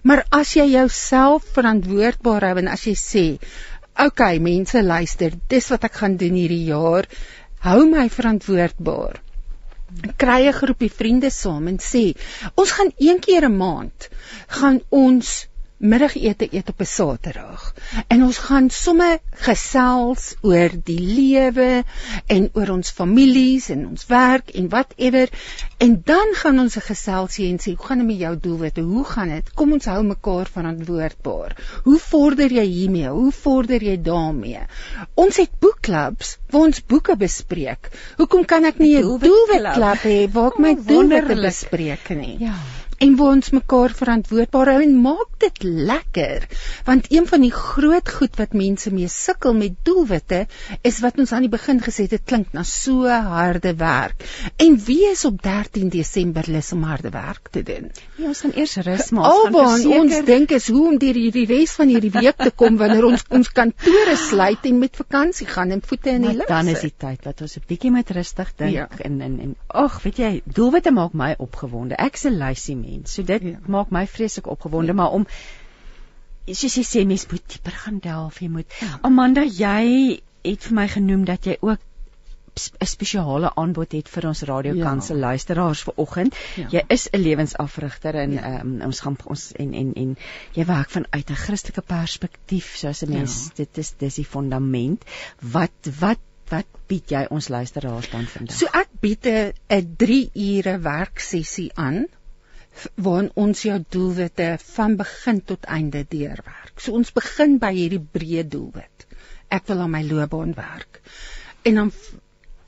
[0.02, 3.24] Maar as jy jouself verantwoordbaar hou en as jy sê,
[3.98, 7.04] "Oké, okay, mense luister, dis wat ek gaan doen hierdie jaar.
[7.60, 9.20] Hou my verantwoordbaar."
[10.16, 12.14] Kry 'n groepie vriende saam en sê,
[12.54, 14.08] "Ons gaan een keer 'n maand
[14.46, 15.47] gaan ons
[15.78, 17.74] middagete eet op 'n Saterdag.
[18.08, 21.84] En ons gaan somme gesels oor die lewe
[22.26, 25.28] en oor ons families en ons werk en whatever.
[25.78, 28.80] En dan gaan ons 'n geselsie en sê, "Hoe gaan dit met jou doelwitte?
[28.80, 29.54] Hoe gaan dit?
[29.54, 31.56] Kom ons hou mekaar verantwoordbaar.
[31.84, 33.08] Hoe vorder jy hiermee?
[33.08, 34.60] Hoe vorder jy daarmee?"
[35.14, 37.90] Ons het boekklubs waar ons boeke bespreek.
[38.16, 39.98] Hoekom kan ek nie 'n Doelwitklub.
[40.02, 42.36] hê waar ek my Oh, doelwitte bespreek nie?
[42.40, 42.54] Ja.
[43.04, 46.46] En waar ons mekaar verantwoordbaar hou en maak dit lekker
[46.88, 50.46] want een van die groot goed wat mense mee sukkel met doelwitte
[50.82, 54.24] is wat ons aan die begin gesê het dit klink na so harde werk.
[54.56, 57.90] En wie is op 13 Desember lus om harde werk te doen?
[58.16, 61.14] Ja, ons gaan eers rus maar Alwaar gaan ons verseker- dink is hoe om deur
[61.14, 65.46] hierdie res van hierdie week te kom wanneer ons ons kantore sluit en met vakansie
[65.46, 68.10] gaan en voete in die lug dan is die tyd wat ons 'n bietjie met
[68.10, 68.88] rustig dink Ja.
[68.98, 71.94] en en en ag, weet jy, doelwitte maak my opgewonde.
[71.98, 73.14] Ek's 'n lysie mens.
[73.14, 73.58] So dit Ja.
[73.66, 75.26] maak my vreeslik opgewonde, maar om
[76.48, 78.72] soos jy sê mens moet dieper gaan delf, jy moet.
[78.80, 78.98] Ja.
[79.02, 81.78] Amanda, jy het vir my genoem dat jy ook
[82.58, 85.18] 'n spesiale aanbod het vir ons radiokanse Ja.
[85.20, 86.34] luisteraars vanoggend.
[86.56, 86.68] Ja.
[86.70, 88.42] Jy is 'n lewensafrigter en Ja.
[88.60, 90.16] ehm ons gaan ons en en en
[90.54, 93.50] jy werk vanuit 'n Christelike perspektief soos 'n mens Ja.
[93.54, 95.04] dit is dis die fondament.
[95.40, 95.70] Wat
[96.00, 96.18] wat
[96.50, 98.56] wat bied jy ons luisteraars dan vandag?
[98.56, 102.06] So ek bied 'n 'n 3 ure werksessie aan
[102.94, 106.80] waarin ons jou doelwitte van begin tot einde deurwerk.
[106.80, 109.06] So ons begin by hierdie breë doelwit.
[109.48, 111.00] Ek wil aan my loopbaan werk.
[111.62, 111.92] En dan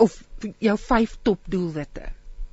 [0.00, 0.16] of
[0.58, 2.08] jou 5 top doelwitte.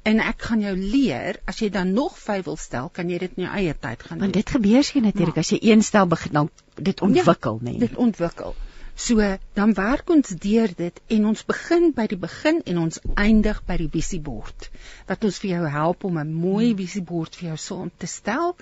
[0.08, 3.34] En ek gaan jou leer as jy dan nog 5 wil stel, kan jy dit
[3.36, 4.42] in jou eie tyd gaan Want doen.
[4.42, 7.78] dit gebeur sien natuurlik as jy een stel begin dan dit ontwikkel, ja, nê.
[7.80, 8.56] dit ontwikkel.
[8.98, 9.22] So
[9.54, 13.78] dan werk ons deur dit en ons begin by die begin en ons eindig by
[13.78, 14.70] die visiebord
[15.10, 18.56] wat ons vir jou help om 'n mooi visiebord vir jou saam te stel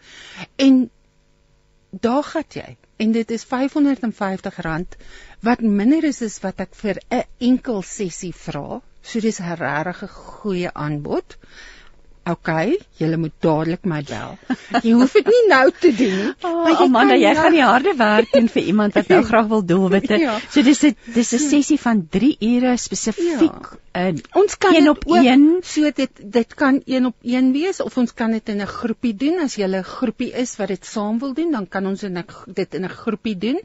[0.67, 0.89] en
[2.07, 4.97] daar gaan jy en dit is R550
[5.47, 8.81] wat minder is as wat ek vir 'n enkel sessie vra.
[9.01, 11.37] So dis 'n regtig goeie aanbod.
[12.25, 14.37] Okay, jy moet dadelik my bel.
[14.81, 16.31] Jy hoef dit nie nou te doen nie.
[16.41, 19.21] Oh, maar jy Amanda, jy nou- gaan die harde werk doen vir iemand wat nou
[19.29, 20.17] graag wil doelwitte.
[20.17, 20.39] Ja.
[20.49, 25.03] So dis 'n dis 'n sessie van 3 ure spesifiek uh, Ons kan Een op
[25.07, 25.45] een?
[25.63, 29.15] So dit dit kan een op een wees of ons kan dit in 'n groepie
[29.15, 29.39] doen.
[29.43, 32.25] As jy 'n groepie is wat dit saam wil doen, dan kan ons in 'n
[32.47, 33.59] dit in 'n groepie doen.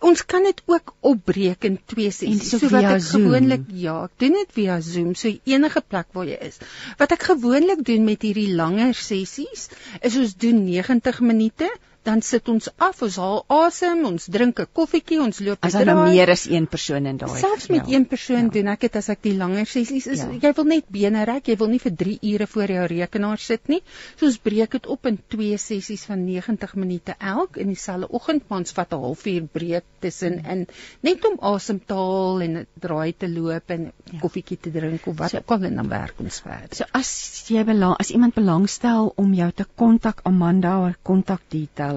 [0.00, 2.50] Ons kan dit ook opbreek in twee sessies.
[2.50, 6.26] so wat via ek gewoonlik ja, ek doen dit via Zoom, so enige plek waar
[6.26, 6.58] jy is.
[6.98, 9.68] Wat ek gewoonlik doen met hierdie langer sessies
[10.00, 11.70] is ons doen 90 minute
[12.06, 15.78] dan sit ons af, ons haal asem, ons drink 'n koffietjie, ons loop as 'n
[15.84, 17.38] daar nou meer as een persoon in daai.
[17.40, 17.96] Selfs met ja.
[17.96, 18.52] een persoon Ja.
[18.56, 20.20] doen ek dit as ek die langer sessies is.
[20.20, 20.30] Ja.
[20.46, 23.68] Jy wil net bene rek, jy wil nie vir 3 ure voor jou rekenaar sit
[23.68, 23.82] nie.
[24.16, 28.42] So ons breek dit op in twee sessies van 90 minute elk in dieselfde oggend,
[28.48, 30.66] maar ons vat 'n halfuur breek tussenin
[31.02, 34.18] net om asem te haal en draai te loop en Ja.
[34.20, 36.74] koffietjie te drink of wat So- ook al en dan werk ons verder.
[36.76, 41.40] So as jy belang as iemand belangstel om jou te kontak Amanda, haar kontak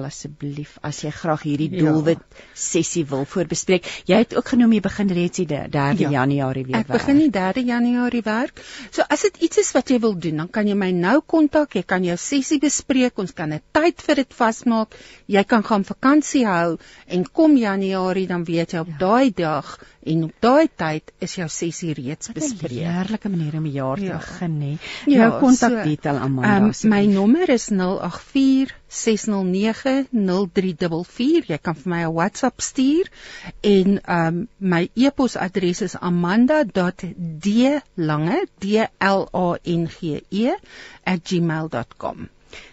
[0.00, 1.84] detail asseblief as jy graag hierdie Ja.
[1.84, 2.18] doelwit
[2.54, 3.84] sessie wil voorbespreek.
[4.06, 6.10] Jy het ook genoem jy begin reeds die 3de Ja.
[6.10, 6.98] Januarie weer Ek werk.
[7.00, 8.60] begin die 3 Januarie werk.
[8.90, 11.74] So as dit iets is wat jy wil doen, dan kan jy my nou kontak.
[11.74, 13.18] Jy kan jou sessie bespreek.
[13.18, 14.94] Ons kan 'n tyd vir dit vasmaak.
[15.26, 20.24] Jy kan gaan vakansie hou en kom Januarie dan weet jy op daai dag en
[20.24, 22.86] op daai tyd is jou sessie reeds Wat 'n bespreek.
[22.86, 24.16] Heerlike manier om die jaar te Ja.
[24.16, 24.76] begin hè.
[25.06, 25.70] Ja, jou kontak
[26.02, 26.56] so, Amanda.
[26.56, 31.46] Um, my nommer is 084 609 0344.
[31.46, 33.08] Jy kan vir my 'n WhatsApp stuur
[33.60, 40.56] en um my e-posadres is amanda.dlange d l a n g e
[41.04, 42.28] @gmail.com.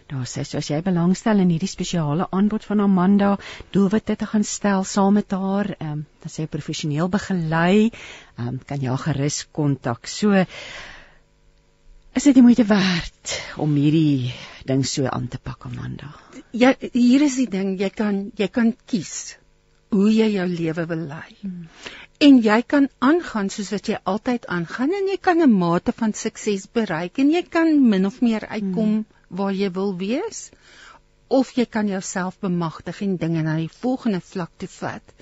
[0.08, 3.34] Daar sê as jy belangstel in hierdie spesiale aanbod van Amanda,
[3.76, 7.90] doelwitte te gaan stel saam met haar, ehm um, dan sê professioneel begelei,
[8.38, 10.08] ehm um, kan jy haar gerus kontak.
[10.08, 10.46] So
[12.18, 14.32] is dit die moeite werd om hierdie
[14.70, 16.14] ding so aan te pak Amanda.
[16.52, 19.36] Ja, hier is die ding, jy kan jy kan kies
[19.92, 21.36] hoe jy jou lewe wil lei.
[21.42, 21.68] Hmm.
[22.24, 26.14] En jy kan aangaan soos wat jy altyd aangaan en jy kan 'n mate van
[26.14, 29.06] sukses bereik en jy kan min of meer uitkom Hmm.
[29.30, 30.50] Waar jy wil wees
[31.28, 35.16] of jy kan jouself bemagtig en dinge na die volgende vlak toe vat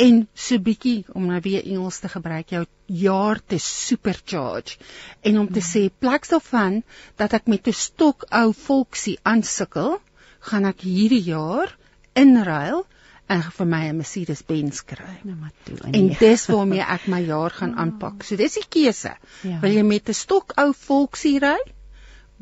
[0.00, 4.78] en so bietjie om nou weer Engels te gebruik jou jaar te supercharge
[5.22, 6.82] en om te sê plek daarvan
[7.16, 9.98] dat ek met 'n stok ou volksie aansukkel
[10.50, 11.76] gaan ek hierdie jaar
[12.14, 12.86] inruil
[13.28, 15.76] en vir my 'n Mercedes Benz kry Nou maar toe.
[15.92, 18.22] en dis waarmee ek my jaar gaan aanpak.
[18.22, 19.12] So dis die keuse.
[19.42, 19.60] Ja.
[19.60, 21.58] Wil jy met 'n stok ou volksie ry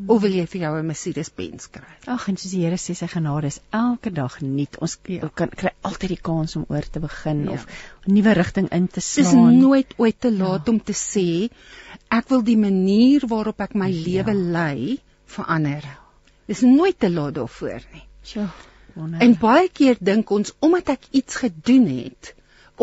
[0.06, 1.82] of wil jy vir jou 'n Mercedes Benz kry?
[2.06, 4.76] Ag en soos die Here sê sy genade is elke dag nuut.
[4.80, 5.28] Ons Ja.
[5.34, 7.52] kan kry altyd die kans om oor te begin Ja.
[7.52, 7.66] of
[8.06, 9.58] 'n nuwe rigting in te Dis slaan.
[9.58, 10.72] nooit ooit te laat Ja.
[10.72, 11.50] om te sê
[12.10, 14.04] ek wil die manier waarop ek my Ja.
[14.24, 15.82] lewe lei verander.
[16.46, 18.02] Dis nooit te laat daarvoor nie.
[18.22, 18.48] Sjoe.
[18.94, 19.20] wonder.
[19.20, 22.34] En baie keer dink ons omdat ek iets gedoen het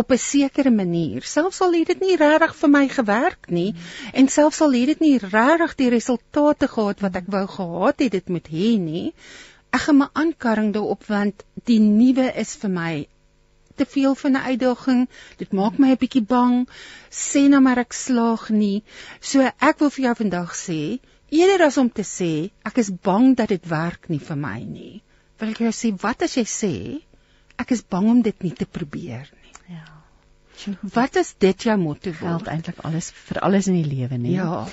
[0.02, 3.74] op 'n sekere manier, selfs al het dit nie regtig vir my gewerk nie
[4.14, 8.12] en selfs al het dit nie regtig die resultate gehad wat ek wou gehad het
[8.12, 9.14] dit moet hê nie,
[9.72, 13.08] ek gaan my aankarring daarop want die nuwe is vir my
[13.76, 15.10] te veel van 'n uitdaging.
[15.38, 16.70] Dit maak my 'n bietjie bang.
[17.12, 18.84] Sê nou maar ek slaag nie.
[19.20, 21.00] So ek wil vir jou vandag sê,
[21.30, 25.02] eerder as om te sê ek is bang dat dit werk nie vir my nie,
[25.40, 27.02] wil ek jou sê wat as jy sê
[27.58, 29.45] ek is bang om dit nie te probeer nie.
[29.68, 29.84] Ja.
[30.94, 32.48] Wat is dit jou motto geld word?
[32.48, 34.32] eintlik alles vir alles in die lewe, nee.
[34.32, 34.66] Ja,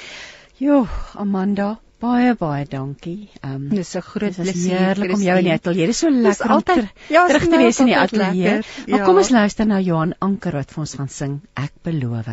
[0.62, 0.86] Jo,
[1.18, 3.28] Amanda, baie baie dankie.
[3.40, 5.00] Ehm um, dis 'n groot is plesier.
[5.14, 5.86] om jou in die ateljee.
[5.86, 7.98] Dit is so lekker om altyd- ter, ja, terug is te my wees in die
[7.98, 8.42] altyd ateljee.
[8.44, 9.04] lekker, Maar ja.
[9.04, 11.40] kom ons luister na Johan Anker wat vir ons gaan sing.
[11.54, 12.26] Ek beloof.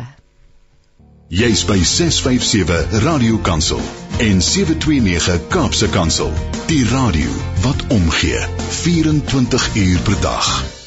[1.28, 3.80] Jy's by 657 Radio Kansel
[4.18, 6.32] en 729 Kaapse Kansel.
[6.66, 7.30] Die radio
[7.62, 8.40] wat omgee
[8.82, 10.79] 24 uur per dag.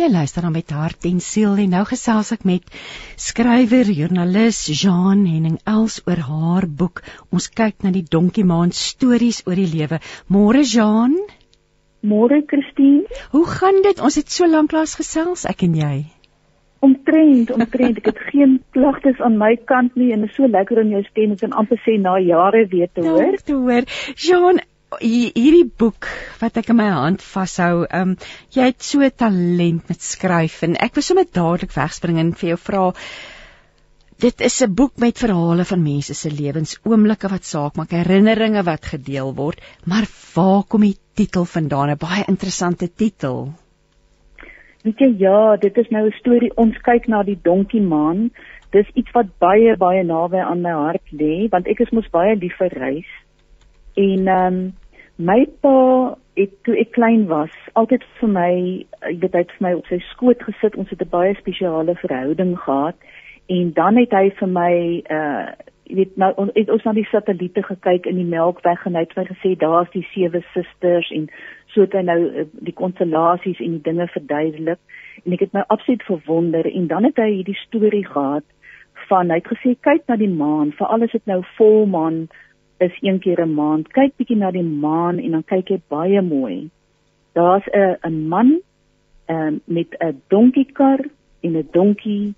[0.00, 2.70] Jy luister dan met hart en siel en nou gesels ek met
[3.20, 7.02] skrywer, joernalis Jean Henning Els oor haar boek.
[7.28, 9.98] Ons kyk na die Donkie Maan stories oor die lewe.
[10.32, 11.18] Môre Jean,
[12.00, 13.04] Môre Christine,
[13.34, 14.00] hoe gaan dit?
[14.00, 15.92] Ons het so lank lank gesels ek en jy.
[16.80, 20.94] omtrent, omtrent, ek het geen klagtes aan my kant nie en is so lekker om
[20.94, 23.34] jou stem ek kan amper sê na jare weer te hoor.
[23.36, 23.88] Dank te hoor.
[24.16, 24.62] Jean,
[24.98, 26.08] hierdie boek
[26.40, 28.16] wat ek in my hand vashou, ehm um,
[28.50, 32.58] jy het so talent met skryf en ek wil sommer dadelik wegspring en vir jou
[32.68, 32.88] vra
[34.20, 38.62] Dit is 'n boek met verhale van mense se lewens, oomblikke wat saak maak, herinneringe
[38.62, 40.04] wat gedeel word, maar
[40.34, 41.90] waar kom die titel vandaan?
[41.90, 43.54] 'n Baie interessante titel.
[44.82, 48.30] Weet jy ja, dit is nou 'n storie ons kyk na die donkie maan
[48.70, 52.36] dis iets wat baie baie naby aan my hart lê want ek is mos baie
[52.36, 53.10] lief vir reis.
[53.94, 54.74] En ehm um,
[55.16, 59.66] my pa het toe ek klein was altyd vir my jy weet hy het vir
[59.66, 60.76] my op sy skoot gesit.
[60.76, 62.96] Ons het 'n baie spesiale verhouding gehad.
[63.48, 65.46] En dan het hy vir my uh
[65.90, 69.00] jy weet nou on, het ons na die satelliete gekyk in die Melkweg en hy
[69.00, 71.28] het vir my gesê daar's die sewe susters en
[71.74, 74.78] so het hy nou uh, die konstellasies en die dinge verduidelik.
[75.24, 76.66] En ek het my absoluut verwonder.
[76.66, 78.46] En dan het hy hierdie storie gehad
[79.08, 80.72] van hy het gesê kyk na die maan.
[80.78, 82.28] Veral as dit nou volmaan
[82.80, 86.22] is een keer 'n maand kyk bietjie na die maan en dan kyk jy baie
[86.22, 86.70] mooi
[87.32, 88.60] daar's 'n 'n man
[89.28, 91.00] um, met 'n donkiekar
[91.40, 92.34] en 'n donkie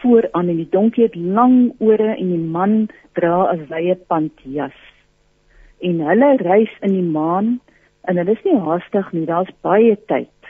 [0.00, 4.78] vooraan en die donkie het lang ore en die man dra 'n wye pantjas.
[5.78, 7.60] En hulle reis in die maan
[8.00, 10.40] en hulle is nie haastig nie, daar's baie tyd.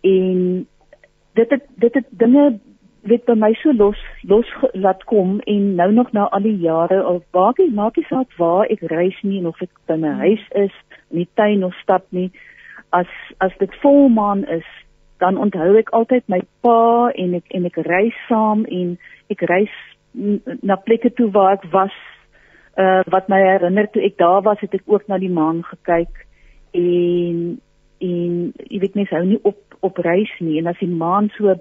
[0.00, 0.66] En
[1.32, 2.58] dit het dit het dinge
[3.08, 7.00] weet by my so los los laat kom en nou nog na al die jare
[7.06, 10.74] of waakie maak nie saak waar ek reis nie of ek by my huis is,
[11.10, 12.30] in die tuin of stap nie.
[12.92, 13.10] As
[13.44, 14.66] as dit volmaan is,
[15.18, 18.96] dan onthou ek altyd my pa en ek en ek reis saam en
[19.30, 19.74] ek reis
[20.62, 21.94] na plekke toe waar ek was
[22.78, 26.26] uh wat my herinner toe ek daar was het ek ook na die maan gekyk
[26.72, 27.58] en
[28.04, 28.38] en
[28.68, 31.54] jy weet mens hou nie op op reis nie en as die maan so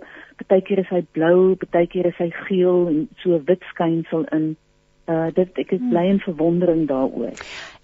[0.50, 4.56] baie keer is hy blou, baie keer is hy geel en so wit skynsel in
[5.08, 7.32] uh dit ek is bly in verwondering daaroor.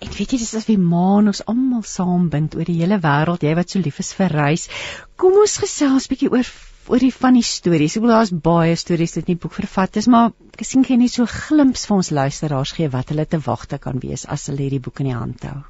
[0.03, 3.53] Ek weet jy dis as wie maan ons almal saambind oor die hele wêreld, jy
[3.55, 4.67] wat so lief is vir reis.
[5.15, 6.49] Kom ons gesels bietjie oor
[6.91, 7.95] oor die van die stories.
[7.95, 10.97] Ek bedoel daar's baie stories dit in die boek vervat is, maar ek sien jy
[10.99, 14.65] net so glimps vir ons luisteraars gee wat hulle te wagte kan wees as hulle
[14.65, 15.61] hierdie boek in die hand hou.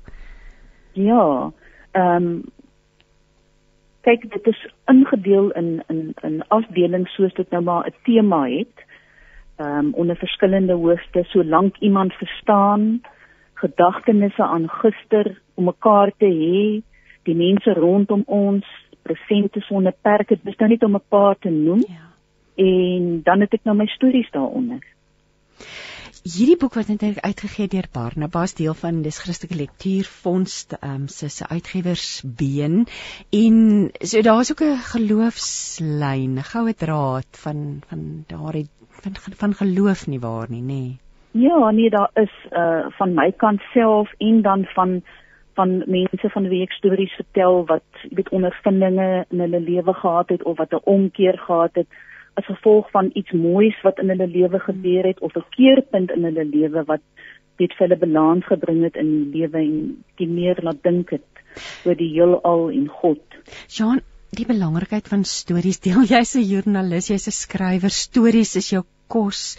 [0.97, 1.23] Ja,
[1.93, 2.35] ehm um,
[4.03, 4.61] kyk dit is
[4.91, 8.77] ingedeel in in in afdelings soos dit nou maar 'n tema het.
[9.57, 13.01] Ehm um, onder verskillende hoogte solank iemand verstaan
[13.53, 16.81] gedagtenisse aan gister om mekaar te hê
[17.23, 18.65] die mense rondom ons
[19.01, 21.83] presente sonder perke dis nou net om 'n paar te noem.
[21.87, 22.11] Ja.
[22.55, 24.81] en dan het ek nou my stories daaronder
[26.23, 31.43] Hierdie boek wat net uitgegee deur Barnabas deel van dis Christelike Lektuurfonds um, se se
[31.51, 32.85] uitgewersbeen
[33.39, 33.57] en
[33.99, 38.69] so daar's ook 'n geloofslyn, 'n goue draad van van daardie
[39.03, 40.65] van van geloof nie waar nie, nê?
[40.65, 40.97] Nee.
[41.31, 45.03] Ja, nee, daar is uh van my kant self en dan van
[45.53, 50.43] van mense van wie ek stories vertel wat weet ondervindinge in hulle lewe gehad het
[50.43, 51.87] of wat 'n omkeer gehad het
[52.39, 56.23] as gevolg van iets moois wat in hulle lewe gebeur het of 'n keerpunt in
[56.23, 57.01] hulle lewe wat
[57.57, 61.43] weet vir hulle balans gebring het in die lewe en die meer laat dink het
[61.85, 63.21] oor die heelal en God.
[63.69, 64.01] Jean,
[64.33, 68.83] die belangrikheid van stories deel jy as 'n joernalis, jy's 'n skrywer, stories is jou
[69.07, 69.57] kos.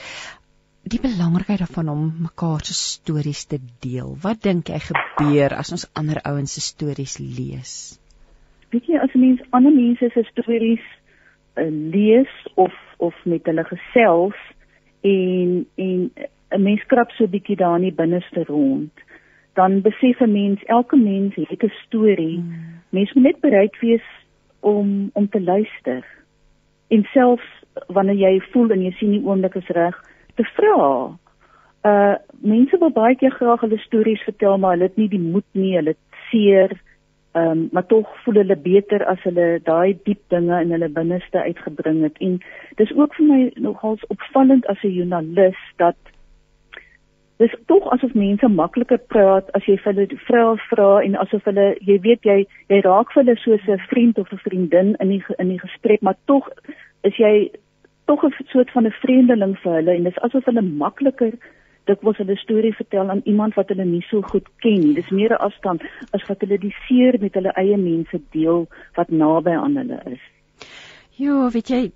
[0.85, 4.17] Die belangrikheid daarvan om mekaar se stories te deel.
[4.21, 7.99] Wat dink jy gebeur as ons ander ouens se stories lees?
[8.71, 10.85] Weet jy as 'n mens ander mense se stories
[11.57, 14.37] lees of of met hulle gesels
[15.01, 16.11] en en
[16.51, 18.93] 'n mens krap so bietjie daar in die binneste rond
[19.55, 22.39] dan besef 'n mens elke mens het 'n storie.
[22.39, 22.81] Hmm.
[22.89, 24.07] Mens moet net bereid wees
[24.61, 26.05] om om te luister.
[26.89, 30.03] En selfs wanneer jy voel en jy sien die oomblik is reg,
[30.35, 31.11] te vra.
[31.83, 35.51] Uh mense wil baie keer graag hulle stories vertel, maar hulle het nie die moed
[35.53, 35.97] nie, hulle
[36.31, 36.81] seer.
[37.35, 41.43] Ehm um, maar tog voel hulle beter as hulle daai diep dinge in hulle binneste
[41.43, 42.19] uitgebring het.
[42.19, 42.39] En
[42.77, 45.97] dis ook vir my nogals opvallend as 'n joernalis dat
[47.37, 51.67] dis tog asof mense makliker praat as jy vir hulle vra vra en asof hulle
[51.89, 52.39] jy weet jy
[52.73, 56.03] jy raak vir hulle soos 'n vriend of 'n vriendin in die in die gesprek
[56.03, 56.49] maar tog
[57.03, 57.51] is jy
[58.07, 61.33] tog 'n soort van 'n vreemdeling vir hulle en dis asof hulle makliker
[61.87, 64.95] was 'n storie vertel aan iemand wat hulle nie so goed ken nie.
[64.95, 65.83] Dis meer 'n afstand
[66.13, 70.21] as wat hulle die seer met hulle eie mense deel wat naby aan hulle is.
[71.17, 71.93] Ja, weet jy,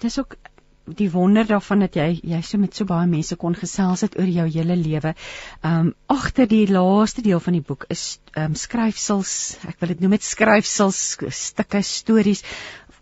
[0.00, 0.36] dis ook
[0.84, 4.26] die wonder daarvan dat jy jy so met so baie mense kon gesels het oor
[4.26, 5.14] jou hele lewe.
[5.62, 10.16] Um agter die laaste deel van die boek is um skryfsels, ek wil dit noem
[10.16, 12.42] met skryfsels, stukke stories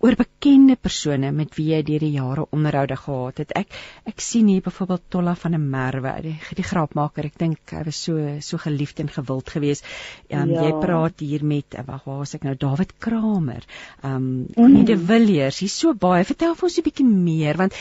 [0.00, 3.54] oor bekende persone met wie jy deur die jare onderhoude gehad het.
[3.56, 3.74] Ek
[4.08, 7.28] ek sien hier byvoorbeeld Tolla van der Merwe, die, die graapmaker.
[7.28, 9.88] Ek dink hy was so so geliefd en gewild geweest.
[10.30, 10.68] Um, ja.
[10.68, 12.54] Jy praat hier met eh, wag, waar is ek nou?
[12.60, 13.66] David Kramer.
[14.02, 14.86] Um mm.
[14.88, 15.60] die Villiers.
[15.60, 16.24] Hier's so baie.
[16.24, 17.76] Vertel vir ons 'n bietjie meer want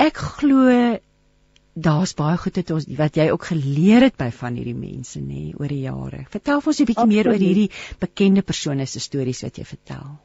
[0.00, 0.98] ek glo
[1.74, 5.52] daar's baie goed het ons wat jy ook geleer het by van hierdie mense nê
[5.54, 6.24] oor die jare.
[6.34, 7.70] Vertel vir ons 'n bietjie meer oor hierdie
[8.00, 10.18] bekende persone se stories wat jy vertel.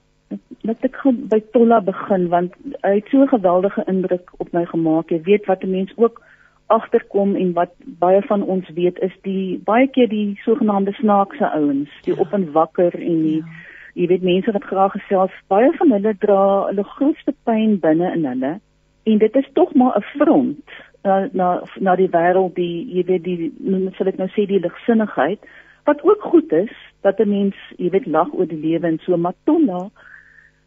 [0.66, 1.02] Dat ek
[1.32, 5.10] by Tolla begin want hy het so 'n geweldige indruk op my gemaak.
[5.10, 6.22] Jy weet wat 'n mens ook
[6.68, 11.90] agterkom en wat baie van ons weet is die baie keer die sogenaamde snaakse ouens,
[12.02, 12.20] die ja.
[12.20, 13.46] op en wakker en die ja.
[13.94, 18.26] jy weet mense wat graag gesels, baie van hulle dra hulle grootste pyn binne in
[18.26, 18.60] hulle
[19.06, 20.70] en dit is tog maar 'n front
[21.04, 24.60] na na na die wêreld die jy weet die noem sal ek nou sê die
[24.60, 25.40] ligsinnigheid
[25.86, 29.18] wat ook goed is dat 'n mens jy weet lag oor die lewe en so
[29.18, 29.90] maar tonna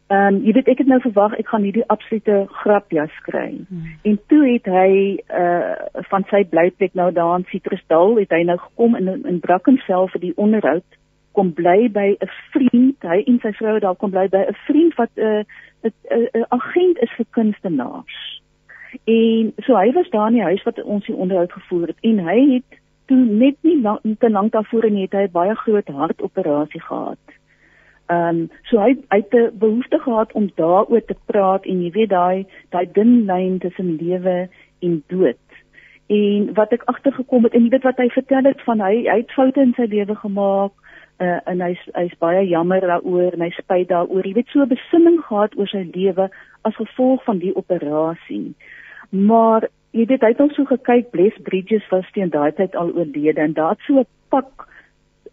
[0.09, 3.49] Ehm um, jy weet ek het nou verwag ek gaan hierdie absolute grapjas kry.
[3.69, 3.89] Hmm.
[4.09, 4.91] En toe het hy
[5.41, 10.09] uh van sy blyplek nou daar in Citrusdal het hy nou gekom in in Brackenfell
[10.15, 10.97] vir die onderhoud
[11.37, 12.97] kom bly by 'n vriend.
[13.05, 15.43] Hy en sy vrou daar kom bly by 'n vriend wat 'n uh,
[15.85, 18.41] 'n uh, uh, agent is vir kunstenaars.
[19.05, 22.19] En so hy was daar in die huis wat ons die onderhoud gevoer het en
[22.19, 27.38] hy het toe net nie lang, te lank daarvoor net hy baie groot hartoperasie gehad.
[28.09, 31.91] Ehm um, so hy hy het 'n behoefte gehad om daaroor te praat en jy
[31.91, 34.49] weet daai daai dun lyn tussen lewe
[34.79, 35.45] en dood.
[36.07, 39.31] En wat ek agtergekom het en weet wat hy vertel het van hy hy het
[39.31, 40.71] foute in sy lewe gemaak
[41.19, 44.25] uh, en hy's hy's baie jammer daaroor en hy spyt daaroor.
[44.25, 46.29] Jy weet so besinning gehad oor sy lewe
[46.61, 48.55] as gevolg van die operasie.
[49.09, 52.89] Maar jy weet hy het ook so gekyk Bless Bridges was teen daai tyd al
[52.89, 54.68] oorlede en daar het so 'n pak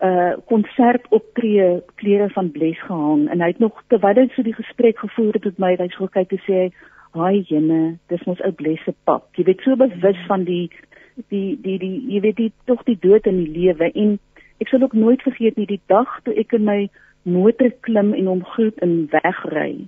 [0.01, 3.29] uh konsert optree klere van Bles gehang.
[3.31, 6.09] En hy het nog terwyl hy so die gesprek gevoer het met my hy sê
[6.19, 6.61] kyk te sê
[7.17, 10.69] haai jene dis mos ou Bles se pak jy weet so bewus van die
[11.33, 13.91] die die die jy weet die tog die dood in die lewe.
[13.95, 14.19] En
[14.61, 16.81] ek sal ook nooit vergeet nie die dag toe ek in my
[17.23, 19.87] motor klim en hom groet en wegry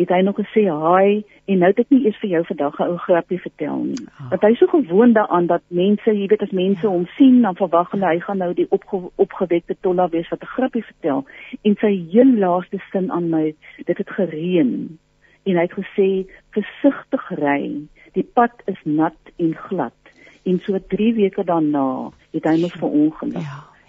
[0.00, 2.88] het hy nog gesê haai en nou het ek nie eers vir jou vandag 'n
[2.92, 4.06] ou grappie vertel nie.
[4.06, 4.30] Oh.
[4.30, 6.88] Want hy is so gewoond daaraan dat mense, jy weet as mense ja.
[6.88, 10.54] hom sien dan verwag hulle hy gaan nou die opge, opgewekte tolla wees wat 'n
[10.56, 11.24] grappie vertel.
[11.62, 13.54] En sy heel laaste sin aan my,
[13.84, 14.98] dit het gereën
[15.42, 16.08] en hy het gesê
[16.50, 17.88] versigtig ry.
[18.12, 19.96] Die pad is nat en glad.
[20.42, 23.32] En so 3 weke daarna het hy nog verongeluk.
[23.32, 23.40] Ja,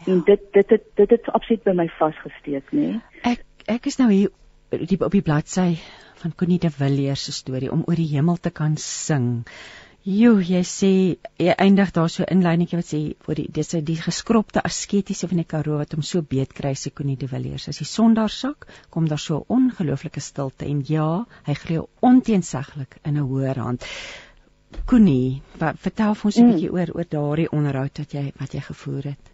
[0.06, 0.14] ja.
[0.14, 2.80] En dit dit dit dit het absoluut by my vasgesteek, nê?
[2.80, 3.02] Nee?
[3.22, 4.32] Ek ek is nou hier
[4.72, 5.76] die op die bladsy
[6.22, 9.46] van Connie de Villiers se storie om oor die hemel te kan sing.
[10.02, 10.92] Jo, jy sê
[11.38, 15.46] jy eindig daar so inleidingetjie wat sê vir die dis die geskropte asketiese van die
[15.46, 17.68] Karoo wat hom so beet kry sê Connie de Villiers.
[17.70, 22.98] As die son daar sak, kom daar so ongelooflike stilte en ja, hy glo onteenseglik
[23.04, 23.86] in 'n hoër hand.
[24.88, 26.52] Connie, vertel vir ons 'n mm.
[26.52, 29.31] bietjie oor oor daardie onderhoud wat jy wat jy gevoer het.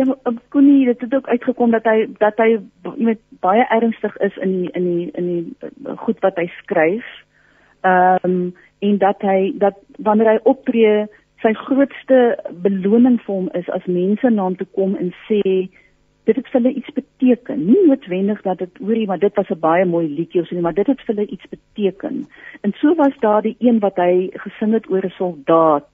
[0.00, 0.14] Ja,
[0.48, 2.56] Koenie, dit het ook uitgekom dat hy dat hy
[2.96, 7.04] met baie ernstig is in die, in die in die eh, goed wat hy skryf.
[7.80, 11.04] Ehm um, en dat hy dat wanneer hy optree,
[11.44, 12.20] sy grootste
[12.64, 15.42] beloning vir hom is as mense na hom toe kom en sê
[16.28, 17.60] dit het vir hulle iets beteken.
[17.66, 20.64] Nie noodwendig dat dit hoorie, maar dit was 'n baie mooi liedjie of so nie,
[20.64, 22.24] maar dit het vir hulle iets beteken.
[22.60, 25.89] En so was daar die een wat hy gesing het oor 'n soldaat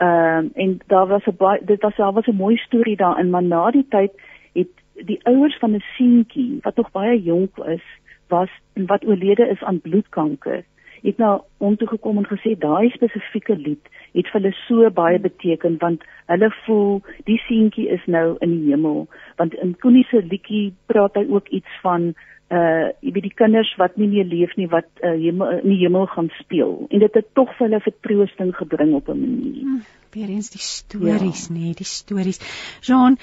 [0.00, 3.30] Ehm uh, en daar was 'n baie dit was daar was 'n mooi storie daarin,
[3.30, 4.12] maar na die tyd
[4.52, 7.84] het die ouers van 'n seentjie wat nog baie jonk is,
[8.28, 10.64] was wat oorlede is aan bloedkanker.
[11.02, 15.18] Het nou om toe gekom en gesê daai spesifieke lied het vir hulle so baie
[15.18, 20.22] beteken want hulle voel die seentjie is nou in die hemel want in Koenie se
[20.22, 22.14] liedjie praat hy ook iets van
[22.50, 25.78] uh jy weet die kinders wat nie meer leef nie wat uh, hemel, in die
[25.84, 29.60] hemel gaan speel en dit het tog vir hulle vertroosting gebring op 'n manier.
[29.62, 29.84] Hmm,
[30.16, 31.54] weer eens die stories ja.
[31.54, 32.40] nê, nee, die stories.
[32.82, 33.18] Jean,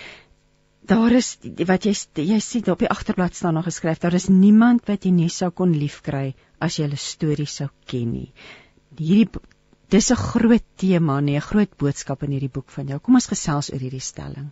[0.88, 1.38] daar is
[1.68, 1.94] wat jy
[2.24, 5.52] jy sien op die agterblad staan nog geskryf, daar is niemand wat jy nie sou
[5.52, 8.32] kon liefkry as jy hulle stories sou ken nie.
[8.98, 9.44] Hierdie
[9.90, 13.00] dis 'n groot tema, nee, 'n groot boodskap in hierdie boek van jou.
[13.00, 14.52] Kom ons gesels oor hierdie stelling.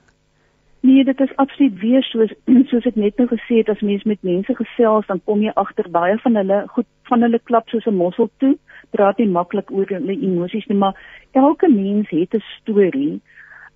[0.86, 2.34] Nee, dit is absoluut weer soos
[2.70, 5.88] soos ek net nou gesê het as mens met mense gesels dan kom jy agter
[5.90, 8.52] baie van hulle goed van hulle klap soos 'n mossel toe,
[8.94, 10.94] praat nie maklik oor hulle emosies nie, maar
[11.32, 13.22] elke mens het 'n storie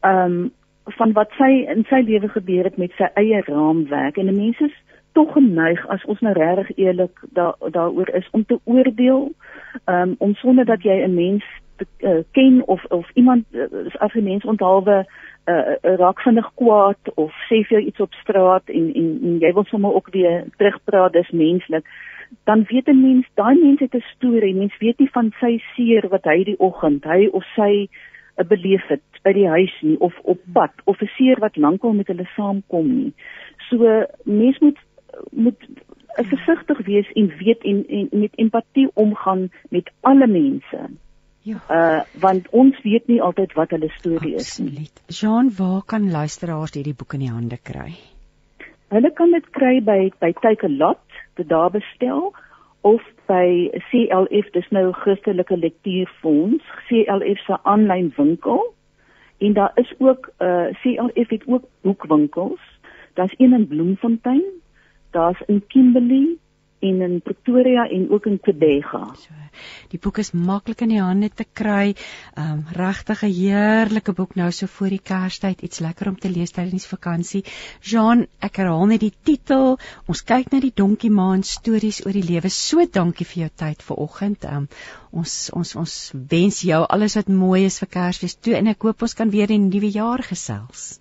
[0.01, 0.51] ehm um,
[0.99, 4.17] van wat sy in sy lewe gebeur het met sy eie raamwerk.
[4.17, 4.75] En 'n mens is
[5.13, 9.31] tog geneig as ons nou regtig eerlik daar daaroor is om te oordeel
[9.85, 11.45] ehm um, om sonder dat jy 'n mens
[11.99, 13.65] uh, ken of of iemand uh,
[13.97, 15.05] as 'n mens onthaalwe
[15.45, 19.53] uh, raak vinnig kwaad of sê vir jou iets op straat en en, en jy
[19.53, 21.85] wil sommer ook weer terugpraat dis menslik.
[22.43, 24.55] Dan weet 'n mens daai mens het 'n storie.
[24.55, 27.87] Mens weet nie van sy seer wat hy die oggend hy of sy
[28.37, 31.93] uh, beleef het by die huis nie of op pad of 'n seer wat lankal
[31.93, 33.13] met hulle saamkom nie.
[33.69, 34.79] So mens moet
[35.31, 35.67] moet
[36.15, 40.89] versigtig wees en weet en, en met empatie omgaan met alle mense
[41.49, 41.59] Ja.
[41.69, 44.73] Uh want ons weet nie altyd wat hulle storie Absoluut.
[44.73, 45.17] is nie.
[45.19, 47.93] Jean, waar kan luisteraars hierdie boek in die hande kry?
[48.93, 52.31] Hulle kan dit kry by by Takealot, dit daar bestel
[52.81, 58.61] of by CLF, dis nou Christelike Lektuurfonds, CLF se aanlyn winkel.
[59.39, 62.61] En daar is ook uh CLF het ook boekwinkels.
[63.13, 64.43] Daar's een in Bloemfontein,
[65.11, 66.37] daar's in Kimberley,
[66.79, 69.01] en in Pretoria en ook in Tebega.
[69.19, 69.33] So,
[69.91, 71.95] die boek is maklik in die hande te kry.
[72.39, 76.51] Um regtig 'n heerlike boek nou so voor die Kerstyd, iets lekker om te lees
[76.51, 77.43] tydens vakansie.
[77.81, 79.77] Jean, ek herhaal net die titel.
[80.07, 82.49] Ons kyk na die donkie maan stories oor die lewe.
[82.49, 84.45] So dankie vir jou tyd vanoggend.
[84.45, 84.67] Um
[85.11, 89.01] ons ons ons wens jou alles wat mooi is vir Kersfees toe en ek hoop
[89.01, 90.99] ons kan weer in die nuwe jaar gesels.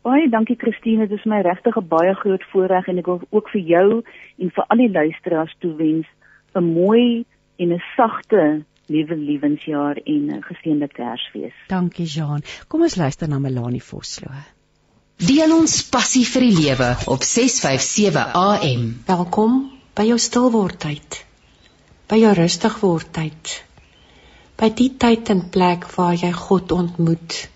[0.00, 3.48] Baie dankie Christine, dit is my regtig 'n baie groot voorreg en ek wil ook
[3.52, 4.02] vir jou
[4.38, 6.06] en vir al die luisteraars toewens
[6.54, 7.24] 'n mooi
[7.58, 11.52] en 'n sagte nuwe lewensjaar en 'n geseënde Kersfees.
[11.68, 12.42] Dankie Jean.
[12.68, 14.32] Kom ons luister na Melanie Vosloo.
[15.16, 19.02] Deel ons passie vir die lewe op 657 AM.
[19.06, 21.26] Welkom by jou stilwordtyd.
[22.08, 23.64] By jou rustig wordtyd.
[24.56, 27.50] By die tyd en plek waar jy God ontmoet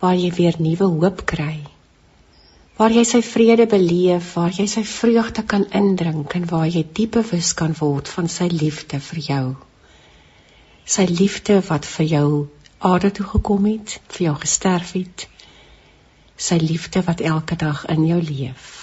[0.00, 1.64] waar jy weer nuwe hoop kry.
[2.76, 7.16] Waar jy sy vrede beleef, waar jy sy vreugde kan indrink en waar jy diep
[7.16, 9.46] bewus kan word van sy liefde vir jou.
[10.84, 12.28] Sy liefde wat vir jou
[12.84, 15.26] aarde toe gekom het, vir jou gesterf het.
[16.36, 18.74] Sy liefde wat elke dag in jou leef.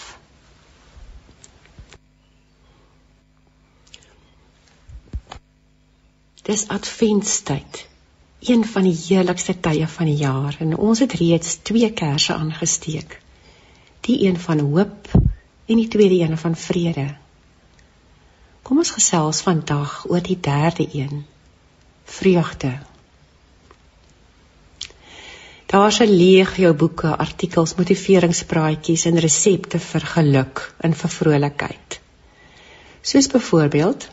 [6.43, 7.85] Dis adventstyd
[8.47, 13.19] een van die heerlikste tye van die jaar en ons het reeds twee kersse aangesteek.
[14.03, 15.07] Die een van hoop
[15.65, 17.05] en die tweede een van vrede.
[18.63, 21.25] Kom ons gesels vandag oor die derde een.
[22.03, 22.73] Vreugde.
[25.65, 31.99] Daar's 'n legio boeke, artikels, motiveringspraatjies en resepte vir geluk en vir vrolikheid.
[33.01, 34.09] Soos byvoorbeeld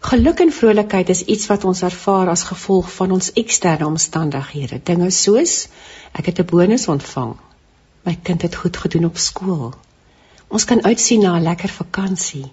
[0.00, 4.78] Geluk en vrolikheid is iets wat ons ervaar as gevolg van ons eksterne omstandighede.
[4.84, 5.68] Dinge soos
[6.12, 7.34] ek het 'n bonus ontvang.
[8.04, 9.74] My kind het goed gedoen op skool.
[10.48, 12.52] Ons kan uitsien na 'n lekker vakansie.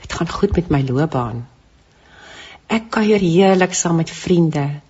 [0.00, 1.48] Dit gaan goed met my loopbaan.
[2.66, 4.80] Ek kuier heerlik saam met vriende.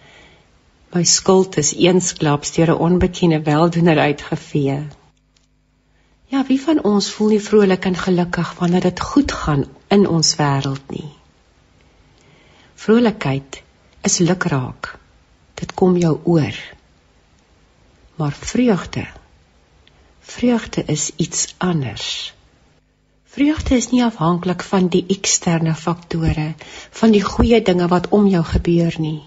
[0.93, 4.87] My skuld is eensklaps deur 'n onbekende weldoener uitgevee.
[6.27, 10.37] Ja, wie van ons voel nie vrolik en gelukkig wanneer dit goed gaan in ons
[10.37, 11.24] wêreld nie?
[12.85, 13.63] Vrolikheid
[14.05, 14.99] is lukraak.
[15.55, 16.57] Dit kom jou oor.
[18.21, 19.07] Maar vreugde
[20.25, 22.35] vreugde is iets anders.
[23.25, 26.55] Vreugde is nie afhanklik van die eksterne faktore,
[26.91, 29.23] van die goeie dinge wat om jou gebeur nie.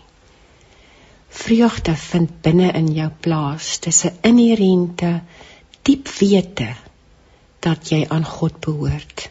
[1.29, 3.79] Vreugde vind binne in jou plaas.
[3.79, 5.21] Dis 'n inherente
[5.81, 6.75] diep wete
[7.59, 9.29] dat jy aan God behoort.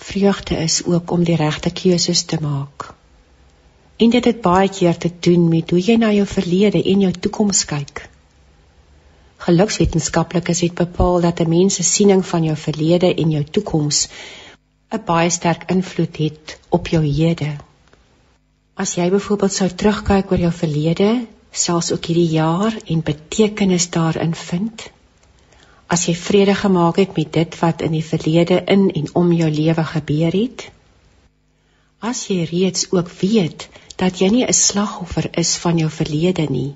[0.00, 2.92] Vreugde is ook om die regte keuses te maak.
[3.96, 7.12] En dit het baie keer te doen met hoe jy na jou verlede en jou
[7.12, 8.08] toekoms kyk.
[9.44, 14.08] Gelukswetenskaplikes het bepaal dat 'n mens se siening van jou verlede en jou toekoms
[14.90, 17.50] 'n baie sterk invloed het op jou hede.
[18.74, 24.34] As jy byvoorbeeld sou terugkyk oor jou verlede, selfs ook hierdie jaar en betekenis daarin
[24.34, 24.90] vind,
[25.94, 29.50] as jy vrede gemaak het met dit wat in die verlede in en om jou
[29.50, 30.68] lewe gebeur het
[32.10, 33.66] as jy reeds ook weet
[34.02, 36.74] dat jy nie 'n slagoffer is van jou verlede nie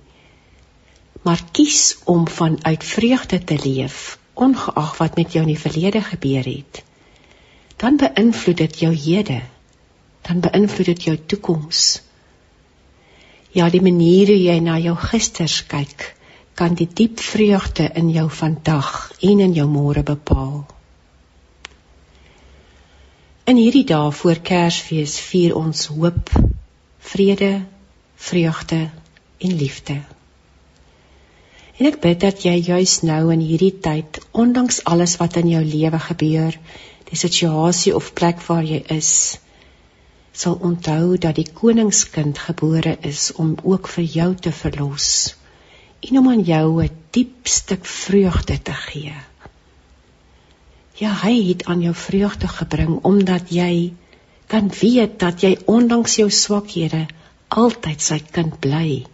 [1.22, 6.44] maar kies om vanuit vreugde te leef ongeag wat met jou in die verlede gebeur
[6.50, 6.82] het
[7.84, 9.40] dan beïnvloed dit jou hede
[10.28, 12.02] dan beïnvloed dit jou toekoms
[13.52, 16.10] ja die manier hoe jy na jou gisters kyk
[16.54, 20.62] kan die diep vreugde in jou vandag en in jou môre bepaal.
[23.44, 26.30] In hierdie dae voor Kersfees vier ons hoop,
[27.10, 27.52] vrede,
[28.14, 28.80] vreugde
[29.38, 29.98] en liefde.
[31.74, 35.62] En ek bid dat jy juis nou in hierdie tyd, ondanks alles wat in jou
[35.66, 36.56] lewe gebeur,
[37.10, 39.12] die situasie of plek waar jy is,
[40.32, 45.34] sal onthou dat die koningskind gebore is om ook vir jou te verlos
[46.08, 49.14] en om aan jou 'n diep stuk vreugde te gee.
[50.94, 53.92] Ja, hy het aan jou vreugde gebring omdat jy
[54.46, 57.06] kan weet dat jy ondanks jou swakhede
[57.48, 59.04] altyd sy kind bly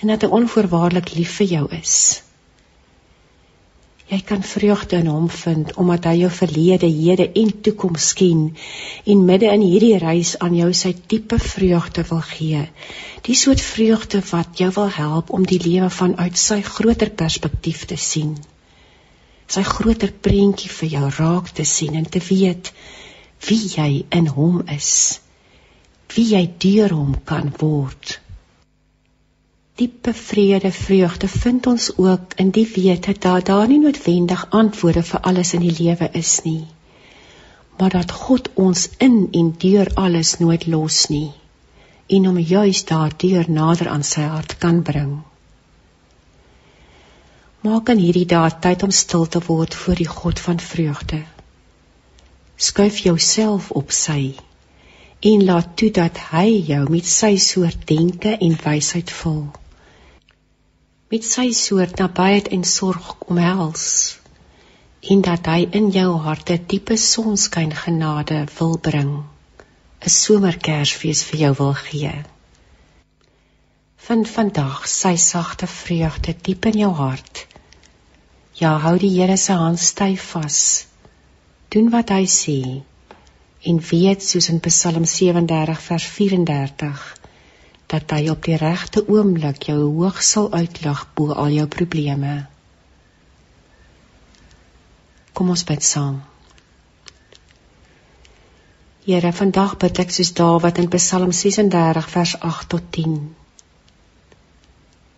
[0.00, 2.22] en dat hy onvoorwaardelik lief vir jou is.
[4.06, 8.42] Jy kan vreugde in hom vind omdat hy jou verlede, hede en toekoms ken
[9.04, 12.66] en midde in hierdie reis aan jou sy diepe vreugde wil gee.
[13.26, 17.96] Die soort vreugde wat jou wil help om die lewe vanuit sy groter perspektief te
[17.96, 18.36] sien.
[19.46, 22.72] sy groter prentjie vir jou raak te sien en te weet
[23.48, 24.92] wie jy in hom is
[26.14, 28.16] wie jy deur hom kan word
[29.80, 35.20] diepe vrede vreugde vind ons ook in die wete dat daar nie noodwendig antwoorde vir
[35.32, 36.64] alles in die lewe is nie
[37.78, 41.30] maar dat God ons in en deur alles nooit los nie
[42.18, 45.16] en hom juis daardeur nader aan sy hart kan bring
[47.66, 51.18] Maak in hierdie dae tyd om stil te word voor die God van vreugde.
[52.66, 54.36] Skuif jouself op sy
[55.30, 59.40] en laat toe dat hy jou met sy soort denke en wysheid vul.
[61.06, 63.82] Met sy soort nabyheid en sorg omhels
[65.14, 69.12] en dat hy in jou hart 'n diepe sonskyn genade wil bring.
[70.02, 72.14] 'n Somerkersfees vir jou wil gee.
[74.06, 77.46] Vind vandag sy sagte vreugde diep in jou hart
[78.56, 80.86] Ja, hou die Here se hand styf vas.
[81.68, 82.82] Doen wat hy sê
[83.62, 87.25] en weet soos in Psalm 37 vers 34
[87.86, 92.46] dat hy op die regte oomblik jou hoog sal uitlig bo al jou probleme.
[95.32, 96.22] Kom ons bid saam.
[99.06, 103.12] Here, vandag bid ek soos Dawid in Psalm 36 vers 8 tot 10.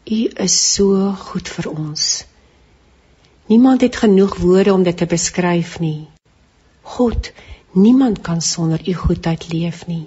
[0.08, 2.04] U is so goed vir ons.
[3.48, 6.08] Niemand het genoeg woorde om dit te beskryf nie.
[6.82, 7.32] God,
[7.72, 10.04] niemand kan sonder u goedheid leef nie.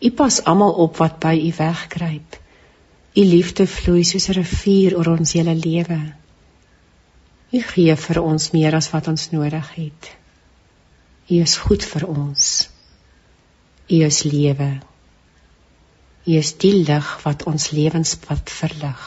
[0.00, 2.38] U pas almal op wat by u wegkruip.
[3.14, 6.00] U liefde vloei soos 'n rivier oor ons hele lewe.
[7.52, 10.16] U gee vir ons meer as wat ons nodig het.
[11.28, 12.70] U is goed vir ons.
[13.88, 14.70] U is lewe.
[16.24, 19.06] U is die lig wat ons lewenspad verlig.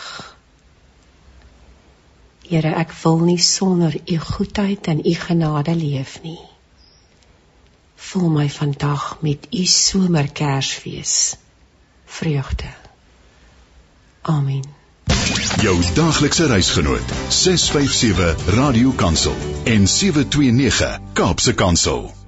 [2.50, 6.53] Here, ek wil nie sonder u goedheid en u genade leef nie.
[8.04, 11.36] Vul my vandag met u somerkersfees
[12.06, 12.72] vreugde.
[14.22, 14.64] Amen.
[15.62, 22.23] Jou daglikse reisgenoot 657 Radio Kansel en 729 Kaapse Kansel